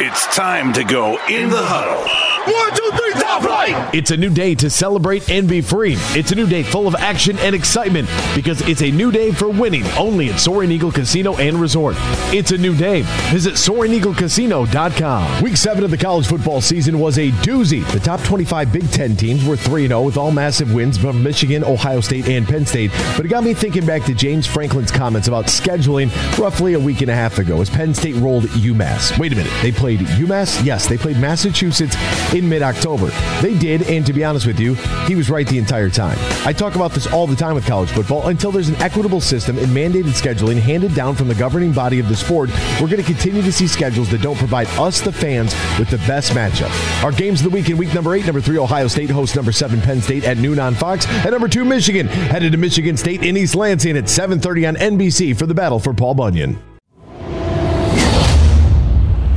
It's 0.00 0.26
time 0.36 0.72
to 0.74 0.84
go 0.84 1.18
in 1.28 1.50
the 1.50 1.60
huddle 1.60 2.27
one, 2.52 2.70
two, 2.74 2.90
three, 2.96 3.12
top 3.12 3.42
flight! 3.42 3.94
It's 3.94 4.10
a 4.10 4.16
new 4.16 4.30
day 4.30 4.54
to 4.56 4.70
celebrate 4.70 5.30
and 5.30 5.48
be 5.48 5.60
free. 5.60 5.96
It's 6.16 6.32
a 6.32 6.34
new 6.34 6.46
day 6.46 6.62
full 6.62 6.86
of 6.86 6.94
action 6.94 7.38
and 7.38 7.54
excitement 7.54 8.08
because 8.34 8.60
it's 8.62 8.82
a 8.82 8.90
new 8.90 9.10
day 9.10 9.32
for 9.32 9.48
winning 9.48 9.84
only 9.98 10.30
at 10.30 10.40
Soaring 10.40 10.70
Eagle 10.70 10.92
Casino 10.92 11.36
and 11.36 11.60
Resort. 11.60 11.96
It's 12.32 12.52
a 12.52 12.58
new 12.58 12.74
day. 12.76 13.02
Visit 13.30 13.54
SoaringEagleCasino.com. 13.54 15.42
Week 15.42 15.56
7 15.56 15.84
of 15.84 15.90
the 15.90 15.96
college 15.96 16.26
football 16.26 16.60
season 16.60 16.98
was 16.98 17.18
a 17.18 17.30
doozy. 17.30 17.86
The 17.92 18.00
top 18.00 18.22
25 18.22 18.72
Big 18.72 18.90
Ten 18.90 19.16
teams 19.16 19.44
were 19.44 19.56
3 19.56 19.88
0 19.88 20.02
with 20.02 20.16
all 20.16 20.30
massive 20.30 20.72
wins 20.74 20.98
from 20.98 21.22
Michigan, 21.22 21.64
Ohio 21.64 22.00
State, 22.00 22.28
and 22.28 22.46
Penn 22.46 22.66
State. 22.66 22.90
But 23.16 23.26
it 23.26 23.28
got 23.28 23.44
me 23.44 23.54
thinking 23.54 23.86
back 23.86 24.04
to 24.04 24.14
James 24.14 24.46
Franklin's 24.46 24.90
comments 24.90 25.28
about 25.28 25.46
scheduling 25.46 26.08
roughly 26.38 26.74
a 26.74 26.80
week 26.80 27.00
and 27.00 27.10
a 27.10 27.14
half 27.14 27.38
ago 27.38 27.60
as 27.60 27.70
Penn 27.70 27.94
State 27.94 28.16
rolled 28.16 28.44
UMass. 28.44 29.18
Wait 29.18 29.32
a 29.32 29.36
minute. 29.36 29.52
They 29.62 29.72
played 29.72 30.00
UMass? 30.00 30.64
Yes, 30.64 30.86
they 30.86 30.96
played 30.96 31.18
Massachusetts 31.18 31.96
in 32.38 32.48
mid 32.48 32.62
October. 32.62 33.08
They 33.42 33.56
did, 33.58 33.82
and 33.82 34.06
to 34.06 34.12
be 34.12 34.24
honest 34.24 34.46
with 34.46 34.58
you, 34.58 34.74
he 35.06 35.14
was 35.14 35.28
right 35.28 35.46
the 35.46 35.58
entire 35.58 35.90
time. 35.90 36.16
I 36.46 36.52
talk 36.52 36.74
about 36.74 36.92
this 36.92 37.06
all 37.06 37.26
the 37.26 37.36
time 37.36 37.54
with 37.54 37.66
college 37.66 37.90
football. 37.90 38.28
Until 38.28 38.50
there's 38.50 38.68
an 38.68 38.76
equitable 38.76 39.20
system 39.20 39.58
and 39.58 39.68
mandated 39.68 40.14
scheduling 40.20 40.58
handed 40.58 40.94
down 40.94 41.14
from 41.14 41.28
the 41.28 41.34
governing 41.34 41.72
body 41.72 41.98
of 41.98 42.08
the 42.08 42.16
sport, 42.16 42.50
we're 42.80 42.88
going 42.88 43.02
to 43.02 43.02
continue 43.02 43.42
to 43.42 43.52
see 43.52 43.66
schedules 43.66 44.10
that 44.10 44.22
don't 44.22 44.38
provide 44.38 44.68
us, 44.78 45.00
the 45.00 45.12
fans, 45.12 45.54
with 45.78 45.90
the 45.90 45.98
best 45.98 46.32
matchup. 46.32 46.70
Our 47.04 47.12
games 47.12 47.40
of 47.40 47.50
the 47.50 47.54
week 47.54 47.68
in 47.68 47.76
week 47.76 47.92
number 47.94 48.14
eight, 48.14 48.24
number 48.24 48.40
three, 48.40 48.58
Ohio 48.58 48.88
State 48.88 49.10
hosts 49.10 49.36
number 49.36 49.52
seven, 49.52 49.80
Penn 49.80 50.00
State 50.00 50.24
at 50.24 50.38
noon 50.38 50.58
on 50.58 50.74
Fox, 50.74 51.06
and 51.06 51.30
number 51.30 51.48
two, 51.48 51.64
Michigan 51.64 52.06
headed 52.06 52.52
to 52.52 52.58
Michigan 52.58 52.96
State 52.96 53.22
in 53.22 53.36
East 53.36 53.54
Lansing 53.54 53.96
at 53.96 54.04
7:30 54.04 54.68
on 54.68 54.76
NBC 54.76 55.36
for 55.36 55.46
the 55.46 55.54
battle 55.54 55.78
for 55.78 55.92
Paul 55.92 56.14
Bunyan. 56.14 56.67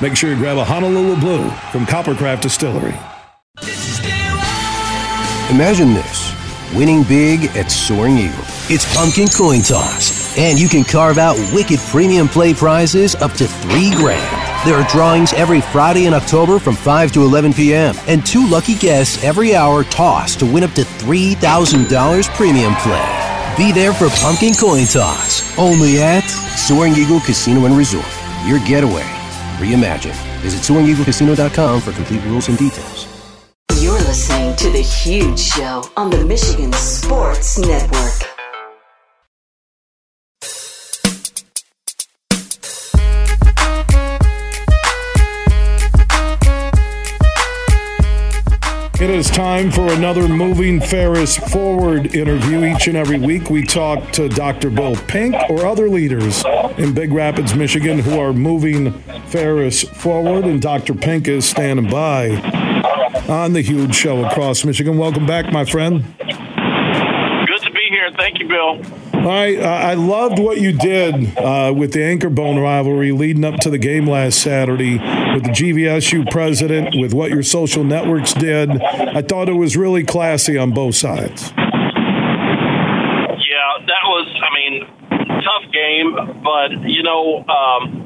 make 0.00 0.16
sure 0.16 0.30
you 0.30 0.36
grab 0.36 0.56
a 0.56 0.64
Honolulu 0.64 1.16
Blue 1.20 1.48
from 1.70 1.86
Coppercraft 1.86 2.40
Distillery. 2.40 2.94
Imagine 5.50 5.94
this 5.94 6.34
winning 6.74 7.04
big 7.04 7.44
at 7.56 7.70
Soaring 7.70 8.18
Eagle. 8.18 8.44
It's 8.68 8.92
pumpkin 8.96 9.28
coin 9.28 9.60
toss, 9.60 10.36
and 10.36 10.58
you 10.58 10.68
can 10.68 10.84
carve 10.84 11.18
out 11.18 11.36
wicked 11.52 11.78
premium 11.78 12.28
play 12.28 12.52
prizes 12.54 13.14
up 13.16 13.32
to 13.34 13.46
three 13.46 13.94
grand. 13.94 14.66
There 14.66 14.74
are 14.74 14.88
drawings 14.88 15.32
every 15.34 15.60
Friday 15.60 16.06
in 16.06 16.14
October 16.14 16.58
from 16.58 16.74
5 16.74 17.12
to 17.12 17.22
11 17.22 17.52
p.m., 17.52 17.94
and 18.08 18.24
two 18.26 18.46
lucky 18.48 18.74
guests 18.74 19.22
every 19.22 19.54
hour 19.54 19.84
toss 19.84 20.34
to 20.36 20.46
win 20.46 20.64
up 20.64 20.72
to 20.72 20.82
$3,000 20.82 22.34
premium 22.34 22.74
play. 22.76 23.54
Be 23.56 23.70
there 23.70 23.92
for 23.92 24.08
Pumpkin 24.20 24.54
Coin 24.54 24.86
Toss, 24.86 25.56
only 25.58 26.02
at 26.02 26.22
Soaring 26.56 26.94
Eagle 26.94 27.20
Casino 27.20 27.66
and 27.66 27.76
Resort. 27.76 28.04
Your 28.46 28.58
getaway 28.66 29.06
reimagined. 29.56 30.14
Visit 30.40 30.60
SoaringEagleCasino.com 30.62 31.80
for 31.80 31.92
complete 31.92 32.22
rules 32.24 32.48
and 32.48 32.58
details. 32.58 33.06
You're 33.80 33.92
listening 33.92 34.56
to 34.56 34.70
The 34.70 34.80
Huge 34.80 35.38
Show 35.38 35.84
on 35.96 36.10
the 36.10 36.24
Michigan 36.24 36.72
Sports 36.72 37.58
Network. 37.58 38.33
It 49.04 49.10
is 49.10 49.28
time 49.28 49.70
for 49.70 49.92
another 49.92 50.26
Moving 50.26 50.80
Ferris 50.80 51.36
Forward 51.36 52.14
interview. 52.14 52.64
Each 52.64 52.88
and 52.88 52.96
every 52.96 53.18
week, 53.18 53.50
we 53.50 53.62
talk 53.62 54.12
to 54.12 54.30
Dr. 54.30 54.70
Bill 54.70 54.96
Pink 54.96 55.36
or 55.50 55.66
other 55.66 55.90
leaders 55.90 56.42
in 56.78 56.94
Big 56.94 57.12
Rapids, 57.12 57.54
Michigan, 57.54 57.98
who 57.98 58.18
are 58.18 58.32
moving 58.32 58.92
Ferris 59.26 59.82
forward. 59.82 60.46
And 60.46 60.62
Dr. 60.62 60.94
Pink 60.94 61.28
is 61.28 61.46
standing 61.46 61.90
by 61.90 62.30
on 63.28 63.52
the 63.52 63.60
huge 63.60 63.94
show 63.94 64.24
across 64.24 64.64
Michigan. 64.64 64.96
Welcome 64.96 65.26
back, 65.26 65.52
my 65.52 65.66
friend. 65.66 66.02
Good 66.16 67.60
to 67.60 67.70
be 67.72 67.86
here. 67.90 68.10
Thank 68.16 68.38
you, 68.38 68.48
Bill. 68.48 69.03
All 69.24 69.30
right, 69.30 69.58
I 69.58 69.94
loved 69.94 70.38
what 70.38 70.60
you 70.60 70.72
did 70.72 71.38
uh, 71.38 71.72
with 71.74 71.94
the 71.94 72.04
Anchor 72.04 72.28
Bone 72.28 72.58
rivalry 72.58 73.10
leading 73.10 73.42
up 73.42 73.54
to 73.60 73.70
the 73.70 73.78
game 73.78 74.06
last 74.06 74.42
Saturday 74.42 74.98
with 75.32 75.44
the 75.44 75.48
GVSU 75.48 76.30
president, 76.30 76.94
with 77.00 77.14
what 77.14 77.30
your 77.30 77.42
social 77.42 77.84
networks 77.84 78.34
did. 78.34 78.68
I 78.82 79.22
thought 79.22 79.48
it 79.48 79.54
was 79.54 79.78
really 79.78 80.04
classy 80.04 80.58
on 80.58 80.72
both 80.72 80.96
sides. 80.96 81.54
Yeah, 81.56 81.64
that 83.80 84.04
was, 84.04 84.28
I 84.44 84.52
mean, 84.52 84.86
tough 85.40 85.72
game, 85.72 86.42
but, 86.44 86.86
you 86.86 87.02
know, 87.02 87.46
um, 87.48 88.04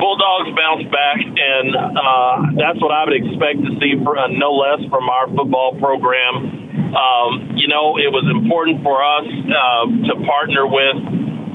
Bulldogs 0.00 0.50
bounce 0.58 0.82
back, 0.90 1.18
and 1.22 1.76
uh, 1.76 2.42
that's 2.58 2.82
what 2.82 2.90
I 2.90 3.04
would 3.04 3.14
expect 3.14 3.62
to 3.62 3.78
see, 3.78 3.94
for, 4.02 4.18
uh, 4.18 4.26
no 4.26 4.54
less, 4.54 4.80
from 4.90 5.08
our 5.08 5.28
football 5.28 5.78
program. 5.78 6.57
Um, 6.88 7.56
you 7.56 7.68
know, 7.68 8.00
it 8.00 8.08
was 8.08 8.24
important 8.28 8.82
for 8.82 9.04
us 9.04 9.28
uh, 9.28 9.84
to 10.08 10.14
partner 10.24 10.64
with 10.64 10.96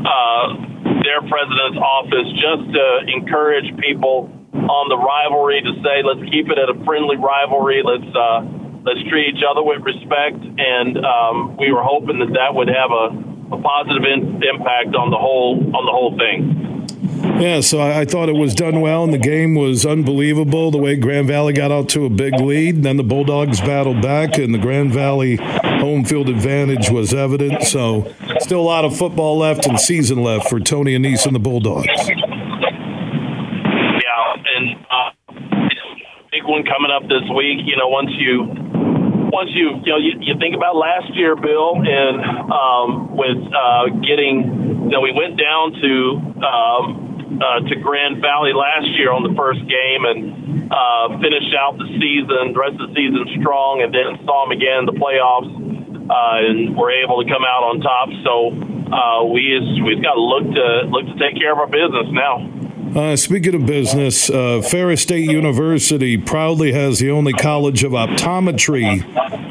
uh, 0.06 0.46
their 1.02 1.22
president's 1.26 1.80
office 1.80 2.30
just 2.38 2.64
to 2.74 2.86
encourage 3.10 3.68
people 3.82 4.30
on 4.54 4.86
the 4.90 4.98
rivalry 4.98 5.62
to 5.62 5.74
say, 5.82 6.06
let's 6.06 6.24
keep 6.30 6.48
it 6.50 6.58
at 6.58 6.70
a 6.70 6.78
friendly 6.86 7.18
rivalry. 7.18 7.82
Let's 7.84 8.08
uh, 8.16 8.46
let's 8.86 9.02
treat 9.10 9.36
each 9.36 9.44
other 9.44 9.64
with 9.64 9.82
respect. 9.82 10.40
And 10.40 10.98
um, 11.02 11.58
we 11.58 11.72
were 11.72 11.84
hoping 11.84 12.20
that 12.20 12.32
that 12.38 12.54
would 12.54 12.70
have 12.70 12.92
a, 12.92 13.06
a 13.56 13.60
positive 13.60 14.06
in, 14.06 14.44
impact 14.44 14.96
on 14.96 15.10
the 15.10 15.20
whole 15.20 15.60
on 15.74 15.84
the 15.84 15.94
whole 15.94 16.16
thing. 16.16 16.73
Yeah, 17.40 17.62
so 17.62 17.80
I, 17.80 18.02
I, 18.02 18.06
thought 18.06 18.30
it 18.30 18.36
was 18.36 18.54
done 18.54 18.80
well, 18.80 19.04
and 19.04 19.12
the 19.12 19.18
game 19.18 19.56
was 19.56 19.88
unbelievable. 19.88 20.70
The 20.70 20.78
way 20.78 20.96
Grand 20.96 21.28
Valley 21.28 21.52
got 21.52 21.72
out 21.72 21.90
to 21.90 22.06
a 22.06 22.10
big 22.10 22.40
lead, 22.40 22.76
and 22.76 22.86
then 22.86 22.98
the 22.98 23.04
Bulldogs 23.04 23.60
battled 23.60 24.04
back, 24.04 24.38
and 24.38 24.54
the 24.54 24.60
Grand 24.60 24.92
Valley 24.94 25.38
home 25.38 26.06
field 26.06 26.30
advantage 26.30 26.92
was 26.92 27.12
evident. 27.14 27.64
So, 27.64 28.14
still 28.40 28.60
a 28.60 28.62
lot 28.62 28.86
of 28.86 28.96
football 28.96 29.38
left 29.38 29.66
and 29.66 29.80
season 29.80 30.22
left 30.22 30.48
for 30.48 30.60
Tony 30.60 30.96
Annese 30.96 31.26
and 31.26 31.36
the 31.36 31.40
Bulldogs. 31.40 31.88
Yeah, 31.88 32.14
and 34.56 34.86
uh, 34.92 35.12
big 36.32 36.44
one 36.46 36.64
coming 36.64 36.92
up 36.92 37.04
this 37.10 37.28
week. 37.36 37.66
You 37.66 37.78
know, 37.78 37.88
once 37.88 38.12
you 38.16 38.46
once 39.34 39.50
you 39.56 39.82
you 39.84 39.92
know 39.92 39.98
you, 39.98 40.14
you 40.22 40.36
think 40.40 40.56
about 40.56 40.76
last 40.76 41.16
year, 41.16 41.36
Bill, 41.36 41.82
and 41.82 42.22
um, 42.54 43.18
with 43.18 43.42
uh, 43.52 43.90
getting 44.06 44.86
you 44.86 44.90
know 44.90 45.02
we 45.02 45.12
went 45.12 45.40
down 45.40 45.74
to. 45.82 46.22
Um, 46.46 47.03
uh, 47.42 47.66
to 47.68 47.76
Grand 47.82 48.22
Valley 48.22 48.54
last 48.54 48.88
year 48.98 49.12
on 49.12 49.24
the 49.24 49.34
first 49.34 49.62
game 49.66 50.06
and 50.06 50.72
uh, 50.72 51.18
finished 51.22 51.54
out 51.56 51.78
the 51.78 51.90
season, 51.98 52.54
the 52.54 52.60
rest 52.60 52.78
of 52.82 52.90
the 52.90 52.96
season 52.96 53.26
strong, 53.40 53.82
and 53.82 53.94
then 53.94 54.18
saw 54.26 54.46
them 54.46 54.54
again 54.54 54.84
in 54.84 54.88
the 54.90 54.98
playoffs 54.98 55.50
uh, 56.10 56.50
and 56.50 56.76
were 56.76 56.92
able 56.92 57.24
to 57.24 57.28
come 57.30 57.44
out 57.46 57.64
on 57.64 57.80
top. 57.82 58.10
So 58.26 58.52
uh, 58.94 59.26
we 59.30 59.54
is, 59.54 59.66
we've 59.82 60.04
got 60.04 60.16
to 60.16 60.24
look 60.24 60.46
to 60.54 60.68
look 60.90 61.06
to 61.10 61.16
take 61.18 61.38
care 61.40 61.52
of 61.52 61.60
our 61.60 61.70
business 61.70 62.08
now. 62.12 62.63
Uh, 62.96 63.16
speaking 63.16 63.56
of 63.56 63.66
business, 63.66 64.30
uh, 64.30 64.62
Ferris 64.62 65.02
State 65.02 65.28
University 65.28 66.16
proudly 66.16 66.74
has 66.74 67.00
the 67.00 67.10
only 67.10 67.34
college 67.34 67.84
of 67.84 67.94
optometry 67.94 69.04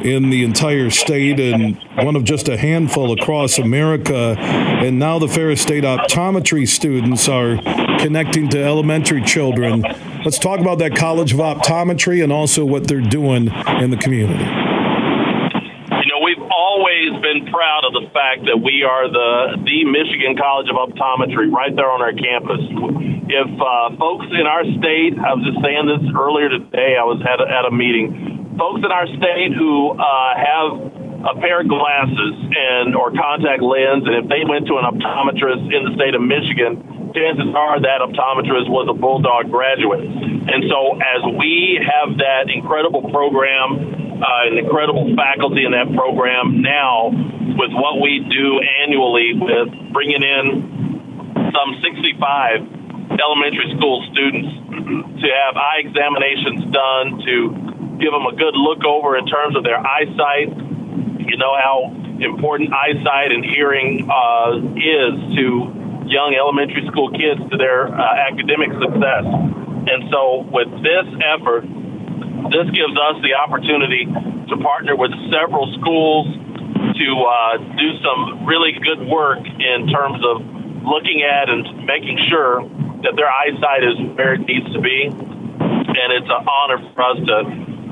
in 0.05 0.31
the 0.31 0.45
entire 0.45 0.91
state 0.91 1.41
and 1.41 1.77
one 1.97 2.15
of 2.15 2.23
just 2.23 2.49
a 2.49 2.57
handful 2.57 3.11
across 3.11 3.59
America. 3.59 4.37
And 4.39 5.01
now 5.01 5.19
the 5.19 5.27
Ferris 5.27 5.61
State 5.61 5.83
optometry 5.83 6.69
students 6.69 7.29
are 7.29 7.57
connecting 7.99 8.49
to 8.51 8.63
elementary 8.63 9.23
children. 9.23 9.83
Let's 10.25 10.39
talk 10.39 10.61
about 10.61 10.79
that 10.79 10.95
College 10.95 11.33
of 11.33 11.41
Optometry 11.41 12.23
and 12.23 12.33
also 12.33 12.65
what 12.65 12.87
they're 12.87 13.01
doing 13.01 13.49
in 13.49 13.91
the 13.91 13.97
community 13.97 14.45
You 14.45 16.11
know, 16.13 16.21
we've 16.25 16.49
always 16.49 17.11
been 17.21 17.51
proud 17.51 17.85
of 17.87 17.93
the 17.93 18.02
fact 18.13 18.45
that 18.47 18.61
we 18.61 18.85
are 18.85 19.09
the 19.09 19.59
the 19.65 19.85
Michigan 19.89 20.37
College 20.37 20.69
of 20.69 20.77
Optometry 20.77 21.51
right 21.51 21.75
there 21.75 21.89
on 21.89 22.01
our 22.01 22.13
campus. 22.13 22.61
If 23.29 23.51
uh, 23.57 23.97
folks 23.97 24.29
in 24.31 24.45
our 24.45 24.63
state, 24.79 25.17
I 25.17 25.33
was 25.35 25.43
just 25.49 25.61
saying 25.65 25.89
this 25.89 26.05
earlier 26.13 26.53
today, 26.53 27.01
I 27.01 27.05
was 27.09 27.21
at 27.25 27.41
a, 27.41 27.47
at 27.49 27.65
a 27.65 27.73
meeting. 27.73 28.55
Folks 28.61 28.85
in 28.85 28.93
our 28.93 29.09
state 29.09 29.57
who 29.57 29.97
uh, 29.97 30.33
have 30.37 30.69
a 31.23 31.35
pair 31.41 31.65
of 31.65 31.69
glasses 31.73 32.35
and 32.53 32.93
or 32.93 33.15
contact 33.17 33.65
lens, 33.65 34.05
and 34.05 34.21
if 34.21 34.27
they 34.29 34.45
went 34.45 34.69
to 34.69 34.77
an 34.77 34.85
optometrist 34.85 35.73
in 35.73 35.89
the 35.89 35.93
state 35.97 36.13
of 36.13 36.21
Michigan, 36.21 36.85
chances 37.17 37.49
are 37.57 37.81
that 37.81 38.05
optometrist 38.05 38.69
was 38.69 38.89
a 38.91 38.97
Bulldog 38.97 39.49
graduate. 39.49 40.05
And 40.05 40.69
so, 40.69 41.01
as 41.01 41.23
we 41.39 41.81
have 41.81 42.19
that 42.19 42.53
incredible 42.53 43.09
program 43.09 44.12
uh, 44.23 44.47
an 44.47 44.59
incredible 44.59 45.11
faculty 45.17 45.65
in 45.65 45.73
that 45.73 45.91
program 45.95 46.63
now 46.63 47.11
with 47.11 47.75
what 47.75 48.01
we 48.01 48.23
do 48.31 48.63
annually 48.87 49.35
with 49.35 49.69
bringing 49.93 50.23
in 50.23 51.51
some 51.51 51.75
65 51.83 53.19
elementary 53.19 53.75
school 53.77 54.07
students 54.15 54.49
to 55.21 55.27
have 55.27 55.59
eye 55.59 55.83
examinations 55.83 56.71
done 56.71 57.19
to 57.27 57.35
give 57.99 58.15
them 58.15 58.27
a 58.27 58.35
good 58.35 58.55
look 58.55 58.85
over 58.85 59.19
in 59.19 59.27
terms 59.27 59.57
of 59.57 59.65
their 59.65 59.79
eyesight. 59.79 60.55
You 61.19 61.37
know 61.37 61.55
how 61.59 61.91
important 62.23 62.73
eyesight 62.73 63.33
and 63.33 63.45
hearing 63.45 64.09
uh, 64.11 64.55
is 64.79 65.35
to 65.35 66.07
young 66.07 66.35
elementary 66.39 66.87
school 66.87 67.11
kids 67.11 67.41
to 67.51 67.57
their 67.57 67.89
uh, 67.89 68.29
academic 68.31 68.71
success. 68.79 69.25
And 69.83 70.11
so, 70.11 70.47
with 70.47 70.71
this 70.83 71.07
effort, 71.27 71.67
this 72.51 72.67
gives 72.75 72.97
us 72.97 73.17
the 73.23 73.35
opportunity 73.39 74.07
to 74.49 74.55
partner 74.63 74.97
with 74.97 75.13
several 75.31 75.71
schools 75.79 76.27
to 76.99 77.09
uh, 77.23 77.57
do 77.79 77.89
some 78.03 78.47
really 78.47 78.73
good 78.73 79.07
work 79.07 79.41
in 79.45 79.89
terms 79.89 80.21
of 80.25 80.43
looking 80.85 81.23
at 81.23 81.49
and 81.49 81.87
making 81.87 82.19
sure 82.29 82.63
that 83.03 83.15
their 83.17 83.31
eyesight 83.31 83.83
is 83.83 83.97
where 84.17 84.35
it 84.35 84.43
needs 84.47 84.67
to 84.73 84.81
be. 84.81 85.09
And 85.11 86.09
it's 86.13 86.31
an 86.31 86.47
honor 86.49 86.79
for 86.95 87.03
us 87.03 87.19
to, 87.27 87.39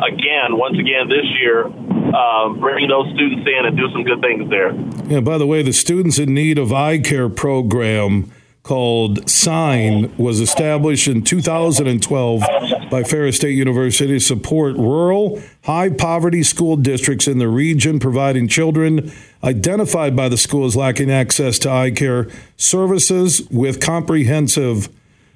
again, 0.07 0.57
once 0.57 0.79
again 0.79 1.09
this 1.09 1.27
year, 1.39 1.67
uh, 1.67 2.49
bring 2.55 2.89
those 2.89 3.07
students 3.15 3.47
in 3.47 3.67
and 3.67 3.77
do 3.77 3.89
some 3.93 4.05
good 4.05 4.21
things 4.21 4.51
there. 4.51 4.75
Yeah, 5.07 5.21
by 5.21 5.39
the 5.39 5.47
way, 5.47 5.63
the 5.63 5.73
Students 5.73 6.19
in 6.19 6.35
Need 6.35 6.59
of 6.59 6.73
Eye 6.73 6.99
Care 6.99 7.29
program 7.29 8.33
called 8.71 9.19
SIGN 9.27 10.17
was 10.17 10.39
established 10.39 11.09
in 11.09 11.25
2012 11.25 12.41
by 12.89 13.03
Ferris 13.03 13.35
State 13.35 13.57
University 13.57 14.13
to 14.13 14.21
support 14.21 14.77
rural, 14.77 15.43
high 15.65 15.91
poverty 15.91 16.45
school 16.45 16.77
districts 16.77 17.27
in 17.27 17.39
the 17.39 17.49
region, 17.49 17.99
providing 17.99 18.47
children 18.47 19.11
identified 19.43 20.15
by 20.15 20.29
the 20.29 20.37
school 20.37 20.67
as 20.67 20.77
lacking 20.77 21.11
access 21.11 21.59
to 21.59 21.69
eye 21.69 21.91
care 21.91 22.29
services 22.57 23.43
with 23.51 23.81
comprehensive 23.81 24.89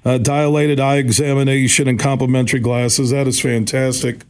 uh, 0.05 0.16
dilated 0.16 0.78
eye 0.78 0.99
examination 0.99 1.89
and 1.89 1.99
complimentary 1.99 2.61
glasses. 2.61 3.11
That 3.11 3.26
is 3.26 3.41
fantastic. 3.41 4.20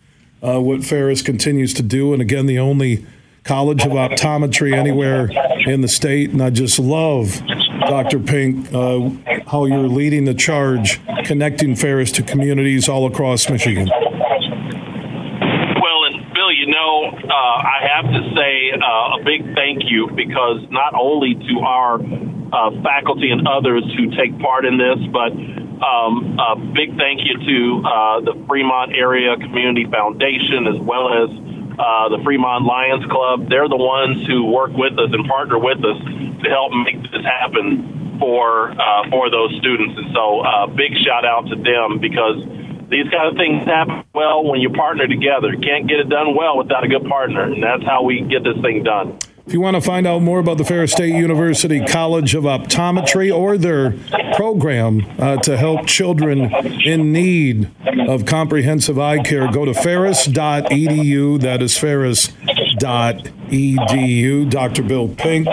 Uh, 0.43 0.63
what 0.63 0.83
Ferris 0.83 1.21
continues 1.21 1.75
to 1.75 1.83
do, 1.83 2.15
and 2.15 2.23
again, 2.23 2.47
the 2.47 2.59
only 2.59 3.05
college 3.45 3.85
of 3.85 3.93
optometry 3.93 4.75
anywhere 4.75 5.31
in 5.67 5.83
the 5.83 5.89
state. 5.89 6.31
And 6.31 6.43
I 6.43 6.51
just 6.51 6.79
love, 6.79 7.41
Dr. 7.81 8.19
Pink, 8.19 8.73
uh, 8.73 9.11
how 9.47 9.65
you're 9.67 9.89
leading 9.89 10.25
the 10.25 10.35
charge, 10.35 11.01
connecting 11.25 11.75
Ferris 11.77 12.13
to 12.13 12.23
communities 12.23 12.89
all 12.89 13.07
across 13.07 13.49
Michigan. 13.51 13.89
Well, 13.89 14.01
and 16.07 16.33
Bill, 16.35 16.53
you 16.53 16.67
know, 16.67 17.11
uh, 17.13 17.33
I 17.33 17.89
have 17.95 18.07
to 18.07 18.35
say 18.35 18.73
uh, 18.73 19.21
a 19.21 19.25
big 19.25 19.55
thank 19.55 19.91
you 19.91 20.09
because 20.15 20.61
not 20.71 20.95
only 20.99 21.35
to 21.35 21.61
our 21.61 22.01
uh, 22.01 22.71
faculty 22.83 23.31
and 23.31 23.47
others 23.47 23.85
who 23.97 24.11
take 24.17 24.39
part 24.39 24.65
in 24.65 24.79
this, 24.79 24.99
but 25.13 25.33
um, 25.85 26.39
a 26.39 26.57
big 26.57 26.97
thank 26.97 27.21
you 27.25 27.37
to 27.39 27.83
uh, 27.87 28.21
the 28.21 28.45
Fremont 28.47 28.93
Area 28.95 29.37
Community 29.37 29.85
Foundation 29.91 30.67
as 30.69 30.81
well 30.81 31.13
as 31.13 31.31
uh, 31.79 32.09
the 32.09 32.23
Fremont 32.23 32.65
Lions 32.65 33.05
Club. 33.11 33.49
They're 33.51 33.69
the 33.69 33.77
ones 33.77 34.27
who 34.27 34.47
work 34.47 34.71
with 34.73 34.95
us 34.99 35.11
and 35.13 35.27
partner 35.27 35.59
with 35.59 35.85
us 35.85 35.99
help 36.51 36.73
make 36.85 37.03
this 37.11 37.25
happen 37.25 38.19
for 38.21 38.71
uh, 38.71 39.11
for 39.11 39.31
those 39.31 39.55
students. 39.59 39.95
And 39.97 40.15
so, 40.15 40.41
uh, 40.41 40.67
big 40.67 40.93
shout 41.05 41.25
out 41.25 41.49
to 41.49 41.57
them 41.57 41.99
because 42.01 42.43
these 42.91 43.09
kind 43.11 43.29
of 43.29 43.37
things 43.37 43.65
happen 43.65 44.05
well 44.15 44.45
when 44.45 44.61
you 44.61 44.71
partner 44.71 45.07
together. 45.07 45.53
You 45.53 45.61
can't 45.61 45.89
get 45.89 46.01
it 46.01 46.09
done 46.09 46.37
well 46.37 46.59
without 46.59 46.85
a 46.85 46.89
good 46.89 47.05
partner, 47.09 47.43
and 47.43 47.63
that's 47.63 47.85
how 47.85 48.03
we 48.03 48.21
get 48.21 48.45
this 48.45 48.61
thing 48.63 48.83
done. 48.83 49.19
If 49.47 49.53
you 49.53 49.61
want 49.61 49.77
to 49.77 49.83
find 49.83 50.07
out 50.07 50.23
more 50.23 50.39
about 50.39 50.57
the 50.57 50.65
Ferris 50.65 50.93
State 50.93 51.15
University 51.15 51.85
College 51.85 52.35
of 52.35 52.45
Optometry 52.45 53.31
or 53.35 53.59
their 53.59 53.91
program 54.37 55.05
uh, 55.19 55.37
to 55.39 55.59
help 55.59 55.87
children 55.87 56.51
in 56.83 57.13
need 57.13 57.71
of 58.09 58.25
comprehensive 58.25 58.99
eye 58.99 59.23
care, 59.23 59.53
go 59.53 59.67
to 59.67 59.75
ferris.edu. 59.75 61.41
That 61.43 61.61
is 61.61 61.77
ferris.edu. 61.77 62.41
Dr. 64.51 64.83
Bill 64.83 65.09
Pink, 65.09 65.47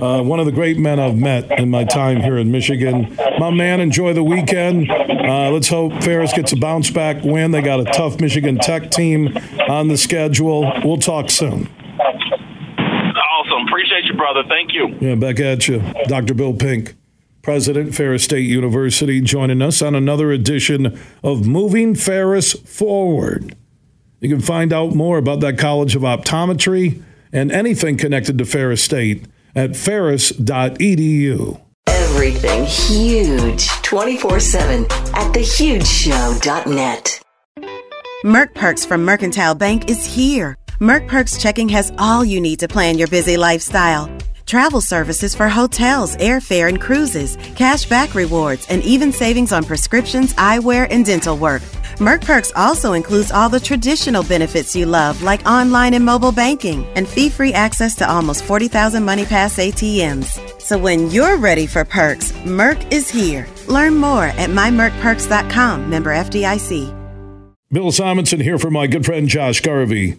uh, 0.00 0.22
one 0.22 0.40
of 0.40 0.46
the 0.46 0.52
great 0.52 0.78
men 0.78 0.98
I've 0.98 1.16
met 1.16 1.58
in 1.58 1.70
my 1.70 1.84
time 1.84 2.20
here 2.20 2.38
in 2.38 2.50
Michigan. 2.50 3.16
My 3.38 3.50
man, 3.50 3.80
enjoy 3.80 4.12
the 4.12 4.24
weekend. 4.24 4.90
Uh, 4.90 5.50
let's 5.50 5.68
hope 5.68 6.02
Ferris 6.02 6.32
gets 6.32 6.52
a 6.52 6.56
bounce 6.56 6.90
back 6.90 7.22
win. 7.22 7.50
They 7.50 7.62
got 7.62 7.80
a 7.80 7.84
tough 7.84 8.20
Michigan 8.20 8.58
Tech 8.58 8.90
team 8.90 9.36
on 9.68 9.88
the 9.88 9.96
schedule. 9.96 10.72
We'll 10.84 10.98
talk 10.98 11.30
soon 11.30 11.68
Awesome. 13.40 13.66
Appreciate 13.68 14.04
you, 14.04 14.14
brother. 14.14 14.42
Thank 14.48 14.72
you. 14.72 14.96
Yeah, 15.00 15.14
back 15.14 15.40
at 15.40 15.66
you. 15.68 15.82
Dr. 16.06 16.34
Bill 16.34 16.54
Pink, 16.54 16.94
President, 17.42 17.94
Ferris 17.94 18.24
State 18.24 18.48
University, 18.48 19.20
joining 19.20 19.62
us 19.62 19.82
on 19.82 19.94
another 19.94 20.30
edition 20.30 20.98
of 21.22 21.46
Moving 21.46 21.94
Ferris 21.94 22.52
Forward. 22.52 23.56
You 24.20 24.28
can 24.28 24.40
find 24.40 24.72
out 24.72 24.94
more 24.94 25.16
about 25.16 25.40
that 25.40 25.58
College 25.58 25.96
of 25.96 26.02
Optometry 26.02 27.02
and 27.32 27.50
anything 27.50 27.96
connected 27.96 28.36
to 28.38 28.44
Ferris 28.44 28.82
State 28.82 29.24
at 29.54 29.76
ferris.edu. 29.76 31.60
Everything 31.86 32.64
huge 32.64 33.68
24 33.82 34.40
7 34.40 34.84
at 34.84 35.34
thehugeshow.net. 35.34 37.20
Merck 38.24 38.54
Perks 38.54 38.84
from 38.84 39.04
Mercantile 39.04 39.54
Bank 39.54 39.88
is 39.88 40.04
here 40.04 40.56
Merck 40.80 41.06
Perks 41.08 41.36
Checking 41.36 41.68
has 41.68 41.92
all 41.98 42.24
you 42.24 42.40
need 42.40 42.58
to 42.60 42.66
plan 42.66 42.96
your 42.96 43.08
busy 43.08 43.36
lifestyle. 43.36 44.10
Travel 44.50 44.80
services 44.80 45.32
for 45.32 45.48
hotels, 45.48 46.16
airfare, 46.16 46.68
and 46.68 46.80
cruises, 46.80 47.36
cash 47.54 47.88
back 47.88 48.16
rewards, 48.16 48.66
and 48.68 48.82
even 48.82 49.12
savings 49.12 49.52
on 49.52 49.62
prescriptions, 49.62 50.34
eyewear, 50.34 50.88
and 50.90 51.06
dental 51.06 51.36
work. 51.36 51.62
Merck 51.98 52.22
Perks 52.22 52.50
also 52.56 52.94
includes 52.94 53.30
all 53.30 53.48
the 53.48 53.60
traditional 53.60 54.24
benefits 54.24 54.74
you 54.74 54.86
love, 54.86 55.22
like 55.22 55.46
online 55.46 55.94
and 55.94 56.04
mobile 56.04 56.32
banking, 56.32 56.84
and 56.96 57.06
fee 57.06 57.28
free 57.28 57.52
access 57.52 57.94
to 57.94 58.10
almost 58.10 58.42
40,000 58.42 59.04
MoneyPass 59.04 59.70
ATMs. 59.70 60.60
So 60.60 60.76
when 60.76 61.12
you're 61.12 61.36
ready 61.36 61.68
for 61.68 61.84
perks, 61.84 62.32
Merck 62.42 62.92
is 62.92 63.08
here. 63.08 63.46
Learn 63.68 63.94
more 63.94 64.24
at 64.24 64.50
mymerckperks.com, 64.50 65.88
member 65.88 66.10
FDIC. 66.10 66.92
Bill 67.70 67.92
Simonson 67.92 68.40
here 68.40 68.58
for 68.58 68.68
my 68.68 68.88
good 68.88 69.06
friend 69.06 69.28
Josh 69.28 69.60
Garvey. 69.60 70.18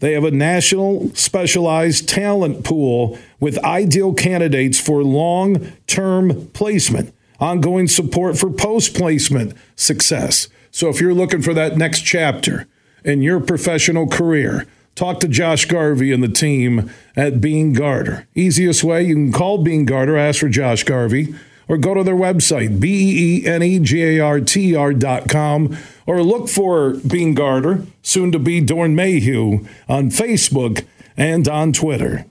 They 0.00 0.12
have 0.12 0.24
a 0.24 0.30
national 0.30 1.14
specialized 1.14 2.08
talent 2.08 2.64
pool 2.64 3.18
with 3.40 3.58
ideal 3.64 4.12
candidates 4.14 4.80
for 4.80 5.02
long 5.02 5.72
term 5.86 6.48
placement, 6.48 7.14
ongoing 7.40 7.88
support 7.88 8.38
for 8.38 8.50
post 8.50 8.94
placement 8.94 9.54
success. 9.76 10.48
So 10.70 10.88
if 10.88 11.00
you're 11.00 11.14
looking 11.14 11.42
for 11.42 11.54
that 11.54 11.76
next 11.76 12.00
chapter 12.00 12.66
in 13.04 13.22
your 13.22 13.40
professional 13.40 14.06
career, 14.06 14.66
talk 14.94 15.20
to 15.20 15.28
Josh 15.28 15.66
Garvey 15.66 16.12
and 16.12 16.22
the 16.22 16.28
team 16.28 16.90
at 17.16 17.40
Beene 17.40 17.72
Garter. 17.72 18.26
Easiest 18.34 18.82
way, 18.82 19.04
you 19.04 19.14
can 19.14 19.32
call 19.32 19.58
Beene 19.58 19.84
Garter, 19.84 20.16
ask 20.16 20.40
for 20.40 20.48
Josh 20.48 20.82
Garvey 20.84 21.34
or 21.68 21.78
go 21.78 21.94
to 21.94 22.02
their 22.02 22.16
website, 22.16 22.80
B 22.80 23.42
E 23.42 23.46
N 23.46 23.62
E 23.62 23.78
G 23.78 24.02
A 24.02 24.20
R 24.20 24.40
T 24.40 24.74
R 24.74 24.92
dot 24.92 25.28
com, 25.28 25.76
or 26.06 26.22
look 26.22 26.48
for 26.48 26.94
Beene 26.94 27.34
Garter, 27.34 27.86
soon 28.02 28.32
to 28.32 28.38
be 28.38 28.60
Doeren 28.60 28.94
Mayhew, 28.94 29.66
on 29.88 30.10
Facebook 30.10 30.84
and 31.16 31.48
on 31.48 31.72
Twitter. 31.72 32.26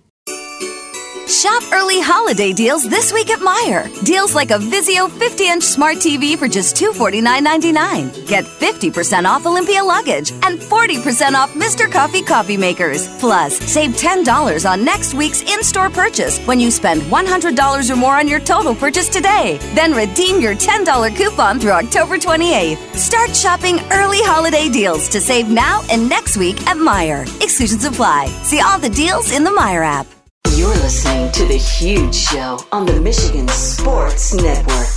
Shop 1.28 1.64
early 1.72 2.02
holiday 2.02 2.52
deals 2.52 2.84
this 2.84 3.14
week 3.14 3.30
at 3.30 3.40
Meijer. 3.40 3.88
Deals 4.04 4.36
like 4.36 4.52
a 4.52 4.58
Vizio 4.58 5.10
50 5.10 5.48
inch 5.48 5.64
smart 5.64 5.98
TV 5.98 6.38
for 6.38 6.50
just 6.50 6.76
$249.99. 6.76 8.28
Get 8.28 8.44
50% 8.44 9.26
off 9.26 9.46
Olympia 9.46 9.84
luggage 9.84 10.32
and 10.32 10.60
40% 10.60 11.34
off 11.34 11.54
Mr. 11.54 11.90
Coffee 11.90 12.22
coffee 12.22 12.58
makers. 12.58 13.08
Plus, 13.20 13.58
save 13.58 13.92
$10 13.92 14.70
on 14.70 14.84
next 14.84 15.14
week's 15.14 15.42
in 15.44 15.64
store 15.64 15.90
purchase 15.90 16.40
when 16.46 16.60
you 16.60 16.70
spend 16.70 17.02
$100 17.04 17.90
or 17.90 17.96
more 17.96 18.16
on 18.18 18.28
your 18.28 18.42
total 18.42 18.76
purchase 18.76 19.08
today. 19.08 19.58
Then 19.76 19.94
redeem 19.94 20.42
your 20.42 20.56
$10 20.56 21.16
coupon 21.16 21.60
through 21.60 21.72
October 21.72 22.18
28th. 22.18 22.96
Start 22.96 23.36
shopping 23.36 23.80
early 23.92 24.22
holiday 24.22 24.68
deals 24.70 25.08
to 25.10 25.22
save 25.22 25.50
now 25.50 25.82
and 25.90 26.10
next 26.10 26.36
week 26.38 26.60
at 26.68 26.78
Meijer. 26.78 27.24
Exclusions 27.42 27.86
apply. 27.86 28.28
See 28.44 28.60
all 28.60 28.78
the 28.78 28.90
deals 28.90 29.32
in 29.32 29.44
the 29.44 29.52
Meijer 29.52 29.86
app. 29.86 30.08
You're 30.56 30.70
listening 30.70 31.32
to 31.32 31.46
The 31.46 31.58
Huge 31.58 32.14
Show 32.14 32.60
on 32.72 32.86
the 32.86 33.02
Michigan 33.02 33.48
Sports 33.48 34.36
Network. 34.36 34.88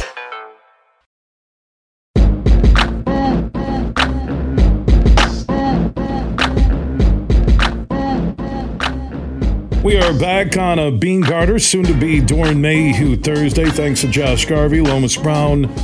We 9.83 9.97
are 9.97 10.13
back 10.19 10.59
on 10.59 10.79
a 10.79 10.91
Beene 10.91 11.23
Garter, 11.23 11.59
soon 11.59 11.85
to 11.85 11.95
be 11.95 12.21
Doeren 12.21 12.59
Mayhew 12.59 13.17
Thursday. 13.17 13.71
Thanks 13.71 14.03
to 14.03 14.09
Josh 14.09 14.45
Garvey, 14.45 14.83
Lomas 14.83 15.17
Brown 15.17 15.75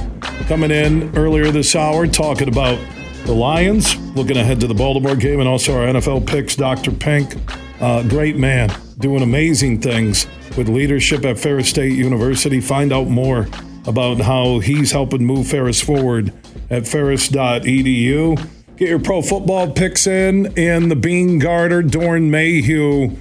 coming 0.49 0.71
in 0.71 1.17
earlier 1.17 1.51
this 1.51 1.75
hour 1.75 2.07
talking 2.07 2.49
about 2.49 2.79
the 3.25 3.33
Lions, 3.33 3.97
looking 4.15 4.37
ahead 4.37 4.61
to 4.61 4.67
the 4.67 4.75
Baltimore 4.75 5.17
game, 5.17 5.41
and 5.41 5.49
also 5.49 5.75
our 5.75 5.87
NFL 5.87 6.27
picks. 6.27 6.57
Dr. 6.57 6.91
Pink, 6.91 7.37
uh, 7.83 8.03
great 8.09 8.37
man, 8.37 8.71
doing 8.99 9.23
amazing 9.23 9.81
things 9.81 10.27
with 10.57 10.69
leadership 10.69 11.25
at 11.25 11.39
Ferris 11.39 11.69
State 11.69 11.93
University. 11.95 12.61
Find 12.61 12.93
out 12.93 13.09
more 13.09 13.49
about 13.87 14.21
how 14.21 14.61
he's 14.61 14.93
helping 14.93 15.25
move 15.25 15.49
Ferris 15.49 15.81
forward 15.81 16.33
at 16.71 16.87
ferris.edu. 16.87 18.49
Get 18.77 18.89
your 18.89 19.01
pro 19.01 19.21
football 19.21 19.71
picks 19.71 20.07
in 20.07 20.57
in 20.57 20.89
the 20.89 20.97
Beene 20.97 21.39
Garter, 21.39 21.83
Doeren 21.83 22.31
Mayhew. 22.31 23.17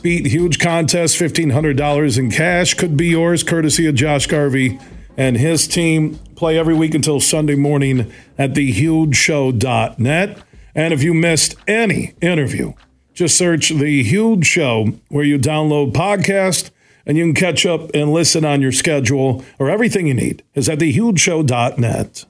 Beat 0.00 0.26
huge 0.26 0.58
contest, 0.58 1.18
$1,500 1.18 2.18
in 2.18 2.30
cash 2.30 2.74
could 2.74 2.96
be 2.96 3.08
yours, 3.08 3.42
courtesy 3.42 3.86
of 3.86 3.94
Josh 3.94 4.26
Garvey 4.26 4.78
and 5.16 5.36
his 5.36 5.66
team. 5.66 6.18
Play 6.36 6.58
every 6.58 6.74
week 6.74 6.94
until 6.94 7.20
Sunday 7.20 7.56
morning 7.56 8.10
at 8.38 8.54
thehugeshow.net. 8.54 10.38
And 10.74 10.94
if 10.94 11.02
you 11.02 11.12
missed 11.12 11.56
any 11.66 12.14
interview, 12.20 12.74
Just 13.18 13.36
search 13.36 13.70
The 13.70 14.04
Huge 14.04 14.46
Show 14.46 14.92
where 15.08 15.24
you 15.24 15.40
download 15.40 15.92
podcast 15.92 16.70
and 17.04 17.18
you 17.18 17.24
can 17.24 17.34
catch 17.34 17.66
up 17.66 17.90
and 17.92 18.12
listen 18.12 18.44
on 18.44 18.62
your 18.62 18.70
schedule 18.70 19.44
or 19.58 19.68
everything 19.68 20.06
you 20.06 20.14
need 20.14 20.44
is 20.54 20.68
at 20.68 20.78
thehugeshow.net. 20.78 22.24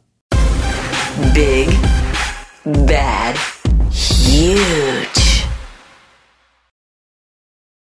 Big, 1.35 1.69
bad, 2.87 3.37
huge. 3.93 5.18